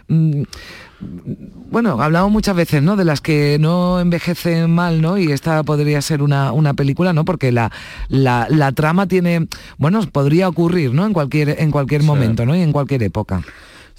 mm, 0.08 0.44
bueno, 1.02 2.02
hablamos 2.02 2.32
muchas 2.32 2.56
veces, 2.56 2.82
¿no? 2.82 2.96
De 2.96 3.06
las 3.06 3.22
que 3.22 3.58
no 3.60 4.00
envejecen 4.00 4.70
mal, 4.72 5.02
¿no? 5.02 5.18
Y 5.18 5.32
esta 5.32 5.64
podría 5.64 6.02
ser 6.02 6.22
una, 6.22 6.52
una 6.52 6.74
película, 6.74 7.14
¿no? 7.14 7.26
Porque 7.26 7.52
la, 7.52 7.72
la, 8.08 8.48
la 8.50 8.72
trama 8.72 9.08
tiene, 9.08 9.48
bueno, 9.78 10.02
podría 10.12 10.50
ocurrir, 10.50 10.94
¿no? 10.94 11.06
En 11.06 11.14
cualquier, 11.14 11.62
en 11.62 11.72
cualquier 11.72 12.04
momento, 12.04 12.46
¿no? 12.46 12.56
Y 12.56 12.62
en 12.62 12.72
cualquier 12.72 13.04
época. 13.04 13.42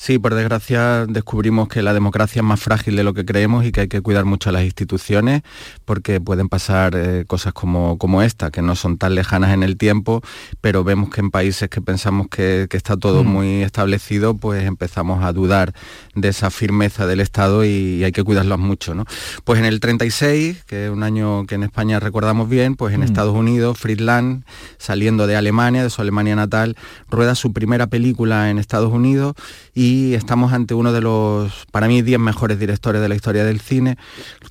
Sí, 0.02 0.18
por 0.18 0.34
desgracia 0.34 1.04
descubrimos 1.06 1.68
que 1.68 1.82
la 1.82 1.92
democracia 1.92 2.40
es 2.40 2.44
más 2.44 2.58
frágil 2.58 2.96
de 2.96 3.04
lo 3.04 3.12
que 3.12 3.26
creemos 3.26 3.66
y 3.66 3.70
que 3.70 3.82
hay 3.82 3.88
que 3.88 4.00
cuidar 4.00 4.24
mucho 4.24 4.48
a 4.48 4.52
las 4.54 4.64
instituciones 4.64 5.42
porque 5.84 6.22
pueden 6.22 6.48
pasar 6.48 6.94
eh, 6.96 7.26
cosas 7.26 7.52
como, 7.52 7.98
como 7.98 8.22
esta, 8.22 8.50
que 8.50 8.62
no 8.62 8.76
son 8.76 8.96
tan 8.96 9.14
lejanas 9.14 9.52
en 9.52 9.62
el 9.62 9.76
tiempo, 9.76 10.22
pero 10.62 10.84
vemos 10.84 11.10
que 11.10 11.20
en 11.20 11.30
países 11.30 11.68
que 11.68 11.82
pensamos 11.82 12.28
que, 12.30 12.66
que 12.70 12.78
está 12.78 12.96
todo 12.96 13.24
Mm. 13.24 13.26
muy 13.26 13.62
establecido, 13.62 14.34
pues 14.38 14.64
empezamos 14.64 15.22
a 15.22 15.34
dudar 15.34 15.74
de 16.14 16.28
esa 16.28 16.48
firmeza 16.48 17.06
del 17.06 17.20
Estado 17.20 17.66
y, 17.66 18.02
hay 18.02 18.12
que 18.12 18.24
cuidarlos 18.24 18.58
mucho. 18.58 18.94
¿no? 18.94 19.04
Pues 19.44 19.58
en 19.58 19.66
el 19.66 19.80
36, 19.80 20.64
que 20.64 20.86
es 20.86 20.90
un 20.90 21.02
año 21.02 21.44
que 21.44 21.56
en 21.56 21.62
España 21.64 22.00
recordamos 22.00 22.48
bien, 22.48 22.74
pues 22.74 22.94
en 22.94 23.00
Mm. 23.00 23.04
Estados 23.04 23.36
Unidos, 23.36 23.78
Friedland, 23.78 24.44
saliendo 24.78 25.26
de 25.26 25.36
Alemania, 25.36 25.82
de 25.82 25.90
su 25.90 26.00
Alemania 26.00 26.36
natal, 26.36 26.74
rueda 27.10 27.34
su 27.34 27.52
primera 27.52 27.88
película 27.88 28.48
en 28.48 28.58
Estados 28.58 28.90
Unidos 28.90 29.34
y 29.74 29.89
estamos 30.14 30.52
ante 30.52 30.74
uno 30.74 30.92
de 30.92 31.00
los, 31.00 31.66
para 31.70 31.88
mí, 31.88 32.02
10 32.02 32.18
mejores 32.20 32.58
directores 32.58 33.00
de 33.00 33.08
la 33.08 33.14
historia 33.14 33.44
del 33.44 33.60
cine, 33.60 33.96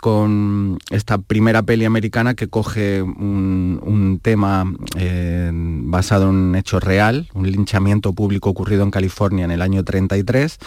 con 0.01 0.79
esta 0.89 1.17
primera 1.17 1.63
peli 1.63 1.85
americana 1.85 2.33
que 2.33 2.47
coge 2.47 3.01
un, 3.01 4.19
tema 4.21 4.65
eh, 4.97 5.49
basado 5.53 6.29
en 6.29 6.35
un 6.35 6.55
hecho 6.55 6.79
real, 6.79 7.29
un 7.33 7.49
linchamiento 7.49 8.13
público 8.13 8.49
ocurrido 8.49 8.83
en 8.83 8.91
California 8.91 9.45
en 9.45 9.51
el 9.51 9.61
año 9.61 9.83
33, 9.83 10.57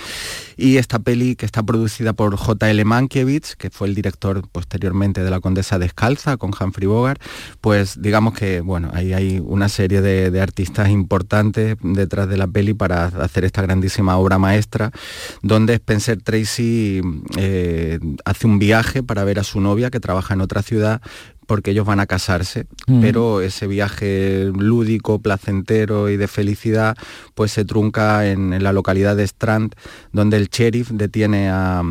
y 0.56 0.76
esta 0.76 0.98
peli 0.98 1.36
que 1.36 1.46
está 1.46 1.62
producida 1.62 2.12
por 2.12 2.36
J.L. 2.36 2.84
Mankiewicz, 2.84 3.56
que 3.56 3.70
fue 3.70 3.88
el 3.88 3.94
director 3.94 4.42
posteriormente 4.50 5.22
de 5.22 5.30
La 5.30 5.40
Condesa 5.40 5.78
Descalza 5.78 6.36
con 6.36 6.52
Humphrey 6.58 6.86
Bogart, 6.86 7.20
pues 7.60 8.00
digamos 8.00 8.34
que, 8.34 8.60
bueno, 8.60 8.90
ahí 8.94 9.12
hay 9.12 9.42
una 9.44 9.68
serie 9.68 10.00
de, 10.00 10.30
de 10.30 10.40
artistas 10.40 10.88
importantes 10.88 11.76
detrás 11.82 12.28
de 12.28 12.36
la 12.36 12.46
peli 12.46 12.74
para 12.74 13.06
hacer 13.06 13.44
esta 13.44 13.62
grandísima 13.62 14.16
obra 14.16 14.38
maestra, 14.38 14.51
donde 15.42 15.74
Spencer 15.74 16.20
Tracy 16.22 17.00
eh, 17.36 17.98
hace 18.24 18.46
un 18.46 18.58
viaje 18.58 19.02
para 19.02 19.24
ver 19.24 19.38
a 19.38 19.44
su 19.44 19.60
novia 19.60 19.90
que 19.90 20.00
trabaja 20.00 20.34
en 20.34 20.40
otra 20.40 20.62
ciudad 20.62 21.00
porque 21.46 21.72
ellos 21.72 21.84
van 21.84 22.00
a 22.00 22.06
casarse, 22.06 22.66
Mm. 22.86 23.00
pero 23.00 23.40
ese 23.42 23.66
viaje 23.66 24.50
lúdico, 24.54 25.20
placentero 25.20 26.08
y 26.08 26.16
de 26.16 26.28
felicidad, 26.28 26.96
pues 27.34 27.52
se 27.52 27.64
trunca 27.64 28.26
en, 28.30 28.52
en 28.54 28.62
la 28.62 28.72
localidad 28.72 29.16
de 29.16 29.24
Strand, 29.24 29.74
donde 30.12 30.36
el 30.38 30.48
sheriff 30.48 30.90
detiene 30.92 31.50
a, 31.50 31.82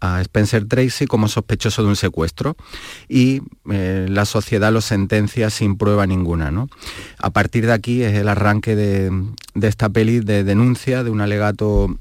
a 0.00 0.20
Spencer 0.22 0.66
Tracy 0.66 1.06
como 1.06 1.28
sospechoso 1.28 1.82
de 1.82 1.88
un 1.88 1.96
secuestro 1.96 2.56
y 3.06 3.42
eh, 3.70 4.06
la 4.08 4.24
sociedad 4.24 4.72
lo 4.72 4.80
sentencia 4.80 5.50
sin 5.50 5.76
prueba 5.76 6.06
ninguna. 6.06 6.50
¿no? 6.50 6.68
A 7.18 7.30
partir 7.30 7.66
de 7.66 7.72
aquí 7.74 8.02
es 8.02 8.14
el 8.14 8.28
arranque 8.28 8.74
de, 8.76 9.12
de 9.60 9.68
esta 9.68 9.88
peli 9.88 10.20
de 10.20 10.44
denuncia 10.44 11.04
de 11.04 11.10
un 11.10 11.20
alegato 11.20 11.94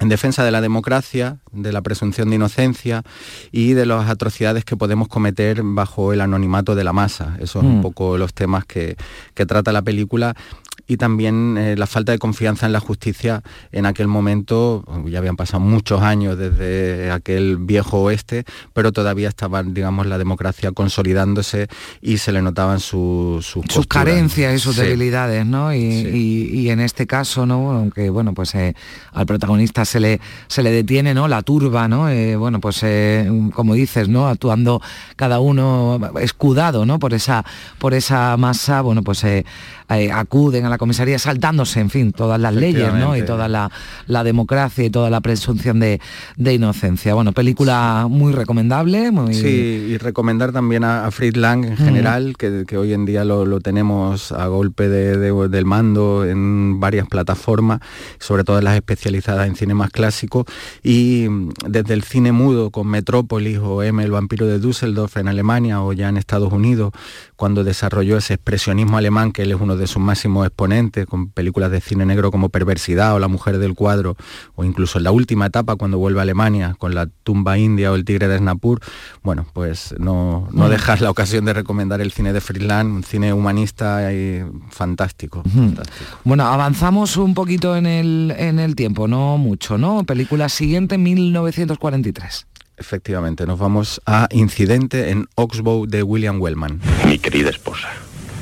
en 0.00 0.08
defensa 0.08 0.44
de 0.44 0.50
la 0.50 0.60
democracia, 0.60 1.38
de 1.52 1.70
la 1.72 1.80
presunción 1.80 2.28
de 2.30 2.36
inocencia 2.36 3.02
y 3.52 3.74
de 3.74 3.86
las 3.86 4.08
atrocidades 4.10 4.64
que 4.64 4.76
podemos 4.76 5.06
cometer 5.06 5.60
bajo 5.62 6.12
el 6.12 6.20
anonimato 6.20 6.74
de 6.74 6.82
la 6.82 6.92
masa. 6.92 7.36
Esos 7.36 7.50
son 7.50 7.66
Mm. 7.66 7.74
un 7.76 7.82
poco 7.82 8.18
los 8.18 8.34
temas 8.34 8.64
que, 8.64 8.96
que 9.34 9.46
trata 9.46 9.70
la 9.70 9.82
película 9.82 10.34
y 10.86 10.96
también 10.96 11.56
eh, 11.58 11.76
la 11.76 11.86
falta 11.86 12.12
de 12.12 12.18
confianza 12.18 12.66
en 12.66 12.72
la 12.72 12.80
justicia 12.80 13.42
en 13.72 13.86
aquel 13.86 14.08
momento, 14.08 14.84
ya 15.06 15.18
habían 15.18 15.36
pasado 15.36 15.60
muchos 15.60 16.02
años 16.02 16.36
desde 16.38 17.10
aquel 17.10 17.56
viejo 17.58 17.98
oeste, 18.02 18.44
pero 18.72 18.92
todavía 18.92 19.28
estaba, 19.28 19.62
digamos, 19.62 20.06
la 20.06 20.18
democracia 20.18 20.72
consolidándose 20.72 21.68
y 22.00 22.18
se 22.18 22.32
le 22.32 22.42
notaban 22.42 22.80
su- 22.80 23.38
sus 23.42 23.86
carencias 23.86 24.54
y 24.54 24.58
sus 24.58 24.76
Sí. 24.76 24.82
debilidades, 24.82 25.46
¿no? 25.46 25.72
Y, 25.74 25.78
y- 25.78 26.60
y 26.60 26.70
en 26.70 26.80
este 26.80 27.06
caso, 27.06 27.46
¿no? 27.46 27.72
Aunque 27.72 28.10
bueno, 28.10 28.34
pues 28.34 28.54
eh, 28.54 28.74
al 29.12 29.26
protagonista 29.26 29.84
se 29.84 30.00
le 30.00 30.20
se 30.48 30.62
le 30.62 30.70
detiene, 30.70 31.14
¿no? 31.14 31.28
La 31.28 31.42
turba, 31.42 31.88
¿no? 31.88 32.08
Eh, 32.08 32.36
bueno, 32.36 32.60
pues 32.60 32.84
como 33.54 33.74
dices, 33.74 34.08
¿no? 34.08 34.26
Actuando 34.28 34.80
cada 35.16 35.40
uno 35.40 35.98
escudado, 36.20 36.84
¿no? 36.86 36.98
Por 36.98 37.14
esa 37.14 37.44
por 37.78 37.94
esa 37.94 38.36
masa, 38.36 38.80
bueno, 38.82 39.02
pues 39.02 39.24
acuden 40.12 40.64
a 40.64 40.70
la 40.72 40.78
comisaría 40.78 41.18
saltándose, 41.18 41.80
en 41.80 41.90
fin, 41.90 42.12
todas 42.12 42.40
las 42.40 42.54
leyes, 42.54 42.92
¿no? 42.94 43.16
Y 43.16 43.22
toda 43.24 43.46
la, 43.48 43.70
la 44.06 44.24
democracia 44.24 44.84
y 44.84 44.90
toda 44.90 45.10
la 45.10 45.20
presunción 45.20 45.78
de, 45.78 46.00
de 46.36 46.54
inocencia. 46.54 47.14
Bueno, 47.14 47.32
película 47.32 48.06
muy 48.08 48.32
recomendable, 48.32 49.10
muy 49.10 49.34
Sí, 49.34 49.46
y 49.90 49.98
recomendar 49.98 50.52
también 50.52 50.84
a, 50.84 51.06
a 51.06 51.10
Fritz 51.10 51.36
Lang 51.36 51.64
en 51.64 51.76
general, 51.76 52.36
que, 52.36 52.64
que 52.66 52.76
hoy 52.78 52.92
en 52.92 53.04
día 53.04 53.24
lo, 53.24 53.44
lo 53.44 53.60
tenemos 53.60 54.32
a 54.32 54.46
golpe 54.46 54.88
de- 54.88 55.16
de- 55.18 55.48
del 55.48 55.66
mando 55.66 56.24
en 56.24 56.80
varias 56.80 57.06
plataformas, 57.06 57.80
sobre 58.18 58.44
todo 58.44 58.58
en 58.58 58.64
las 58.64 58.74
especializadas 58.76 59.46
en 59.46 59.56
cine 59.56 59.74
más 59.74 59.90
clásico, 59.90 60.46
y 60.82 61.26
desde 61.68 61.94
el 61.94 62.02
cine 62.02 62.32
mudo 62.32 62.70
con 62.70 62.86
Metrópolis 62.88 63.58
o 63.58 63.82
M, 63.82 64.02
el 64.02 64.10
vampiro 64.10 64.46
de 64.46 64.58
Düsseldorf 64.58 65.16
en 65.18 65.28
Alemania 65.28 65.82
o 65.82 65.92
ya 65.92 66.08
en 66.08 66.16
Estados 66.16 66.52
Unidos, 66.52 66.92
cuando 67.36 67.64
desarrolló 67.64 68.16
ese 68.16 68.34
expresionismo 68.34 68.96
alemán, 68.96 69.32
que 69.32 69.42
él 69.42 69.50
es 69.52 69.60
uno 69.60 69.76
de 69.76 69.86
sus 69.86 70.00
máximos 70.02 70.46
exponentes, 70.46 70.61
con 71.06 71.28
películas 71.30 71.70
de 71.70 71.80
cine 71.80 72.06
negro 72.06 72.30
como 72.30 72.48
Perversidad 72.48 73.14
o 73.14 73.18
La 73.18 73.28
mujer 73.28 73.58
del 73.58 73.74
cuadro, 73.74 74.16
o 74.54 74.64
incluso 74.64 74.98
en 74.98 75.04
la 75.04 75.10
última 75.10 75.46
etapa 75.46 75.76
cuando 75.76 75.98
vuelve 75.98 76.20
a 76.20 76.22
Alemania 76.22 76.74
con 76.78 76.94
La 76.94 77.06
tumba 77.06 77.58
india 77.58 77.90
o 77.90 77.94
El 77.94 78.04
tigre 78.04 78.28
de 78.28 78.38
Snapur, 78.38 78.80
bueno, 79.22 79.46
pues 79.52 79.94
no, 79.98 80.48
no 80.52 80.68
dejar 80.68 81.00
la 81.00 81.10
ocasión 81.10 81.44
de 81.44 81.52
recomendar 81.52 82.00
el 82.00 82.12
cine 82.12 82.32
de 82.32 82.40
Friedland, 82.40 82.92
un 82.92 83.02
cine 83.02 83.32
humanista 83.32 84.12
y 84.12 84.42
fantástico. 84.70 85.42
fantástico. 85.42 86.18
Bueno, 86.24 86.46
avanzamos 86.46 87.16
un 87.16 87.34
poquito 87.34 87.76
en 87.76 87.86
el, 87.86 88.34
en 88.36 88.58
el 88.58 88.76
tiempo, 88.76 89.08
no 89.08 89.38
mucho, 89.38 89.78
¿no? 89.78 90.04
Película 90.04 90.48
siguiente, 90.48 90.98
1943. 90.98 92.46
Efectivamente, 92.76 93.46
nos 93.46 93.58
vamos 93.58 94.00
a 94.06 94.28
Incidente 94.32 95.10
en 95.10 95.28
Oxbow 95.34 95.86
de 95.86 96.02
William 96.02 96.40
Wellman. 96.40 96.80
Mi 97.06 97.18
querida 97.18 97.50
esposa, 97.50 97.88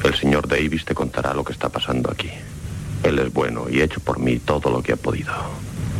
el 0.04 0.14
señor 0.14 0.48
Davis 0.48 0.84
te 0.84 0.94
contará 0.94 1.34
lo 1.34 1.44
que 1.44 1.52
está 1.52 1.68
pasando 1.68 2.10
aquí. 2.10 2.30
Él 3.02 3.18
es 3.18 3.32
bueno 3.32 3.68
y 3.70 3.80
ha 3.80 3.84
hecho 3.84 4.00
por 4.00 4.18
mí 4.18 4.38
todo 4.38 4.70
lo 4.70 4.82
que 4.82 4.92
ha 4.92 4.96
podido. 4.96 5.32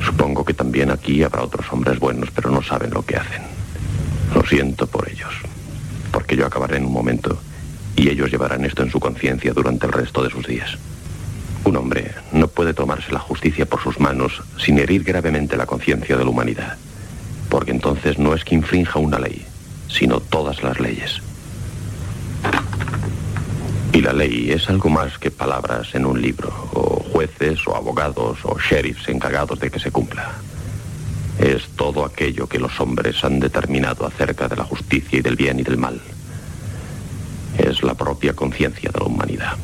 Supongo 0.05 0.45
que 0.45 0.55
también 0.55 0.91
aquí 0.91 1.23
habrá 1.23 1.43
otros 1.43 1.67
hombres 1.73 1.99
buenos, 1.99 2.31
pero 2.31 2.51
no 2.51 2.63
saben 2.63 2.91
lo 2.91 3.05
que 3.05 3.17
hacen. 3.17 3.43
Lo 4.35 4.45
siento 4.45 4.87
por 4.87 5.09
ellos, 5.09 5.33
porque 6.13 6.37
yo 6.37 6.47
acabaré 6.47 6.77
en 6.77 6.87
un 6.87 6.93
momento 6.93 7.39
y 7.97 8.09
ellos 8.09 8.31
llevarán 8.31 8.65
esto 8.65 8.83
en 8.83 8.91
su 8.91 9.01
conciencia 9.01 9.53
durante 9.53 9.87
el 9.87 9.93
resto 9.93 10.23
de 10.23 10.31
sus 10.31 10.47
días. 10.47 10.79
Un 11.65 11.77
hombre 11.77 12.13
no 12.33 12.49
puede 12.49 12.73
tomarse 12.73 13.13
la 13.13 13.19
justicia 13.19 13.67
por 13.67 13.83
sus 13.83 14.01
manos 14.01 14.43
sin 14.59 14.79
herir 14.79 15.05
gravemente 15.05 15.57
la 15.57 15.67
conciencia 15.67 16.17
de 16.17 16.25
la 16.25 16.31
humanidad, 16.31 16.79
porque 17.51 17.73
entonces 17.73 18.19
no 18.19 18.35
es 18.35 18.45
que 18.45 18.55
infrinja 18.55 18.99
una 18.99 19.19
ley, 19.19 19.45
sino 19.89 20.21
todas 20.21 20.63
las 20.63 20.81
leyes. 20.81 21.21
Y 23.93 24.03
la 24.03 24.13
ley 24.13 24.53
es 24.53 24.69
algo 24.71 24.89
más 24.89 25.19
que 25.19 25.33
palabras 25.33 25.95
en 25.95 26.07
un 26.07 26.23
libro, 26.23 26.49
o 26.73 27.03
jueces, 27.13 27.67
o 27.67 27.75
abogados, 27.75 28.39
o 28.45 28.57
sheriffs 28.57 29.09
encargados 29.09 29.59
de 29.59 29.69
que 29.71 29.81
se 29.81 29.91
cumpla. 29.91 30.31
Es 31.41 31.67
todo 31.77 32.05
aquello 32.05 32.47
que 32.47 32.61
los 32.61 32.79
hombres 32.81 33.25
han 33.25 33.41
determinado 33.41 34.07
acerca 34.07 34.47
de 34.47 34.57
la 34.57 34.65
justicia 34.65 35.19
y 35.19 35.23
del 35.23 35.37
bien 35.37 35.59
y 35.59 35.65
del 35.65 35.77
mal. 35.77 36.01
Es 37.59 37.83
la 37.83 37.95
propia 37.95 38.33
conciencia 38.35 38.91
de 38.93 38.99
la 39.01 39.07
humanidad. 39.07 39.57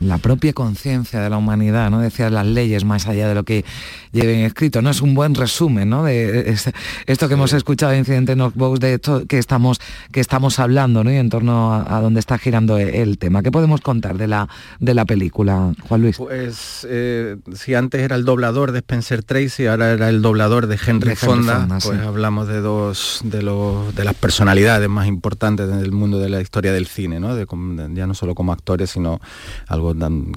La 0.00 0.18
propia 0.18 0.52
conciencia 0.52 1.20
de 1.20 1.28
la 1.28 1.36
humanidad, 1.38 1.90
¿no? 1.90 1.98
Decía 2.00 2.30
las 2.30 2.46
leyes 2.46 2.84
más 2.84 3.06
allá 3.08 3.28
de 3.28 3.34
lo 3.34 3.42
que 3.44 3.64
lleven 4.12 4.40
escrito, 4.40 4.80
¿no? 4.80 4.90
Es 4.90 5.00
un 5.02 5.14
buen 5.14 5.34
resumen, 5.34 5.90
¿no? 5.90 6.04
De 6.04 6.50
es- 6.50 6.70
esto 7.06 7.26
que 7.28 7.34
hemos 7.34 7.52
escuchado 7.52 7.92
de 7.92 7.98
Incidente 7.98 8.32
en 8.32 8.38
Knockbox, 8.38 8.78
de 8.80 8.94
esto 8.94 9.26
que 9.26 9.38
estamos, 9.38 9.80
que 10.12 10.20
estamos 10.20 10.58
hablando, 10.60 11.02
¿no? 11.02 11.10
Y 11.12 11.16
en 11.16 11.30
torno 11.30 11.74
a, 11.74 11.96
a 11.96 12.00
donde 12.00 12.20
está 12.20 12.38
girando 12.38 12.78
e- 12.78 13.02
el 13.02 13.18
tema. 13.18 13.42
¿Qué 13.42 13.50
podemos 13.50 13.80
contar 13.80 14.16
de 14.18 14.28
la, 14.28 14.48
de 14.78 14.94
la 14.94 15.04
película, 15.04 15.72
Juan 15.88 16.02
Luis? 16.02 16.16
Pues 16.16 16.86
eh, 16.88 17.36
si 17.54 17.74
antes 17.74 18.00
era 18.00 18.14
el 18.14 18.24
doblador 18.24 18.70
de 18.72 18.78
Spencer 18.78 19.24
Tracy, 19.24 19.66
ahora 19.66 19.90
era 19.92 20.08
el 20.10 20.22
doblador 20.22 20.68
de 20.68 20.74
Henry, 20.76 21.08
De 21.08 21.12
Henry 21.12 21.16
Fonda, 21.16 21.58
Fonda, 21.60 21.78
pues 21.82 21.98
sí. 22.00 22.06
hablamos 22.06 22.46
de 22.48 22.60
dos 22.60 23.20
de, 23.24 23.42
los, 23.42 23.94
de 23.96 24.04
las 24.04 24.14
personalidades 24.14 24.88
más 24.88 25.08
importantes 25.08 25.68
del 25.68 25.90
mundo 25.92 26.18
de 26.20 26.28
la 26.28 26.40
historia 26.40 26.72
del 26.72 26.86
cine, 26.86 27.18
¿no? 27.18 27.34
De- 27.34 27.46
ya 27.94 28.06
no 28.06 28.14
solo 28.14 28.34
como 28.34 28.52
actores, 28.52 28.90
sino 28.90 29.20
algo 29.66 29.87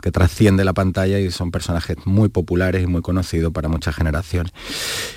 que 0.02 0.12
trasciende 0.12 0.64
la 0.64 0.74
pantalla 0.74 1.20
y 1.20 1.32
son 1.32 1.52
personajes 1.52 1.98
muy 2.06 2.30
populares 2.30 2.84
y 2.84 2.88
muy 2.88 3.02
conocidos 3.02 3.52
para 3.52 3.70
muchas 3.70 3.96
generaciones. 3.96 4.52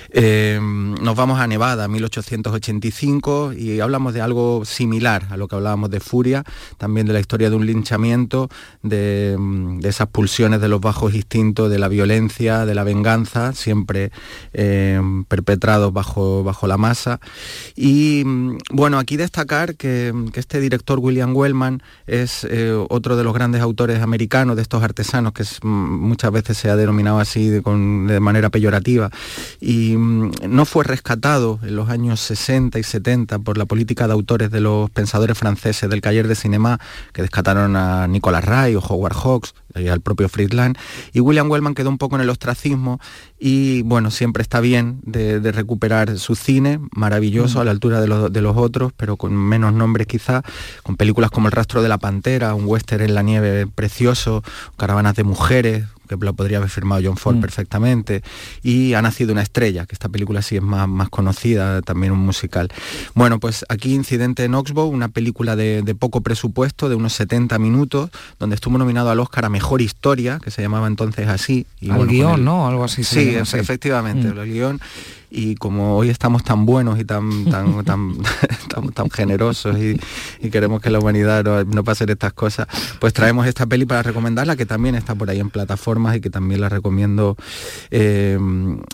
Eh, 0.09 0.59
nos 0.61 1.15
vamos 1.15 1.39
a 1.39 1.47
Nevada, 1.47 1.87
1885, 1.87 3.53
y 3.53 3.79
hablamos 3.81 4.13
de 4.13 4.21
algo 4.21 4.63
similar 4.63 5.27
a 5.29 5.37
lo 5.37 5.47
que 5.47 5.55
hablábamos 5.55 5.89
de 5.89 5.99
Furia, 5.99 6.43
también 6.77 7.05
de 7.05 7.13
la 7.13 7.19
historia 7.19 7.49
de 7.49 7.55
un 7.55 7.65
linchamiento, 7.65 8.49
de, 8.81 9.37
esas 9.83 10.07
pulsiones 10.07 10.61
de 10.61 10.69
los 10.69 10.79
bajos 10.79 11.13
instintos, 11.13 11.69
de 11.69 11.79
la 11.79 11.87
violencia, 11.87 12.65
de 12.65 12.75
la 12.75 12.83
venganza, 12.83 13.53
siempre 13.53 14.11
eh, 14.53 15.01
perpetrados 15.27 15.91
bajo, 15.91 16.43
bajo 16.43 16.67
la 16.67 16.77
masa. 16.77 17.19
Y 17.75 18.23
bueno, 18.71 18.99
aquí 18.99 19.17
destacar 19.17 19.75
que, 19.75 20.13
que 20.31 20.39
este 20.39 20.59
director 20.59 20.99
William 20.99 21.35
Wellman 21.35 21.81
es 22.07 22.45
eh, 22.49 22.73
otro 22.89 23.17
de 23.17 23.23
los 23.23 23.33
grandes 23.33 23.61
autores 23.61 24.01
americanos, 24.01 24.24
de 24.27 24.61
estos 24.61 24.83
artesanos, 24.83 25.33
que 25.33 25.43
es, 25.43 25.63
muchas 25.63 26.31
veces 26.31 26.57
se 26.57 26.69
ha 26.69 26.75
denominado 26.75 27.19
así 27.19 27.49
de, 27.49 28.19
manera 28.19 28.49
peyorativa, 28.49 29.09
y 29.61 29.95
mm, 29.95 30.31
no 30.49 30.65
fue 30.65 30.83
rescatado 30.83 31.59
en 31.63 31.75
los 31.75 31.89
años 31.89 32.19
60 32.21 32.79
y 32.79 32.83
70 32.83 33.39
por 33.39 33.57
la 33.57 33.65
política 33.65 34.07
de 34.07 34.13
autores 34.13 34.51
de 34.51 34.61
los 34.61 34.89
pensadores 34.89 35.37
franceses 35.37 35.89
del 35.89 36.01
Cahier 36.01 36.27
de 36.27 36.35
Cinema, 36.35 36.79
que 37.13 37.21
descataron 37.21 37.75
a 37.75 38.07
Nicolas 38.07 38.43
Ray 38.43 38.75
o 38.75 38.79
Howard 38.79 39.15
Hawks, 39.15 39.53
y 39.75 39.87
al 39.87 40.01
propio 40.01 40.27
Friedland, 40.27 40.77
y 41.13 41.19
William 41.19 41.49
Wellman 41.49 41.75
quedó 41.75 41.89
un 41.89 41.97
poco 41.97 42.15
en 42.15 42.21
el 42.21 42.29
ostracismo 42.29 42.99
y 43.37 43.81
bueno, 43.81 44.11
siempre 44.11 44.41
está 44.41 44.59
bien 44.61 44.99
de, 45.03 45.39
de 45.39 45.51
recuperar 45.51 46.17
su 46.17 46.35
cine, 46.35 46.79
maravilloso, 46.91 47.59
Mm. 47.59 47.61
a 47.61 47.65
la 47.65 47.71
altura 47.71 48.01
de 48.01 48.07
los, 48.07 48.31
de 48.31 48.41
los 48.41 48.55
otros, 48.57 48.91
pero 48.95 49.17
con 49.17 49.33
menos 49.35 49.73
nombres 49.73 50.07
quizá, 50.07 50.41
con 50.83 50.95
películas 50.95 51.31
como 51.31 51.47
El 51.47 51.51
rastro 51.51 51.81
de 51.81 51.89
la 51.89 51.97
pantera, 51.97 52.53
un 52.55 52.65
western 52.65 53.03
en 53.03 53.13
la 53.13 53.21
nieve 53.23 53.67
precioso, 53.67 54.43
Caravanas 54.77 55.15
de 55.15 55.23
mujeres, 55.23 55.85
que 56.07 56.15
lo 56.17 56.33
podría 56.33 56.57
haber 56.57 56.69
firmado 56.69 57.01
John 57.03 57.17
Ford 57.17 57.37
Mm. 57.37 57.41
perfectamente, 57.41 58.21
y 58.63 58.93
Ha 58.93 59.01
nacido 59.01 59.31
una 59.33 59.41
estrella, 59.41 59.85
que 59.85 59.93
esta 59.95 60.09
película 60.09 60.41
sí 60.41 60.55
es 60.55 60.61
más, 60.61 60.87
más 60.87 61.09
conocida, 61.09 61.81
también 61.81 62.11
un 62.13 62.19
musical. 62.19 62.69
Bueno, 63.13 63.39
pues 63.39 63.65
aquí 63.69 63.93
Incidente 63.93 64.43
en 64.45 64.53
Oxbow, 64.55 64.87
una 64.89 65.09
película 65.09 65.55
de, 65.55 65.81
de 65.81 65.95
poco 65.95 66.21
presupuesto, 66.21 66.87
de 66.89 66.95
unos 66.95 67.13
70 67.13 67.57
minutos, 67.59 68.09
donde 68.39 68.55
estuvo 68.55 68.77
nominado 68.77 69.09
al 69.09 69.19
Oscar 69.19 69.45
a 69.45 69.49
Mejor 69.49 69.81
Historia, 69.81 70.39
que 70.43 70.51
se 70.51 70.61
llamaba 70.61 70.87
entonces 70.87 71.27
así. 71.27 71.65
Y 71.81 71.89
Al 71.89 71.97
bueno, 71.97 72.11
guion, 72.11 72.33
el- 72.39 72.45
¿no? 72.45 72.67
Algo 72.67 72.83
así 72.83 73.03
se 73.03 73.15
Sí, 73.19 73.25
llama, 73.31 73.39
efe- 73.43 73.51
sí. 73.51 73.57
efectivamente, 73.57 74.27
Mm. 74.29 74.39
el 74.39 74.53
guion. 74.53 74.81
Y 75.29 75.55
como 75.55 75.97
hoy 75.97 76.09
estamos 76.09 76.43
tan 76.43 76.65
buenos 76.65 76.99
y 76.99 77.05
tan 77.05 77.45
tan 77.45 77.83
tan, 77.85 78.17
tan, 78.69 78.89
tan 78.91 79.09
generosos 79.09 79.77
y, 79.77 79.99
y 80.39 80.49
queremos 80.49 80.81
que 80.81 80.89
la 80.89 80.99
humanidad 80.99 81.43
no, 81.43 81.63
no 81.63 81.83
pase 81.83 82.05
estas 82.07 82.33
cosas, 82.33 82.67
pues 82.99 83.13
traemos 83.13 83.47
esta 83.47 83.65
peli 83.65 83.85
para 83.85 84.03
recomendarla, 84.03 84.55
que 84.55 84.65
también 84.65 84.95
está 84.95 85.15
por 85.15 85.29
ahí 85.29 85.39
en 85.39 85.49
plataformas 85.49 86.15
y 86.15 86.21
que 86.21 86.29
también 86.29 86.61
la 86.61 86.69
recomiendo 86.69 87.35
eh, 87.91 88.37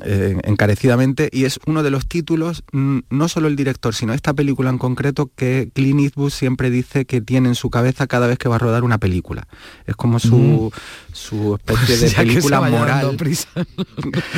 eh, 0.06 0.38
encarecidamente. 0.44 1.30
Y 1.32 1.46
es 1.46 1.60
uno 1.66 1.84
de 1.84 1.90
los 1.90 2.08
títulos, 2.08 2.64
mm, 2.72 3.00
no 3.10 3.28
solo 3.28 3.48
el 3.48 3.56
director, 3.56 3.94
sino 3.94 4.14
esta 4.14 4.34
película 4.34 4.70
en 4.70 4.78
concreto, 4.78 5.32
que 5.36 5.70
Clint 5.74 6.02
Eastwood 6.02 6.32
siempre 6.32 6.70
dice 6.70 7.06
que 7.06 7.22
tiene 7.22 7.50
en 7.50 7.56
su 7.56 7.70
cabeza 7.70 8.08
cada 8.08 8.28
vez 8.28 8.38
que 8.38 8.50
va 8.50 8.56
a 8.56 8.60
rodar 8.60 8.84
una 8.84 8.98
película. 8.98 9.48
Es 9.86 9.96
como 9.96 10.20
su, 10.20 10.72
su 11.12 11.56
especie 11.56 11.96
de 11.96 12.02
Pues 12.02 12.12
se 12.12 12.18
película 12.18 12.62
moral. 12.62 13.16
prisa. 13.18 13.50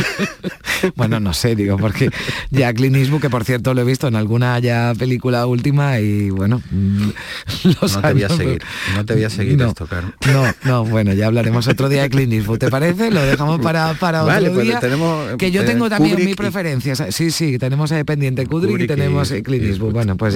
bueno, 0.95 1.19
no 1.19 1.33
sé, 1.33 1.55
digo, 1.55 1.77
porque 1.83 2.09
ya 2.49 2.73
Clint 2.73 2.95
Eastwood, 2.95 3.21
que 3.21 3.29
por 3.29 3.43
cierto 3.43 3.73
lo 3.75 3.81
he 3.81 3.83
visto 3.83 4.07
en 4.07 4.15
alguna 4.15 4.57
ya 4.59 4.93
película 4.97 5.45
última 5.45 5.99
y 5.99 6.29
bueno, 6.31 6.61
mm, 6.71 7.09
los 7.81 7.95
No 7.95 8.01
te 8.01 8.13
voy 8.13 8.23
a 8.23 8.29
seguir, 8.29 8.61
no 8.95 9.05
te 9.05 9.13
voy 9.13 9.23
a 9.25 9.29
seguir 9.29 9.57
No, 9.57 9.67
esto, 9.69 9.85
Carmen. 9.85 10.13
No, 10.31 10.43
no, 10.63 10.85
bueno, 10.85 11.13
ya 11.13 11.27
hablaremos 11.27 11.67
otro 11.67 11.89
día 11.89 12.01
de 12.03 12.09
Clint 12.09 12.33
Eastwood, 12.33 12.57
¿te 12.59 12.69
parece? 12.69 13.11
Lo 13.11 13.21
dejamos 13.21 13.59
para, 13.61 13.93
para 13.95 14.23
Vale, 14.23 14.47
otro 14.47 14.55
pues 14.55 14.67
día. 14.67 14.79
tenemos, 14.79 15.35
que 15.37 15.51
yo 15.51 15.61
eh, 15.61 15.65
tengo 15.65 15.89
también 15.89 16.13
Kubrick 16.15 16.25
mi 16.25 16.31
y- 16.31 16.35
preferencia. 16.35 16.95
Sí, 17.11 17.29
sí, 17.31 17.57
tenemos 17.59 17.91
ahí 17.91 18.03
pendiente 18.03 18.45
Kubrick, 18.47 18.71
Kubrick 18.71 18.81
y 18.89 18.93
y- 18.93 18.95
tenemos 18.95 19.29
eh, 19.31 19.43
Clint 19.43 19.65
Eastwood. 19.65 19.91
Bueno, 19.93 20.15
pues. 20.17 20.35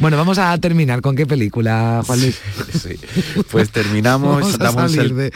Bueno, 0.00 0.16
vamos 0.16 0.38
a 0.38 0.58
terminar 0.58 1.00
con 1.00 1.14
qué 1.16 1.24
película, 1.26 2.02
Juan 2.06 2.20
Luis. 2.20 2.38
Sí, 2.72 2.96
Pues 3.50 3.70
terminamos, 3.70 4.58
damos 4.58 4.92
de- 4.92 5.32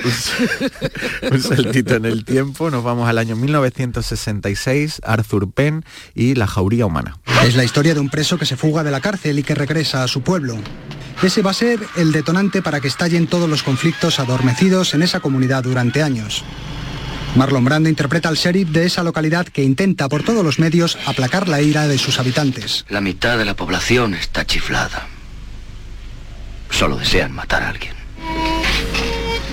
un 1.31 1.41
saltito 1.43 1.95
en 1.95 2.05
el 2.05 2.25
tiempo, 2.25 2.71
nos 2.71 2.83
vamos 2.83 3.09
al 3.09 3.19
año 3.19 3.37
1966, 3.37 5.01
Arthur 5.05 5.52
Penn 5.53 5.85
y 6.15 6.35
La 6.35 6.47
jauría 6.47 6.87
humana. 6.87 7.19
Es 7.45 7.55
la 7.55 7.65
historia 7.65 7.95
de 7.95 8.01
un 8.01 8.09
preso 8.11 8.39
que 8.39 8.47
se 8.47 8.57
fuga 8.57 8.83
de 8.83 8.91
la 8.91 9.01
cárcel 9.01 9.39
y 9.39 9.43
que 9.43 9.55
regresa 9.55 10.03
a 10.03 10.09
su 10.09 10.23
pueblo. 10.23 10.57
Ese 11.23 11.43
va 11.43 11.53
a 11.53 11.55
ser 11.55 11.81
el 11.97 12.13
detonante 12.13 12.63
para 12.63 12.81
que 12.81 12.89
estallen 12.89 13.27
todos 13.27 13.49
los 13.49 13.63
conflictos 13.63 14.19
adormecidos 14.19 14.95
en 14.95 15.03
esa 15.03 15.21
comunidad 15.21 15.63
durante 15.63 16.03
años. 16.03 16.45
Marlon 17.37 17.65
Brando 17.65 17.89
interpreta 17.89 18.29
al 18.29 18.37
sheriff 18.37 18.69
de 18.71 18.85
esa 18.85 19.03
localidad 19.03 19.47
que 19.47 19.63
intenta 19.63 20.09
por 20.09 20.23
todos 20.23 20.45
los 20.45 20.59
medios 20.59 20.99
aplacar 21.07 21.49
la 21.49 21.63
ira 21.63 21.89
de 21.89 21.97
sus 21.97 22.19
habitantes. 22.19 22.85
La 22.89 23.01
mitad 23.01 23.39
de 23.39 23.45
la 23.45 23.57
población 23.57 24.15
está 24.15 24.45
chiflada. 24.45 25.07
Solo 26.71 26.97
desean 26.97 27.33
matar 27.33 27.63
a 27.63 27.69
alguien. 27.71 28.02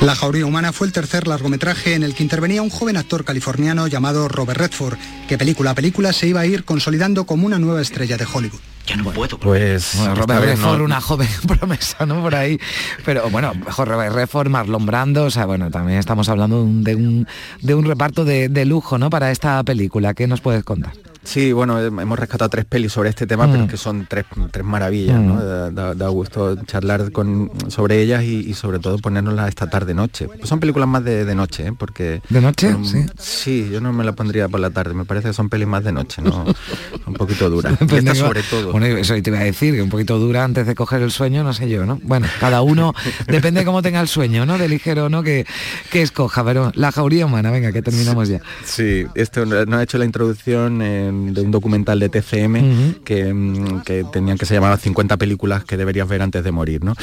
La 0.01 0.15
jauría 0.15 0.45
humana 0.45 0.71
fue 0.71 0.87
el 0.87 0.93
tercer 0.93 1.27
largometraje 1.27 1.93
en 1.93 2.03
el 2.03 2.15
que 2.15 2.23
intervenía 2.23 2.61
un 2.61 2.69
joven 2.69 2.95
actor 2.95 3.25
californiano 3.25 3.85
llamado 3.87 4.29
Robert 4.29 4.57
Redford, 4.59 4.97
que 5.27 5.37
película 5.37 5.71
a 5.71 5.75
película 5.75 6.13
se 6.13 6.27
iba 6.27 6.39
a 6.39 6.45
ir 6.45 6.63
consolidando 6.63 7.25
como 7.25 7.45
una 7.45 7.59
nueva 7.59 7.81
estrella 7.81 8.15
de 8.15 8.25
Hollywood. 8.31 8.59
Ya 8.87 8.95
no 8.95 9.03
puedo. 9.11 9.37
Pues 9.39 9.91
Bueno, 9.97 10.15
Robert 10.15 10.41
Redford, 10.45 10.77
no- 10.79 10.85
una 10.85 11.01
joven 11.01 11.27
promesa, 11.47 12.05
¿no? 12.05 12.21
Por 12.21 12.33
ahí. 12.33 12.57
Pero 13.05 13.29
bueno, 13.29 13.53
mejor 13.53 13.89
Robert 13.89 14.15
Redford, 14.15 14.47
Marlon 14.49 14.85
Brando, 14.85 15.25
o 15.25 15.29
sea, 15.31 15.45
bueno, 15.45 15.69
también 15.69 15.99
estamos 15.99 16.29
hablando 16.29 16.57
de 16.57 16.63
un, 16.63 16.83
de 16.83 16.95
un, 16.95 17.27
de 17.61 17.75
un 17.75 17.85
reparto 17.85 18.23
de, 18.23 18.47
de 18.47 18.65
lujo, 18.65 18.97
¿no? 18.97 19.09
Para 19.09 19.31
esta 19.31 19.61
película. 19.63 20.13
¿Qué 20.13 20.27
nos 20.27 20.39
puedes 20.39 20.63
contar? 20.63 20.93
Sí, 21.23 21.51
bueno, 21.51 21.79
eh, 21.81 21.87
hemos 21.87 22.17
rescatado 22.17 22.49
tres 22.49 22.65
pelis 22.65 22.91
sobre 22.93 23.09
este 23.09 23.27
tema, 23.27 23.45
pero 23.47 23.59
Mm. 23.59 23.63
es 23.65 23.71
que 23.71 23.77
son 23.77 24.05
tres, 24.09 24.25
tres 24.51 24.65
maravillas, 24.65 25.19
¿no? 25.19 25.43
Da, 25.43 25.69
da- 25.69 25.93
da 25.93 26.07
gusto 26.07 26.55
charlar 26.65 27.11
con, 27.11 27.51
sobre 27.67 28.01
ellas 28.01 28.23
y, 28.23 28.37
y 28.49 28.53
sobre 28.53 28.79
todo 28.79 28.97
ponérnoslas 28.99 29.49
esta 29.49 29.69
tarde 29.69 29.93
noche. 29.93 30.27
Pues 30.27 30.47
son 30.47 30.59
películas 30.59 30.87
más 30.87 31.03
de, 31.03 31.25
de 31.25 31.35
noche, 31.35 31.67
¿eh? 31.67 31.73
Porque... 31.77 32.21
¿De 32.29 32.41
noche? 32.41 32.75
Sí. 32.83 33.05
Sí, 33.17 33.69
yo 33.71 33.81
no 33.81 33.91
me 33.93 34.03
la 34.03 34.13
pondría 34.13 34.47
por 34.47 34.59
la 34.59 34.69
tarde, 34.69 34.93
me 34.93 35.05
parece 35.05 35.27
que 35.29 35.33
son 35.33 35.49
pelis 35.49 35.67
más 35.67 35.83
de 35.83 35.91
noche, 35.91 36.21
¿no? 36.21 36.45
un 37.05 37.13
poquito 37.13 37.49
duras. 37.49 37.77
Depende 37.79 38.11
esta 38.11 38.25
sobre 38.25 38.41
todo. 38.43 38.71
Bueno, 38.71 38.85
eso 38.87 39.13
te 39.21 39.29
iba 39.29 39.39
a 39.39 39.43
decir, 39.43 39.75
que 39.75 39.81
un 39.81 39.89
poquito 39.89 40.17
dura 40.19 40.43
antes 40.43 40.65
de 40.65 40.73
coger 40.75 41.01
el 41.01 41.11
sueño, 41.11 41.43
no 41.43 41.53
sé 41.53 41.69
yo, 41.69 41.85
¿no? 41.85 41.99
Bueno, 42.03 42.27
cada 42.39 42.61
uno, 42.61 42.93
depende 43.27 43.59
de 43.61 43.65
cómo 43.65 43.81
tenga 43.81 43.99
el 44.01 44.07
sueño, 44.07 44.45
¿no? 44.45 44.57
De 44.57 44.67
ligero 44.69 45.09
no, 45.09 45.21
que, 45.21 45.45
que 45.91 46.01
escoja. 46.01 46.43
Pero 46.43 46.71
la 46.75 46.91
jauría 46.91 47.25
humana, 47.25 47.51
venga, 47.51 47.71
que 47.71 47.81
terminamos 47.81 48.29
ya. 48.29 48.39
Sí, 48.63 49.05
esto 49.15 49.45
nos 49.45 49.73
ha 49.73 49.83
hecho 49.83 49.97
la 49.97 50.05
introducción 50.05 50.81
eh, 50.81 51.08
de 51.11 51.41
un 51.41 51.51
documental 51.51 51.99
de 51.99 52.09
TCM 52.09 53.03
que, 53.03 53.33
mm, 53.33 53.81
que 53.81 54.03
tenían 54.11 54.37
que 54.37 54.45
se 54.45 54.53
llamaba 54.53 54.77
50 54.77 55.17
películas 55.17 55.63
que 55.63 55.77
deberías 55.77 56.07
ver 56.07 56.21
antes 56.21 56.43
de 56.43 56.51
morir. 56.51 56.83
¿no? 56.83 56.95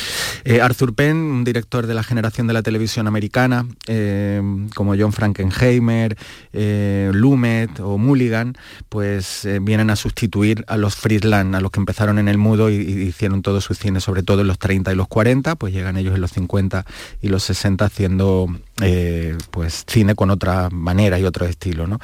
Eh, 0.44 0.60
Arthur 0.60 0.94
Penn, 0.94 1.16
un 1.16 1.44
director 1.44 1.86
de 1.86 1.94
la 1.94 2.02
generación 2.02 2.46
de 2.46 2.52
la 2.52 2.62
televisión 2.62 3.06
americana, 3.06 3.66
eh, 3.86 4.42
como 4.74 4.94
John 4.96 5.12
Frankenheimer, 5.12 6.16
eh, 6.52 7.10
Lumet 7.12 7.80
o 7.80 7.98
Mulligan, 7.98 8.56
pues 8.88 9.44
eh, 9.44 9.58
vienen 9.60 9.90
a 9.90 9.96
sustituir 9.96 10.64
a 10.68 10.76
los 10.76 10.96
Friedland, 10.96 11.54
a 11.54 11.60
los 11.60 11.70
que 11.70 11.80
empezaron 11.80 12.18
en 12.18 12.28
el 12.28 12.38
mudo 12.38 12.70
y, 12.70 12.74
y 12.76 13.02
hicieron 13.02 13.42
todo 13.42 13.60
su 13.60 13.74
cine, 13.74 14.00
sobre 14.00 14.22
todo 14.22 14.40
en 14.40 14.46
los 14.46 14.58
30 14.58 14.92
y 14.92 14.96
los 14.96 15.08
40, 15.08 15.56
pues 15.56 15.72
llegan 15.72 15.96
ellos 15.96 16.14
en 16.14 16.20
los 16.20 16.32
50 16.32 16.84
y 17.20 17.28
los 17.28 17.42
60 17.44 17.84
haciendo 17.84 18.48
eh, 18.82 19.36
pues 19.50 19.84
cine 19.86 20.14
con 20.14 20.30
otra 20.30 20.68
manera 20.70 21.18
y 21.18 21.24
otro 21.24 21.46
estilo. 21.46 21.86
¿no? 21.86 21.98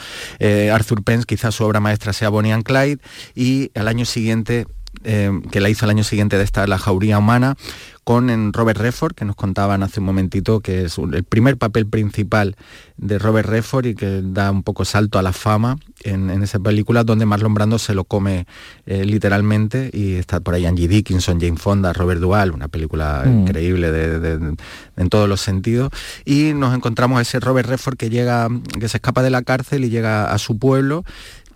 Arthur 0.73 1.03
Penn, 1.03 1.23
quizás 1.25 1.55
su 1.55 1.65
obra 1.65 1.81
maestra 1.93 2.13
sea 2.15 2.31
Bonnie 2.31 2.53
and 2.53 2.65
Clyde, 2.65 2.99
y 3.35 3.71
al 3.75 3.87
año 3.87 4.05
siguiente, 4.07 4.67
eh, 5.05 5.31
que 5.51 5.61
la 5.61 5.69
hizo 5.69 5.85
el 5.85 5.91
año 5.91 6.05
siguiente 6.05 6.39
de 6.39 6.45
esta 6.45 6.67
La 6.67 6.79
Jauría 6.79 7.19
Humana, 7.19 7.57
con 8.05 8.31
en 8.31 8.53
Robert 8.53 8.81
Redford, 8.81 9.15
que 9.15 9.25
nos 9.25 9.37
contaban 9.37 9.85
hace 9.85 10.01
un 10.01 10.07
momentito, 10.07 10.59
que 10.59 10.87
es 10.87 10.99
el 10.99 11.23
primer 11.23 11.57
papel 11.57 11.87
principal 11.87 12.57
de 12.97 13.17
Robert 13.19 13.49
Redford 13.49 13.87
y 13.87 13.95
que 13.95 14.23
da 14.25 14.51
un 14.51 14.65
poco 14.65 14.85
salto 14.85 15.21
a 15.21 15.23
la 15.23 15.33
fama 15.33 15.77
en, 16.03 16.29
en 16.31 16.43
esa 16.43 16.59
película, 16.59 17.05
donde 17.05 17.27
Marlon 17.27 17.55
Brando 17.55 17.79
se 17.79 17.95
lo 17.95 18.03
come 18.03 18.47
eh, 18.87 19.05
literalmente 19.05 19.89
y 19.93 20.15
está 20.15 20.41
por 20.41 20.55
ahí 20.55 20.67
Angie 20.67 20.89
Dickinson, 20.89 21.41
Jane 21.41 21.57
Fonda, 21.59 21.93
Robert 21.93 22.21
Duvall, 22.21 22.51
una 22.51 22.67
película 22.67 23.23
Mm. 23.25 23.41
increíble 23.43 23.93
de- 23.93 24.19
de- 24.19 24.39
de- 24.39 24.57
en 24.97 25.09
todos 25.09 25.29
los 25.29 25.41
sentidos. 25.41 25.91
Y 26.25 26.55
nos 26.55 26.75
encontramos 26.75 27.19
a 27.21 27.23
ese 27.23 27.39
Robert 27.39 27.69
Redford 27.69 27.97
que 27.97 28.11
llega, 28.11 28.49
que 28.81 28.89
se 28.89 28.97
escapa 28.97 29.23
de 29.23 29.31
la 29.31 29.43
cárcel 29.43 29.85
y 29.85 29.91
llega 29.91 30.33
a 30.33 30.39
su 30.39 30.59
pueblo 30.59 31.05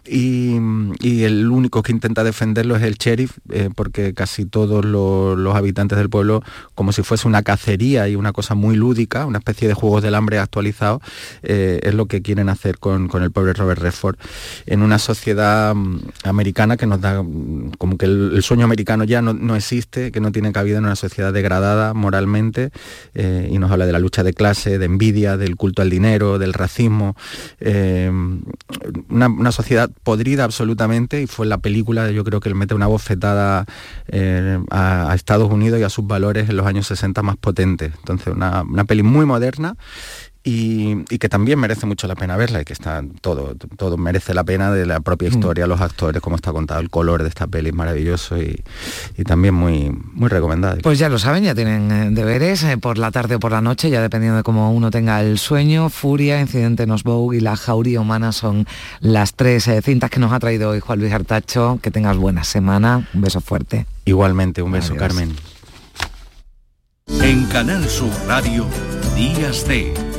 y, 0.09 0.57
el 1.25 1.51
único 1.51 1.83
que 1.83 1.93
intenta 1.93 2.25
defenderlo 2.25 2.77
es 2.77 2.83
el 2.83 2.95
sheriff, 2.95 3.39
eh, 3.51 3.71
porque 3.75 4.15
casi 4.15 4.45
todos 4.45 4.85
los, 4.85 5.57
habitantes 5.57 5.99
del 5.99 6.11
pueblo, 6.11 6.43
como 6.75 6.93
si 6.93 7.03
fuese 7.03 7.27
una 7.27 7.43
cacería 7.43 8.09
y 8.09 8.17
una 8.17 8.33
cosa 8.33 8.55
muy 8.55 8.77
lúdica, 8.77 9.27
una 9.27 9.39
especie 9.39 9.69
de 9.69 9.75
juegos 9.75 10.03
del 10.03 10.15
hambre 10.15 10.39
actualizados, 10.39 11.03
eh, 11.43 11.81
es 11.83 11.95
lo 11.95 12.07
que 12.07 12.23
quieren 12.23 12.49
hacer 12.49 12.79
con, 12.79 13.11
el 13.23 13.31
pobre 13.31 13.55
Robert 13.55 13.81
Redford. 13.81 14.17
En 14.67 14.83
una 14.83 14.99
sociedad 14.99 15.75
mm, 15.75 15.99
americana 16.25 16.77
que 16.77 16.87
nos 16.87 17.01
da 17.01 17.23
mm, 17.23 17.73
como 17.79 17.97
que 17.97 18.07
el, 18.07 18.43
sueño 18.43 18.65
americano 18.65 19.05
ya 19.05 19.23
no, 19.23 19.57
existe, 19.57 20.13
que 20.13 20.21
no 20.21 20.31
tiene 20.33 20.53
cabida 20.53 20.79
en 20.79 20.85
una 20.85 20.97
sociedad 20.97 21.33
degradada 21.33 21.95
moralmente 21.95 22.71
eh, 23.15 23.49
y 23.51 23.59
nos 23.59 23.71
habla 23.71 23.87
de 23.87 23.93
la 23.93 23.99
lucha 23.99 24.23
de 24.23 24.35
clase, 24.35 24.79
de 24.79 24.85
envidia, 24.85 25.37
del 25.37 25.57
culto 25.57 25.83
al 25.83 25.91
dinero, 25.91 26.39
del 26.39 26.53
racismo, 26.53 27.17
una 29.09 29.53
sociedad 29.53 29.91
podrida 30.03 30.45
absolutamente 30.45 31.23
y 31.23 31.27
fue 31.27 31.47
la 31.47 31.59
película, 31.59 32.11
yo 32.11 32.25
creo 32.25 32.41
que 32.41 32.49
le 32.49 32.55
mete 32.55 32.75
una 32.75 32.87
bofetada 32.87 33.67
eh, 34.09 34.59
a, 34.71 35.11
a 35.11 35.15
Estados 35.15 35.51
Unidos 35.51 35.81
y 35.81 35.83
a 35.83 35.91
sus 35.91 36.07
valores 36.07 36.49
en 36.49 36.57
los 36.57 36.67
años 36.67 36.87
60 36.87 37.23
más 37.23 37.37
potentes. 37.37 37.93
Entonces, 37.99 38.29
una, 38.29 38.63
una 38.63 38.85
peli 38.85 39.03
muy 39.03 39.27
moderna 39.27 39.77
y, 40.47 41.05
y 41.11 41.19
que 41.19 41.29
también 41.29 41.59
merece 41.59 41.87
mucho 41.87 42.07
la 42.07 42.15
pena 42.15 42.37
verla 42.37 42.61
y 42.63 42.65
que 42.65 42.73
está 42.73 43.03
todo, 43.21 43.57
todo 43.77 43.97
merece 43.97 44.33
la 44.33 44.45
pena 44.45 44.71
de 44.71 44.87
la 44.87 45.01
propia 45.01 45.29
historia, 45.29 45.67
los 45.67 45.81
actores, 45.81 46.23
cómo 46.23 46.37
está 46.37 46.53
contado, 46.53 46.81
el 46.81 46.89
color 46.89 47.25
de 47.25 47.29
esta 47.29 47.49
peli 47.49 47.71
es 47.71 47.75
maravilloso 47.75 48.41
y, 48.41 48.63
y 49.19 49.25
también 49.25 49.55
muy, 49.55 49.91
muy 49.91 50.29
recomendable. 50.29 50.83
Pues 50.83 51.01
ya 51.01 51.09
lo 51.09 51.19
saben, 51.19 51.43
ya 51.43 51.55
tienen 51.57 51.91
eh, 51.91 52.11
deberes 52.13 52.63
eh, 52.63 52.79
por 52.79 52.97
la 52.97 53.11
tarde 53.11 53.35
o 53.35 53.41
por 53.41 53.51
la 53.51 53.61
noche, 53.61 53.91
ya 53.91 54.01
dependiendo 54.01 54.37
de 54.37 54.45
cómo 54.45 54.73
uno 54.73 54.93
tenga 54.93 55.21
el 55.21 55.39
sueño. 55.39 55.91
Furia, 55.91 56.41
Incidente 56.41 56.85
en 56.85 56.93
Osbourg 56.93 57.35
y 57.35 57.41
La 57.41 57.57
Jauría 57.57 58.01
Humana 58.01 58.31
son 58.31 58.69
las 59.01 59.35
tres 59.35 59.67
eh, 59.67 59.83
cintas 59.83 60.11
que 60.11 60.21
nos 60.21 60.33
ha 60.33 60.39
traído 60.39 60.71
hoy 60.71 60.79
Juan 60.79 61.01
Luis 61.01 61.13
Artacho. 61.13 61.81
Que 61.83 61.91
tengas 61.91 62.17
buena 62.17 62.45
semana. 62.45 63.09
Un 63.15 63.21
beso 63.21 63.41
fuerte. 63.41 63.87
Igualmente, 64.05 64.63
un 64.63 64.71
beso, 64.71 64.93
Adiós. 64.93 65.09
Carmen. 65.09 65.35
En 67.21 67.47
Canal 67.47 67.89
Sur 67.89 68.11
Radio, 68.29 68.65
Días 69.17 69.67
de 69.67 69.93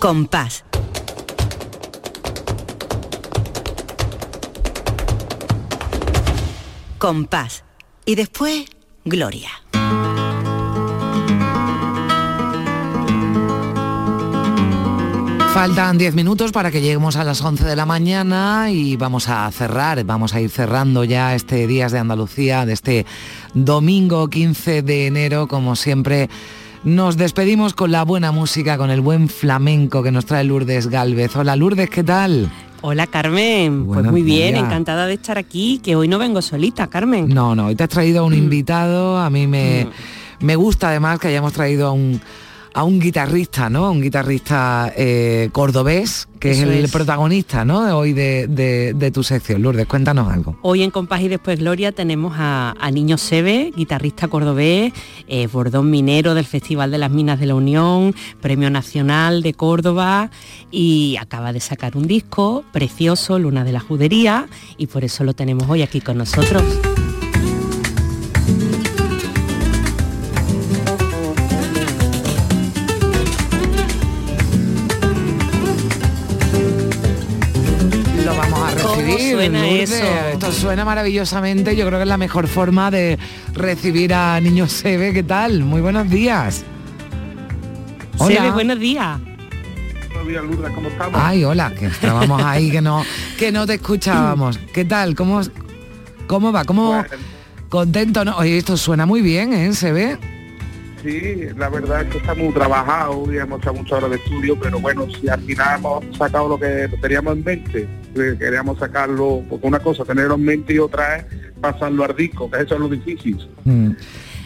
Compás. 0.00 0.64
Compás. 6.96 7.64
Y 8.06 8.14
después, 8.14 8.64
Gloria. 9.04 9.50
Faltan 15.52 15.98
10 15.98 16.14
minutos 16.14 16.52
para 16.52 16.70
que 16.70 16.80
lleguemos 16.80 17.16
a 17.16 17.24
las 17.24 17.42
11 17.42 17.64
de 17.64 17.76
la 17.76 17.84
mañana 17.84 18.70
y 18.70 18.96
vamos 18.96 19.28
a 19.28 19.50
cerrar, 19.50 20.02
vamos 20.04 20.32
a 20.32 20.40
ir 20.40 20.48
cerrando 20.48 21.04
ya 21.04 21.34
este 21.34 21.66
Días 21.66 21.92
de 21.92 21.98
Andalucía, 21.98 22.64
de 22.64 22.72
este 22.72 23.04
domingo 23.52 24.28
15 24.30 24.80
de 24.80 25.06
enero, 25.08 25.46
como 25.46 25.76
siempre. 25.76 26.30
Nos 26.82 27.18
despedimos 27.18 27.74
con 27.74 27.92
la 27.92 28.04
buena 28.04 28.32
música, 28.32 28.78
con 28.78 28.90
el 28.90 29.02
buen 29.02 29.28
flamenco 29.28 30.02
que 30.02 30.10
nos 30.10 30.24
trae 30.24 30.44
Lourdes 30.44 30.86
Galvez. 30.86 31.36
Hola 31.36 31.54
Lourdes, 31.54 31.90
¿qué 31.90 32.02
tal? 32.02 32.50
Hola 32.80 33.06
Carmen, 33.06 33.84
pues 33.84 34.06
muy 34.06 34.22
bien, 34.22 34.54
días. 34.54 34.64
encantada 34.64 35.06
de 35.06 35.12
estar 35.12 35.36
aquí, 35.36 35.78
que 35.84 35.94
hoy 35.94 36.08
no 36.08 36.18
vengo 36.18 36.40
solita, 36.40 36.86
Carmen. 36.86 37.28
No, 37.28 37.54
no, 37.54 37.66
hoy 37.66 37.74
te 37.74 37.84
has 37.84 37.90
traído 37.90 38.22
a 38.22 38.24
un 38.24 38.32
invitado, 38.32 39.18
a 39.18 39.28
mí 39.28 39.46
me, 39.46 39.88
me 40.40 40.56
gusta 40.56 40.88
además 40.88 41.18
que 41.18 41.28
hayamos 41.28 41.52
traído 41.52 41.88
a 41.88 41.92
un, 41.92 42.18
a 42.72 42.84
un 42.84 43.00
guitarrista, 43.00 43.68
¿no? 43.68 43.86
A 43.86 43.90
un 43.90 44.00
guitarrista 44.00 44.92
eh, 44.96 45.48
cordobés, 45.52 46.28
que 46.38 46.52
Eso 46.52 46.62
es 46.62 46.68
el 46.78 46.84
es. 46.84 46.92
protagonista, 46.92 47.64
¿no? 47.64 47.80
Hoy 47.98 48.12
de, 48.12 48.46
de- 48.48 48.94
de 48.94 49.10
tu 49.10 49.22
sección. 49.22 49.60
Lourdes, 49.62 49.86
cuéntanos 49.86 50.32
algo. 50.32 50.56
Hoy 50.62 50.82
en 50.82 50.90
Compás 50.90 51.20
y 51.22 51.28
Después 51.28 51.58
Gloria 51.58 51.92
tenemos 51.92 52.34
a, 52.36 52.74
a 52.80 52.90
Niño 52.90 53.18
Sebe, 53.18 53.72
guitarrista 53.76 54.28
cordobés, 54.28 54.92
eh, 55.28 55.48
bordón 55.48 55.90
minero 55.90 56.34
del 56.34 56.44
Festival 56.46 56.90
de 56.90 56.98
las 56.98 57.10
Minas 57.10 57.40
de 57.40 57.46
la 57.46 57.54
Unión, 57.54 58.14
Premio 58.40 58.70
Nacional 58.70 59.42
de 59.42 59.54
Córdoba 59.54 60.30
y 60.70 61.16
acaba 61.20 61.52
de 61.52 61.60
sacar 61.60 61.96
un 61.96 62.06
disco 62.06 62.64
precioso, 62.72 63.38
Luna 63.38 63.64
de 63.64 63.72
la 63.72 63.80
Judería, 63.80 64.46
y 64.78 64.86
por 64.86 65.04
eso 65.04 65.24
lo 65.24 65.34
tenemos 65.34 65.68
hoy 65.68 65.82
aquí 65.82 66.00
con 66.00 66.18
nosotros. 66.18 66.62
Esto 80.40 80.52
suena 80.52 80.86
maravillosamente. 80.86 81.76
Yo 81.76 81.84
creo 81.86 81.98
que 81.98 82.04
es 82.04 82.08
la 82.08 82.16
mejor 82.16 82.48
forma 82.48 82.90
de 82.90 83.18
recibir 83.52 84.14
a 84.14 84.40
Niño 84.40 84.68
Sebe. 84.68 85.12
¿Qué 85.12 85.22
tal? 85.22 85.64
Muy 85.64 85.82
buenos 85.82 86.08
días. 86.08 86.64
Hola. 88.16 88.36
Sebe, 88.36 88.50
buenos 88.52 88.80
días. 88.80 89.20
Buenos 90.08 90.28
días, 90.28 90.42
Lourdes, 90.42 90.72
¿cómo 90.74 90.88
estamos? 90.88 91.20
Ay, 91.22 91.44
hola, 91.44 91.74
que 91.78 91.84
estábamos 91.88 92.42
ahí, 92.42 92.70
que 92.70 92.80
no, 92.80 93.04
que 93.38 93.52
no 93.52 93.66
te 93.66 93.74
escuchábamos. 93.74 94.56
¿Qué 94.72 94.86
tal? 94.86 95.14
¿Cómo, 95.14 95.42
cómo 96.26 96.52
va? 96.52 96.64
¿Cómo 96.64 97.04
contento? 97.68 98.24
¿no? 98.24 98.38
Oye, 98.38 98.56
esto 98.56 98.78
suena 98.78 99.04
muy 99.04 99.20
bien, 99.20 99.52
¿eh? 99.52 99.74
¿Se 99.74 99.92
ve? 99.92 100.16
Sí, 101.02 101.48
la 101.54 101.68
verdad 101.68 102.00
es 102.00 102.08
que 102.08 102.16
está 102.16 102.34
muy 102.34 102.54
trabajado 102.54 103.30
y 103.30 103.36
hemos 103.36 103.60
hecho 103.60 103.74
muchas 103.74 103.92
horas 103.92 104.10
de 104.12 104.16
estudio, 104.16 104.58
pero 104.58 104.80
bueno, 104.80 105.06
si 105.20 105.28
al 105.28 105.42
final 105.42 105.78
hemos 105.78 106.16
sacado 106.16 106.48
lo 106.48 106.58
que 106.58 106.88
teníamos 107.02 107.36
en 107.36 107.44
mente, 107.44 107.88
queríamos 108.14 108.78
sacarlo, 108.78 109.42
porque 109.48 109.66
una 109.66 109.78
cosa 109.80 110.04
tenerlo 110.04 110.34
en 110.34 110.44
mente 110.44 110.74
y 110.74 110.78
otra 110.78 111.16
es 111.18 111.24
pasarlo 111.60 112.04
al 112.04 112.16
disco, 112.16 112.50
que 112.50 112.62
eso 112.62 112.74
es 112.74 112.80
lo 112.80 112.88
difícil. 112.88 113.38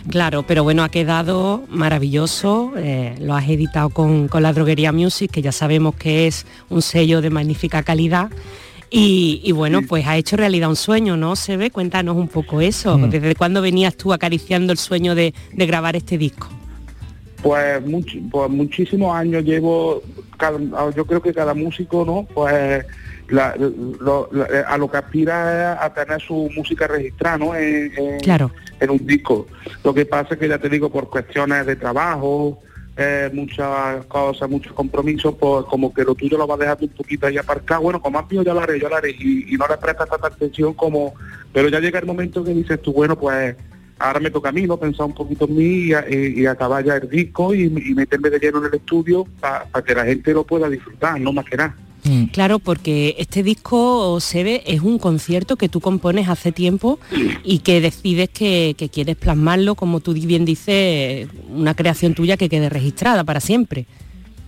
Claro, 0.09 0.45
pero 0.47 0.63
bueno, 0.65 0.83
ha 0.85 0.91
quedado 0.91 1.65
maravilloso. 1.71 2.73
eh, 2.77 3.15
lo 3.21 3.35
has 3.35 3.49
editado 3.49 3.89
con, 3.91 4.29
con 4.29 4.43
la 4.43 4.53
Droguería 4.53 4.93
Music, 4.93 5.31
que 5.31 5.41
ya 5.43 5.53
sabemos 5.53 5.95
que 5.97 6.27
es 6.27 6.47
un 6.69 6.83
sello 6.83 7.23
de 7.23 7.31
magnífica 7.31 7.83
calidad. 7.83 8.31
Y, 8.91 9.41
y 9.43 9.53
bueno, 9.53 9.81
pues 9.89 10.07
ha 10.07 10.17
hecho 10.17 10.37
realidad 10.37 10.69
un 10.69 10.77
sueño, 10.77 11.17
¿no? 11.17 11.35
Se 11.37 11.57
ve, 11.57 11.71
cuéntanos 11.71 12.17
un 12.17 12.29
poco 12.29 12.61
eso. 12.61 12.97
Mm. 12.99 13.11
¿Desde 13.11 13.35
cuándo 13.35 13.61
venías 13.63 13.97
tú 13.97 14.13
acariciando 14.13 14.73
el 14.73 14.79
sueño 14.79 15.15
de, 15.15 15.35
de 15.53 15.67
grabar 15.67 15.97
este 15.97 16.17
disco? 16.19 16.49
Pues, 17.43 17.83
much- 17.85 18.31
pues 18.31 18.51
muchísimos 18.51 19.15
años 19.17 19.43
llevo, 19.45 20.03
cada- 20.37 20.59
yo 20.95 21.05
creo 21.07 21.21
que 21.21 21.33
cada 21.33 21.55
músico, 21.55 22.05
¿no? 22.05 22.27
Pues 22.35 22.85
la- 23.29 23.55
lo- 23.57 24.29
la- 24.33 24.47
a 24.69 24.77
lo 24.79 24.91
que 24.91 24.97
aspira 24.99 25.83
a 25.85 25.93
tener 25.95 26.21
su 26.21 26.51
música 26.57 26.87
registrada, 26.87 27.39
¿no? 27.39 27.55
En, 27.55 27.93
en- 27.97 28.21
Claro. 28.21 28.51
en 28.81 28.91
un 28.91 29.07
disco. 29.07 29.47
Lo 29.83 29.95
que 29.95 30.05
pasa 30.07 30.35
es 30.35 30.41
que 30.41 30.49
ya 30.49 30.59
te 30.59 30.69
digo, 30.69 30.91
por 30.91 31.09
cuestiones 31.09 31.65
de 31.67 31.77
trabajo, 31.77 32.59
eh, 32.97 33.29
muchas 33.33 34.05
cosas, 34.07 34.49
muchos 34.49 34.73
compromisos, 34.73 35.35
pues 35.41 35.65
como 35.67 35.93
que 35.93 36.05
lo 36.05 36.15
tuyo 36.15 36.39
lo 36.39 36.47
vas 36.47 36.59
dejando 36.59 36.85
un 36.87 36.93
poquito 36.93 37.27
ahí 37.27 37.37
aparcado. 37.39 37.83
Bueno, 37.83 38.01
como 38.01 38.19
has 38.19 38.27
yo 38.29 38.43
lo 38.45 38.61
haré, 38.61 38.79
yo 38.79 38.89
lo 38.89 38.97
haré, 38.97 39.11
y, 39.11 39.53
y 39.53 39.57
no 39.57 39.67
le 39.69 39.77
prestas 39.79 40.09
tanta 40.09 40.29
atención 40.29 40.75
como... 40.75 41.15
Pero 41.53 41.69
ya 41.69 41.81
llega 41.81 41.99
el 41.99 42.07
momento 42.07 42.45
que 42.45 42.53
dices 42.55 42.81
tú, 42.83 42.93
bueno, 42.93 43.19
pues 43.19 43.57
ahora 43.99 44.21
me 44.21 44.31
toca 44.31 44.51
a 44.51 44.53
mí, 44.53 44.63
¿no? 44.67 44.77
Pensar 44.77 45.07
un 45.07 45.15
poquito 45.15 45.45
en 45.47 45.57
mí 45.57 45.65
y, 45.65 45.93
y- 46.15 46.41
y 46.43 46.47
acabar 46.47 46.85
ya 46.85 46.97
el 46.97 47.09
disco 47.09 47.55
y, 47.55 47.63
y 47.65 47.95
meterme 47.95 48.29
de 48.31 48.39
lleno 48.39 48.59
en 48.59 48.67
el 48.67 48.75
estudio 48.75 49.25
para 49.41 49.67
que 49.85 49.95
la 49.95 50.05
gente 50.05 50.33
lo 50.33 50.45
pueda 50.45 50.69
disfrutar, 50.69 51.21
no 51.21 51.33
más 51.33 51.45
que 51.47 51.57
nada. 51.57 51.75
Claro, 52.33 52.59
porque 52.59 53.15
este 53.19 53.43
disco, 53.43 54.21
se 54.21 54.45
ve, 54.45 54.63
es 54.67 54.83
un 54.83 54.99
concierto 54.99 55.57
que 55.57 55.71
tú 55.71 55.81
compones 55.81 56.29
hace 56.29 56.53
tiempo 56.53 56.99
y 57.43 57.61
que 57.61 57.81
decides 57.81 58.29
que, 58.29 58.75
que 58.77 58.91
quieres 58.91 59.17
plasmarlo, 59.17 59.75
como 59.75 60.01
tú 60.01 60.13
bien 60.13 60.45
dices, 60.45 61.29
una 61.49 61.75
creación 61.75 62.15
tuya 62.15 62.37
que 62.37 62.51
quede 62.51 62.69
registrada 62.69 63.25
para 63.25 63.41
siempre. 63.41 63.87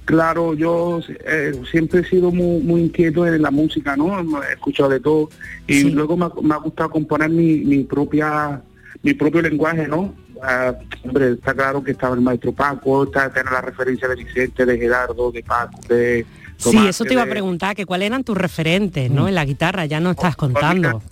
Claro, 0.05 0.55
yo 0.55 1.01
eh, 1.27 1.53
siempre 1.71 2.01
he 2.01 2.05
sido 2.05 2.31
muy, 2.31 2.61
muy 2.63 2.83
inquieto 2.83 3.27
en 3.27 3.43
la 3.43 3.51
música, 3.51 3.97
¿no? 3.97 4.21
He 4.43 4.53
escuchado 4.53 4.91
de 4.91 5.01
todo 5.01 5.31
y 5.67 5.85
luego 5.91 6.17
me 6.17 6.27
ha, 6.27 6.31
me 6.43 6.55
ha 6.55 6.59
gustado 6.59 6.91
componer 6.91 7.31
mi, 7.31 7.57
mi 7.65 7.85
propia 7.85 8.63
mi 9.03 9.15
propio 9.15 9.43
lenguaje, 9.43 9.89
¿no? 9.89 10.15
Ah, 10.43 10.75
hombre, 11.05 11.33
está 11.33 11.55
claro 11.55 11.83
que 11.83 11.93
estaba 11.93 12.15
el 12.15 12.21
maestro 12.21 12.53
Paco, 12.53 13.05
está 13.05 13.33
tener 13.33 13.53
la 13.53 13.63
referencia 13.63 14.07
de 14.09 14.17
Vicente, 14.17 14.67
de 14.67 14.79
Gerardo, 14.79 15.33
de 15.33 15.43
Paco, 15.43 15.81
de 15.89 16.27
Sí, 16.57 16.77
eso 16.89 17.05
te 17.05 17.13
iba 17.13 17.23
a 17.23 17.27
preguntar, 17.27 17.77
que 17.77 17.85
cuáles 17.87 18.07
eran 18.07 18.25
tus 18.25 18.37
referentes, 18.37 19.11
¿no? 19.11 19.29
En 19.29 19.35
la 19.35 19.45
guitarra, 19.45 19.87
ya 19.87 20.01
no 20.01 20.11
estás 20.13 20.37
contando. 20.37 21.03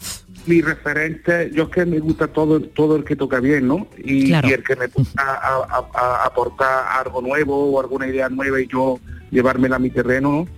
mi 0.47 0.61
referente, 0.61 1.51
yo 1.55 1.63
es 1.63 1.69
que 1.71 1.87
me 1.87 1.99
gusta 2.01 2.27
todo 2.29 2.61
todo 2.61 2.97
el 2.97 3.05
que 3.05 3.17
toca 3.17 3.41
bien, 3.41 3.67
¿no? 3.67 3.87
Y, 3.97 4.27
Claro. 4.27 4.47
y 4.47 4.53
el 4.53 4.63
que 4.63 4.77
me 4.77 4.89
pueda 4.89 5.09
a- 5.17 5.65
a- 5.71 5.89
a- 5.95 6.27
aportar 6.27 6.85
algo 7.01 7.23
nuevo 7.23 7.71
o 7.71 7.81
alguna 7.81 8.07
idea 8.07 8.29
nueva 8.29 8.61
y 8.61 8.67
yo 8.67 9.01
llevármela 9.31 9.77
a 9.77 9.79
mi 9.79 9.89
terreno, 9.89 10.31
¿no? 10.31 10.49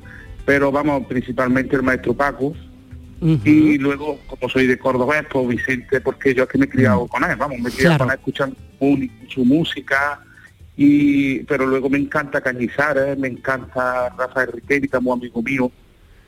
Pero 0.44 0.72
vamos, 0.72 1.06
principalmente 1.06 1.76
el 1.76 1.84
maestro 1.84 2.14
Paco. 2.14 2.52
Y 3.44 3.78
luego, 3.78 4.18
como 4.26 4.48
soy 4.50 4.66
de 4.66 4.76
Córdoba, 4.76 5.22
pues 5.30 5.46
Vicente, 5.48 6.00
porque 6.00 6.34
yo 6.34 6.42
es 6.42 6.48
que 6.48 6.58
me 6.58 6.64
he 6.66 6.68
criado 6.68 7.06
con 7.06 7.22
él, 7.24 7.36
vamos, 7.36 7.58
me 7.60 7.68
he 7.70 7.72
criado 7.72 7.96
Claro. 7.96 8.04
con 8.06 8.10
él 8.12 8.18
escuchando 8.18 8.56
su 9.28 9.44
música, 9.44 10.20
y 10.76 11.38
pero 11.44 11.66
luego 11.66 11.88
me 11.88 11.98
encanta 11.98 12.40
Cañizares, 12.40 13.18
me 13.18 13.28
encanta 13.28 14.10
Rafael 14.16 14.62
es 14.68 15.02
muy 15.02 15.12
amigo 15.12 15.42
mío, 15.42 15.70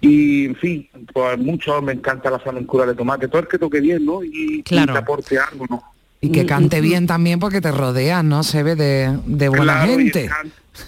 y 0.01 0.46
en 0.46 0.57
fin, 0.57 0.88
pues 1.12 1.38
mucho, 1.38 1.82
me 1.82 1.92
encanta 1.92 2.30
la 2.30 2.38
flamencura 2.38 2.86
de 2.86 2.94
tomate, 2.94 3.28
todo 3.28 3.40
el 3.42 3.49
que 3.49 3.59
toque 3.59 3.80
bien, 3.80 4.05
¿no? 4.05 4.22
Y, 4.22 4.59
y 4.59 4.62
Claro. 4.62 4.92
te 4.92 4.99
aporte 4.99 5.38
algo, 5.38 5.66
¿no? 5.68 5.82
Y 6.20 6.30
que 6.30 6.46
cante 6.46 6.80
bien 6.80 7.07
también 7.07 7.38
porque 7.38 7.61
te 7.61 7.70
rodeas, 7.70 8.24
¿no? 8.24 8.42
Se 8.42 8.62
ve 8.62 8.74
de, 8.74 9.18
de 9.26 9.49
buena 9.49 9.84
Claro, 9.84 9.92
y 9.92 10.11
gente. 10.11 10.30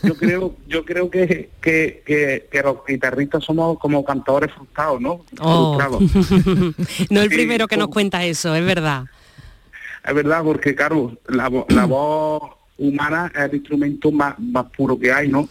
Yo 0.03 0.15
creo, 0.15 0.57
yo 0.69 0.85
creo 0.85 1.11
que, 1.11 1.51
que, 1.61 2.03
que, 2.07 2.49
que 2.51 2.63
los 2.63 2.79
guitarristas 2.87 3.45
somos 3.45 3.79
como 3.79 4.05
cantadores 4.05 4.53
frustrados, 4.53 5.01
¿no? 5.01 5.25
Oh. 5.41 5.79
Frustrados. 5.79 7.11
no 7.11 7.21
el 7.21 7.29
primero 7.29 7.67
que 7.67 7.77
nos 7.77 7.89
cuenta 7.89 8.25
eso, 8.25 8.55
es 8.55 8.65
verdad. 8.65 9.05
Es 10.07 10.15
verdad, 10.15 10.43
porque 10.45 10.75
claro, 10.75 11.17
la, 11.29 11.51
la 11.69 11.85
voz 11.87 12.43
humana 12.81 13.31
es 13.35 13.41
el 13.43 13.55
instrumento 13.57 14.11
más, 14.11 14.39
más 14.39 14.67
puro 14.77 14.99
que 14.99 15.13
hay, 15.13 15.29
¿no? 15.29 15.49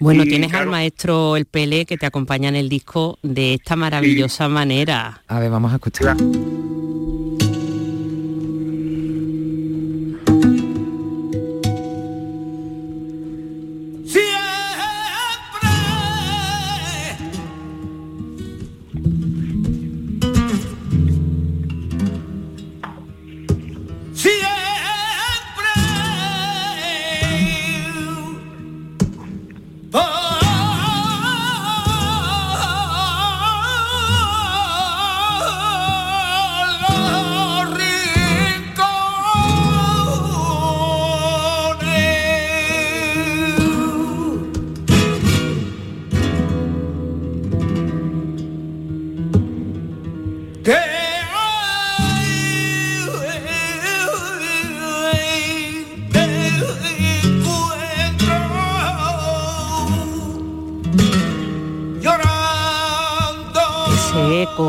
Bueno, 0.00 0.22
Y, 0.22 0.28
tienes 0.28 0.54
al 0.54 0.68
maestro 0.68 1.36
El 1.36 1.46
Pele 1.46 1.84
que 1.84 1.96
te 1.96 2.06
acompaña 2.06 2.48
en 2.48 2.56
el 2.56 2.68
disco 2.68 3.18
de 3.22 3.54
esta 3.54 3.74
maravillosa 3.74 4.48
manera. 4.48 5.22
A 5.26 5.40
ver, 5.40 5.50
vamos 5.50 5.72
a 5.72 5.76
escuchar. 5.76 6.16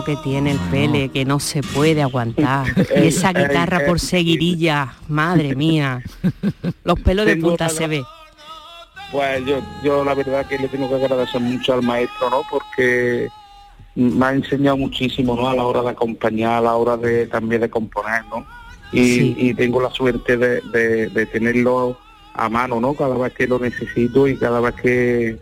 Que 0.05 0.15
tiene 0.17 0.51
el 0.51 0.59
Pele 0.71 1.09
que 1.09 1.25
no 1.25 1.39
se 1.39 1.61
puede 1.61 2.01
aguantar. 2.01 2.67
Y 2.95 3.07
esa 3.07 3.33
guitarra 3.33 3.81
por 3.87 3.99
seguirilla, 3.99 4.93
madre 5.07 5.55
mía. 5.55 6.01
Los 6.83 6.99
pelos 6.99 7.25
de 7.25 7.35
punta 7.37 7.65
la- 7.65 7.69
se 7.69 7.87
ve. 7.87 8.03
Pues 9.11 9.43
yo, 9.45 9.59
yo 9.83 10.03
la 10.05 10.13
verdad 10.13 10.45
que 10.45 10.59
le 10.59 10.67
tengo 10.67 10.87
que 10.87 10.95
agradecer 10.95 11.41
mucho 11.41 11.73
al 11.73 11.81
maestro, 11.81 12.29
¿no? 12.29 12.41
Porque 12.49 13.27
me 13.95 14.23
ha 14.25 14.33
enseñado 14.33 14.77
muchísimo, 14.77 15.35
¿no? 15.35 15.49
A 15.49 15.55
la 15.55 15.63
hora 15.65 15.81
de 15.81 15.89
acompañar, 15.89 16.53
a 16.59 16.61
la 16.61 16.75
hora 16.75 16.95
de 16.95 17.25
también 17.25 17.61
de 17.61 17.69
componer, 17.69 18.23
¿no? 18.29 18.45
Y, 18.91 19.03
Sí. 19.15 19.35
y 19.37 19.53
tengo 19.55 19.81
la 19.81 19.89
suerte 19.89 20.37
de, 20.37 20.61
de- 20.61 21.07
de 21.09 21.25
tenerlo 21.25 21.97
a 22.35 22.47
mano, 22.49 22.79
¿no? 22.79 22.93
Cada 22.93 23.17
vez 23.17 23.33
que 23.33 23.47
lo 23.47 23.57
necesito 23.59 24.27
y 24.27 24.37
cada 24.37 24.59
vez 24.59 24.75
que, 24.75 25.39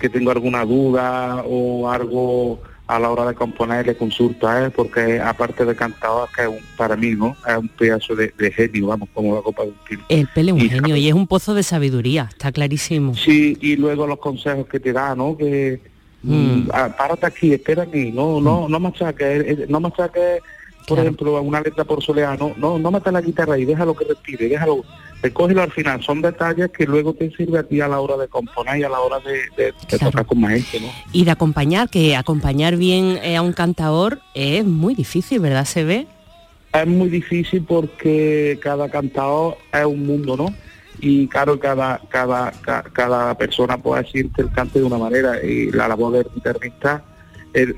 que 0.00 0.08
tengo 0.08 0.32
alguna 0.32 0.64
duda 0.64 1.44
o 1.46 1.88
algo 1.88 2.60
a 2.88 2.98
la 3.00 3.10
hora 3.10 3.26
de 3.26 3.34
componer 3.34 3.84
le 3.86 3.96
consulto 3.96 4.46
a 4.46 4.64
él 4.64 4.70
porque 4.70 5.20
aparte 5.20 5.64
de 5.64 5.74
cantador 5.74 6.28
que 6.34 6.42
es 6.42 6.48
un- 6.48 6.58
para 6.76 6.94
mí 6.96 7.10
no 7.16 7.36
es 7.46 7.56
un 7.56 7.68
pedazo 7.68 8.14
de, 8.14 8.32
de 8.38 8.52
genio 8.52 8.86
vamos 8.88 9.08
como 9.12 9.34
la 9.34 9.42
copa 9.42 9.62
de 9.64 9.70
un 9.70 9.74
pino 9.88 10.04
El 10.08 10.28
Pele 10.28 10.52
un 10.52 10.60
Y 10.60 10.68
genio 10.68 10.96
y 10.96 11.08
es 11.08 11.14
un 11.14 11.26
pozo 11.26 11.54
de 11.54 11.62
sabiduría, 11.64 12.28
está 12.30 12.52
clarísimo. 12.52 13.14
Sí, 13.14 13.58
y 13.60 13.76
luego 13.76 14.06
los 14.06 14.18
consejos 14.20 14.66
que 14.68 14.78
te 14.80 14.92
da, 14.92 15.14
¿no? 15.16 15.36
Que 15.36 15.80
Mm. 16.22 16.32
mm, 16.64 16.68
ah, 16.72 16.94
párate 16.96 17.26
aquí, 17.26 17.52
espera 17.52 17.82
aquí, 17.84 18.10
no, 18.10 18.40
no, 18.40 18.68
no 18.68 18.80
machaques, 18.80 19.44
eh, 19.46 19.66
no 19.68 19.78
machaques, 19.80 20.40
por 20.86 20.98
ejemplo, 20.98 21.40
una 21.42 21.60
letra 21.60 21.84
por 21.84 22.02
soleá, 22.02 22.36
no, 22.36 22.54
no, 22.56 22.90
mates 22.90 23.12
la 23.12 23.20
guitarra 23.20 23.58
y 23.58 23.64
déjalo 23.64 23.94
que 23.94 24.04
respire, 24.04 24.48
déjalo, 24.48 24.84
recógelo 25.22 25.62
al 25.62 25.72
final, 25.72 26.02
son 26.02 26.22
detalles 26.22 26.70
que 26.70 26.84
luego 26.86 27.12
te 27.14 27.30
sirve 27.34 27.58
a 27.58 27.62
ti 27.62 27.80
a 27.80 27.88
la 27.88 28.00
hora 28.00 28.16
de 28.16 28.28
componer 28.28 28.78
y 28.78 28.84
a 28.84 28.88
la 28.88 29.00
hora 29.00 29.18
de, 29.20 29.32
de- 29.56 29.72
de 29.90 29.98
tocar 29.98 30.24
con 30.26 30.40
más 30.40 30.52
gente, 30.52 30.80
¿no? 30.80 30.92
Y 31.12 31.24
de 31.24 31.30
acompañar, 31.32 31.88
que 31.88 32.14
acompañar 32.16 32.76
bien 32.76 33.18
eh, 33.22 33.36
a 33.36 33.42
un 33.42 33.52
cantador 33.52 34.20
es 34.34 34.64
muy 34.64 34.94
difícil, 34.94 35.40
¿verdad? 35.40 35.64
Se 35.64 35.84
ve. 35.84 36.06
Es 36.72 36.86
muy 36.86 37.08
difícil 37.08 37.64
porque 37.64 38.58
cada 38.62 38.88
cantador 38.90 39.56
es 39.72 39.84
un 39.86 40.06
mundo, 40.06 40.36
¿no? 40.36 40.54
Y 41.00 41.26
claro, 41.28 41.58
cada, 41.58 42.00
cada, 42.08 42.52
ca- 42.52 42.84
cada 42.92 43.36
persona 43.36 43.76
puede 43.76 44.02
decirte 44.02 44.42
el 44.42 44.52
cante 44.52 44.78
de 44.78 44.84
una 44.84 44.98
manera 44.98 45.42
y 45.44 45.70
la 45.70 45.88
labor 45.88 46.12
del 46.12 46.26
guitarrista, 46.34 47.02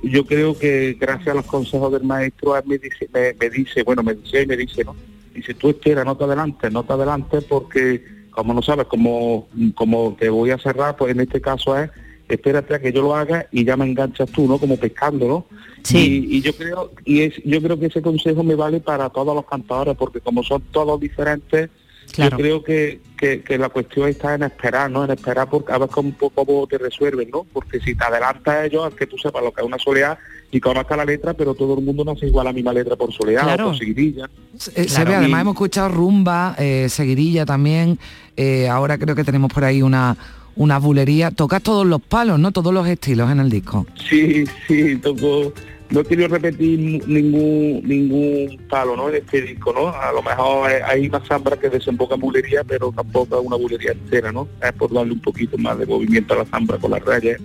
yo 0.02 0.24
creo 0.24 0.58
que 0.58 0.96
gracias 0.98 1.28
a 1.28 1.34
los 1.34 1.46
consejos 1.46 1.92
del 1.92 2.02
maestro, 2.02 2.54
me 2.66 2.78
dice, 2.78 3.08
me, 3.12 3.34
me 3.38 3.50
dice, 3.50 3.82
bueno, 3.82 4.02
me 4.02 4.14
dice 4.14 4.42
y 4.42 4.46
me 4.46 4.56
dice, 4.56 4.84
¿no? 4.84 4.96
Dice, 5.34 5.54
tú 5.54 5.70
espera, 5.70 6.04
no 6.04 6.16
te 6.16 6.24
adelantes, 6.24 6.72
no 6.72 6.84
te 6.84 6.92
adelantes 6.92 7.44
porque, 7.44 8.04
como 8.30 8.54
no 8.54 8.62
sabes, 8.62 8.86
como, 8.86 9.48
como 9.74 10.16
te 10.18 10.28
voy 10.28 10.50
a 10.50 10.58
cerrar, 10.58 10.96
pues 10.96 11.12
en 11.12 11.20
este 11.20 11.40
caso 11.40 11.78
es, 11.78 11.90
espérate 12.28 12.74
a 12.74 12.80
que 12.80 12.92
yo 12.92 13.02
lo 13.02 13.14
haga 13.14 13.46
y 13.52 13.64
ya 13.64 13.76
me 13.76 13.84
enganchas 13.84 14.30
tú, 14.30 14.46
¿no? 14.48 14.58
Como 14.58 14.76
pescando, 14.76 15.28
¿no? 15.28 15.46
Sí. 15.82 16.26
Y, 16.28 16.38
y 16.38 16.40
yo 16.42 16.52
creo 16.54 16.92
y 17.04 17.20
es 17.22 17.34
yo 17.44 17.62
creo 17.62 17.78
que 17.78 17.86
ese 17.86 18.02
consejo 18.02 18.42
me 18.42 18.54
vale 18.54 18.80
para 18.80 19.08
todos 19.10 19.34
los 19.34 19.46
cantadores 19.46 19.96
porque 19.96 20.20
como 20.20 20.42
son 20.42 20.62
todos 20.72 21.00
diferentes 21.00 21.70
Claro. 22.12 22.36
yo 22.36 22.42
creo 22.42 22.62
que, 22.64 23.00
que, 23.16 23.42
que 23.42 23.58
la 23.58 23.68
cuestión 23.68 24.08
está 24.08 24.34
en 24.34 24.42
esperar 24.42 24.90
no 24.90 25.04
en 25.04 25.10
esperar 25.10 25.48
porque 25.48 25.72
a 25.72 25.78
ver 25.78 25.88
cómo, 25.88 26.12
cómo 26.34 26.66
te 26.66 26.78
resuelven 26.78 27.30
no 27.30 27.44
porque 27.52 27.78
si 27.80 27.94
te 27.94 28.04
adelantas 28.04 28.54
a 28.54 28.64
ellos 28.66 28.88
es 28.88 28.94
que 28.94 29.06
tú 29.06 29.16
sepas 29.18 29.42
lo 29.42 29.52
que 29.52 29.60
es 29.60 29.66
una 29.66 29.78
soleá 29.78 30.18
y 30.50 30.58
conozcas 30.60 30.96
la 30.96 31.04
letra 31.04 31.34
pero 31.34 31.54
todo 31.54 31.78
el 31.78 31.84
mundo 31.84 32.04
no 32.04 32.12
hace 32.12 32.26
igual 32.26 32.46
la 32.46 32.52
misma 32.52 32.72
letra 32.72 32.96
por 32.96 33.12
soleá 33.12 33.42
Claro. 33.42 33.66
o 33.66 33.68
por 33.70 33.78
seguidilla 33.78 34.28
Eh, 34.74 34.88
Se 34.88 35.04
ve, 35.04 35.14
además 35.14 35.42
hemos 35.42 35.54
escuchado 35.54 35.88
rumba, 35.90 36.54
eh, 36.58 36.86
seguirilla 36.88 37.44
también, 37.46 37.98
eh, 38.36 38.68
ahora 38.68 38.98
creo 38.98 39.14
que 39.14 39.24
tenemos 39.24 39.52
por 39.52 39.64
ahí 39.64 39.82
una, 39.82 40.16
una 40.56 40.78
bulería. 40.78 41.30
Tocas 41.30 41.62
todos 41.62 41.86
los 41.86 42.00
palos, 42.00 42.38
¿no? 42.40 42.50
Todos 42.50 42.72
los 42.74 42.86
estilos 42.88 43.30
en 43.30 43.38
el 43.40 43.48
disco. 43.50 43.86
Sí, 44.08 44.44
sí, 44.66 44.96
tocó. 44.96 45.52
No 45.90 46.04
quiero 46.04 46.28
repetir 46.28 46.78
ni- 46.78 46.98
ningún 47.06 47.80
ningún 47.84 48.58
palo, 48.68 48.94
¿no? 48.94 49.08
En 49.08 49.16
este 49.16 49.40
disco, 49.40 49.72
¿no? 49.72 49.88
A 49.88 50.12
lo 50.12 50.22
mejor 50.22 50.70
hay- 50.70 51.08
una 51.08 51.20
zambra 51.24 51.56
que 51.56 51.70
desemboca 51.70 52.14
en 52.14 52.20
bulería, 52.20 52.62
pero 52.62 52.92
tampoco 52.94 53.40
es 53.40 53.46
una 53.46 53.56
bulería 53.56 53.92
entera, 53.92 54.30
¿no? 54.30 54.46
Es 54.62 54.72
por 54.74 54.92
darle 54.92 55.14
un 55.14 55.20
poquito 55.20 55.56
más 55.56 55.78
de 55.78 55.86
movimiento 55.86 56.34
a 56.34 56.38
la 56.38 56.44
zambra 56.44 56.76
con 56.76 56.90
las 56.90 57.02
rayas. 57.02 57.40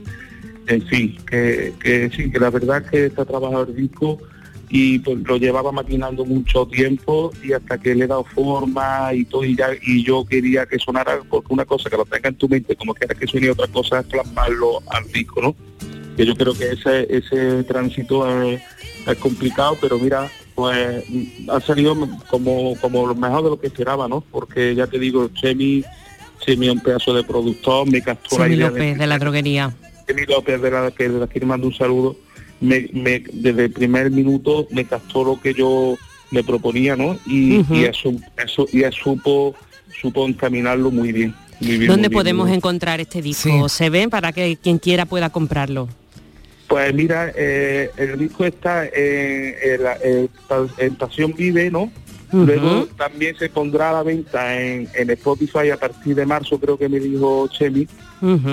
En 0.67 0.81
fin, 0.87 1.15
que, 1.29 1.73
que 1.81 2.09
sí, 2.15 2.29
que 2.31 2.39
la 2.39 2.49
verdad 2.49 2.83
es 2.83 2.91
que 2.91 3.05
está 3.05 3.23
trabajado 3.25 3.63
el 3.63 3.75
disco 3.75 4.17
y 4.69 4.99
pues 4.99 5.17
lo 5.25 5.37
llevaba 5.37 5.71
maquinando 5.71 6.25
mucho 6.25 6.65
tiempo 6.65 7.31
y 7.43 7.53
hasta 7.53 7.77
que 7.77 7.93
le 7.95 8.05
he 8.05 8.07
dado 8.07 8.23
forma 8.25 9.13
y 9.13 9.23
todo 9.25 9.43
y 9.45 9.55
ya 9.55 9.69
y 9.85 10.03
yo 10.03 10.25
quería 10.25 10.65
que 10.65 10.79
sonara 10.79 11.19
porque 11.29 11.53
una 11.53 11.63
cosa 11.65 11.89
que 11.89 11.97
lo 11.97 12.05
tenga 12.05 12.29
en 12.29 12.35
tu 12.35 12.49
mente 12.49 12.75
como 12.75 12.93
quieras 12.93 13.17
que 13.19 13.27
suene 13.27 13.51
otra 13.51 13.67
cosa 13.67 13.99
es 13.99 14.05
plasmarlo 14.07 14.81
al 14.89 15.03
disco, 15.11 15.41
¿no? 15.41 15.55
Que 16.15 16.25
yo 16.25 16.35
creo 16.35 16.53
que 16.53 16.71
ese 16.71 17.07
ese 17.09 17.63
tránsito 17.63 18.27
es, 18.43 18.61
es 19.07 19.17
complicado 19.17 19.77
pero 19.81 19.97
mira 19.99 20.29
pues 20.55 21.03
ha 21.49 21.59
salido 21.61 21.95
como 22.29 22.75
como 22.79 23.07
lo 23.07 23.15
mejor 23.15 23.43
de 23.43 23.49
lo 23.49 23.59
que 23.59 23.67
esperaba 23.67 24.07
no 24.07 24.21
porque 24.21 24.75
ya 24.75 24.87
te 24.87 24.99
digo 24.99 25.29
Chemi 25.33 25.83
Chemi 26.45 26.67
es 26.67 26.73
un 26.73 26.79
pedazo 26.81 27.13
de 27.13 27.23
productor 27.23 27.89
me 27.91 28.01
captó 28.01 28.37
la 28.39 28.47
idea 28.49 28.69
López 28.69 28.97
de 28.97 29.07
la 29.07 29.17
droguería. 29.17 29.73
Chemi 30.07 30.25
López 30.25 30.61
de 30.61 30.71
la 30.71 30.91
que 30.91 31.05
aquí 31.23 31.39
le 31.39 31.45
mando 31.45 31.67
un 31.67 31.73
saludo 31.73 32.15
me, 32.61 32.87
me- 32.93 33.23
desde 33.33 33.65
el 33.65 33.71
primer 33.71 34.11
minuto 34.11 34.67
me 34.71 34.85
captó 34.85 35.23
lo 35.23 35.39
que 35.41 35.53
yo 35.53 35.97
le 36.31 36.43
proponía 36.43 36.95
no 36.95 37.17
y, 37.25 37.61
y 37.73 37.83
eso 37.85 38.11
eso 38.43 38.67
y 38.71 38.83
él 38.83 38.93
supo 38.93 39.55
supo 40.01 40.27
encaminarlo 40.27 40.91
muy 40.91 41.11
bien 41.11 41.33
muy 41.59 41.77
bien, 41.77 41.87
¿Dónde 41.87 42.09
muy 42.09 42.15
podemos 42.15 42.47
bien. 42.47 42.57
encontrar 42.57 42.99
este 42.99 43.21
disco? 43.21 43.69
Se 43.69 43.89
ve 43.89 44.09
para 44.09 44.33
que 44.33 44.57
quien 44.61 44.79
quiera 44.79 45.05
pueda 45.05 45.29
comprarlo. 45.29 45.87
Pues 46.67 46.93
mira, 46.93 47.31
eh, 47.35 47.91
el 47.97 48.17
disco 48.17 48.45
está 48.45 48.85
en, 48.85 49.55
en 49.61 49.83
la- 49.83 49.97
Vive, 51.35 51.69
¿no? 51.69 51.91
Luego 52.31 52.87
también 52.97 53.35
se 53.37 53.47
pondrá 53.47 53.91
a 53.91 53.93
la 53.93 54.01
venta 54.03 54.59
en, 54.59 54.87
en 54.95 55.09
Spotify 55.11 55.69
a 55.69 55.77
partir 55.77 56.15
de 56.15 56.25
marzo, 56.25 56.59
creo 56.59 56.79
que 56.79 56.89
me 56.89 56.99
dijo 56.99 57.47
Chemi. 57.49 57.87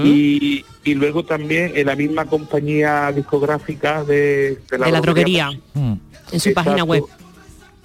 Y, 0.04 0.64
y 0.84 0.94
luego 0.94 1.24
también 1.24 1.72
en 1.74 1.86
la 1.86 1.96
misma 1.96 2.26
compañía 2.26 3.10
discográfica 3.12 4.04
de, 4.04 4.58
de 4.70 4.78
de 4.78 4.78
la 4.78 5.00
droguería, 5.00 5.50
Mm. 5.72 5.92
en 6.32 6.40
su 6.40 6.52
página 6.52 6.84
web. 6.84 7.04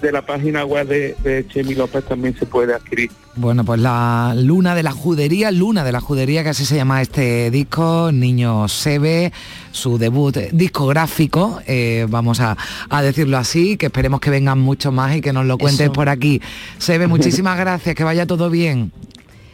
De 0.06 0.12
la 0.12 0.22
página 0.22 0.64
web 0.66 0.88
de, 0.88 1.16
de 1.24 1.48
Chemi 1.48 1.74
López 1.74 2.04
también 2.06 2.38
se 2.38 2.46
puede 2.46 2.76
adquirir. 2.76 3.10
Bueno, 3.36 3.66
pues 3.66 3.80
la 3.82 4.36
Luna 4.38 4.76
de 4.76 4.84
la 4.84 4.92
Judería, 4.92 5.50
Luna 5.50 5.84
de 5.84 5.92
la 5.92 6.00
Judería, 6.00 6.44
que 6.44 6.50
así 6.50 6.64
se 6.64 6.76
llama 6.76 7.02
este 7.02 7.50
disco, 7.50 8.12
Niño 8.14 8.68
Sebe, 8.68 9.34
su 9.72 9.98
debut 9.98 10.38
discográfico, 10.52 11.60
eh, 11.66 12.06
vamos 12.08 12.40
a, 12.40 12.56
a 12.88 13.02
decirlo 13.02 13.40
así, 13.40 13.78
que 13.78 13.88
esperemos 13.88 14.20
que 14.20 14.30
vengan 14.30 14.60
muchos 14.60 14.94
más 14.94 15.16
y 15.16 15.22
que 15.22 15.34
nos 15.34 15.48
lo 15.48 15.58
cuentes 15.58 15.86
Eso. 15.86 15.94
por 15.94 16.08
aquí. 16.08 16.40
Sebe, 16.78 17.08
muchísimas 17.16 17.58
gracias, 17.58 17.96
que 17.96 18.04
vaya 18.04 18.28
todo 18.28 18.52
bien. 18.52 18.92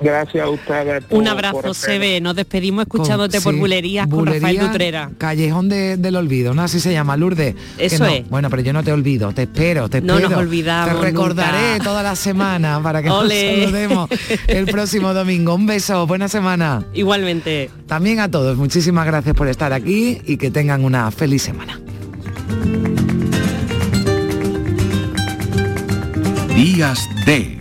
Gracias 0.02 0.44
a 0.44 0.50
ustedes. 0.50 1.04
Un 1.10 1.20
por- 1.24 1.28
abrazo, 1.28 1.62
por 1.62 1.70
hacer- 1.70 1.92
Sebe. 1.92 2.22
Nos 2.22 2.36
despedimos 2.36 2.84
escuchándote 2.84 3.38
Con- 3.38 3.44
por 3.44 3.54
sí, 3.54 3.60
bulerías 3.60 4.08
con 4.08 4.26
Rafael 4.26 4.42
Bulería, 4.42 4.68
Dutrera. 4.68 5.12
Callejón 5.18 5.70
de- 5.70 5.98
del 5.98 6.16
Olvido, 6.16 6.54
¿no? 6.54 6.64
Así 6.64 6.80
se 6.80 6.92
llama, 6.92 7.16
Lourdes. 7.18 7.56
Que 7.78 7.86
Eso 7.86 8.04
no. 8.06 8.10
es. 8.10 8.28
Bueno, 8.30 8.50
pero 8.50 8.62
yo 8.64 8.74
no 8.74 8.84
te 8.84 8.92
olvido, 8.92 9.32
te 9.32 9.44
espero, 9.44 9.90
te 9.90 10.02
No 10.02 10.16
espero. 10.16 10.30
nos 10.32 10.40
olvidamos 10.40 10.96
Te 11.00 11.06
recordaré 11.06 11.72
nunca. 11.74 11.84
toda 11.84 12.04
la 12.04 12.16
semana 12.16 12.80
para 12.82 13.04
que 13.04 13.10
Ole. 13.10 13.52
nos 13.58 13.64
saludemos 13.66 14.10
el 14.48 14.66
próximo 14.66 15.14
domingo. 15.14 15.54
Un 15.56 15.66
beso, 15.68 16.08
buena 16.08 16.28
semana. 16.28 16.84
Igualmente. 16.94 17.70
También 17.88 18.20
a 18.20 18.32
todos, 18.32 18.58
muchísimas 18.58 19.06
gracias 19.06 19.36
por 19.36 19.48
estar 19.48 19.72
aquí 19.74 20.20
y 20.26 20.38
que 20.38 20.50
tengan 20.52 20.84
una 20.84 21.12
feliz 21.12 21.44
semana. 21.44 21.80
Días 26.56 27.08
de 27.26 27.61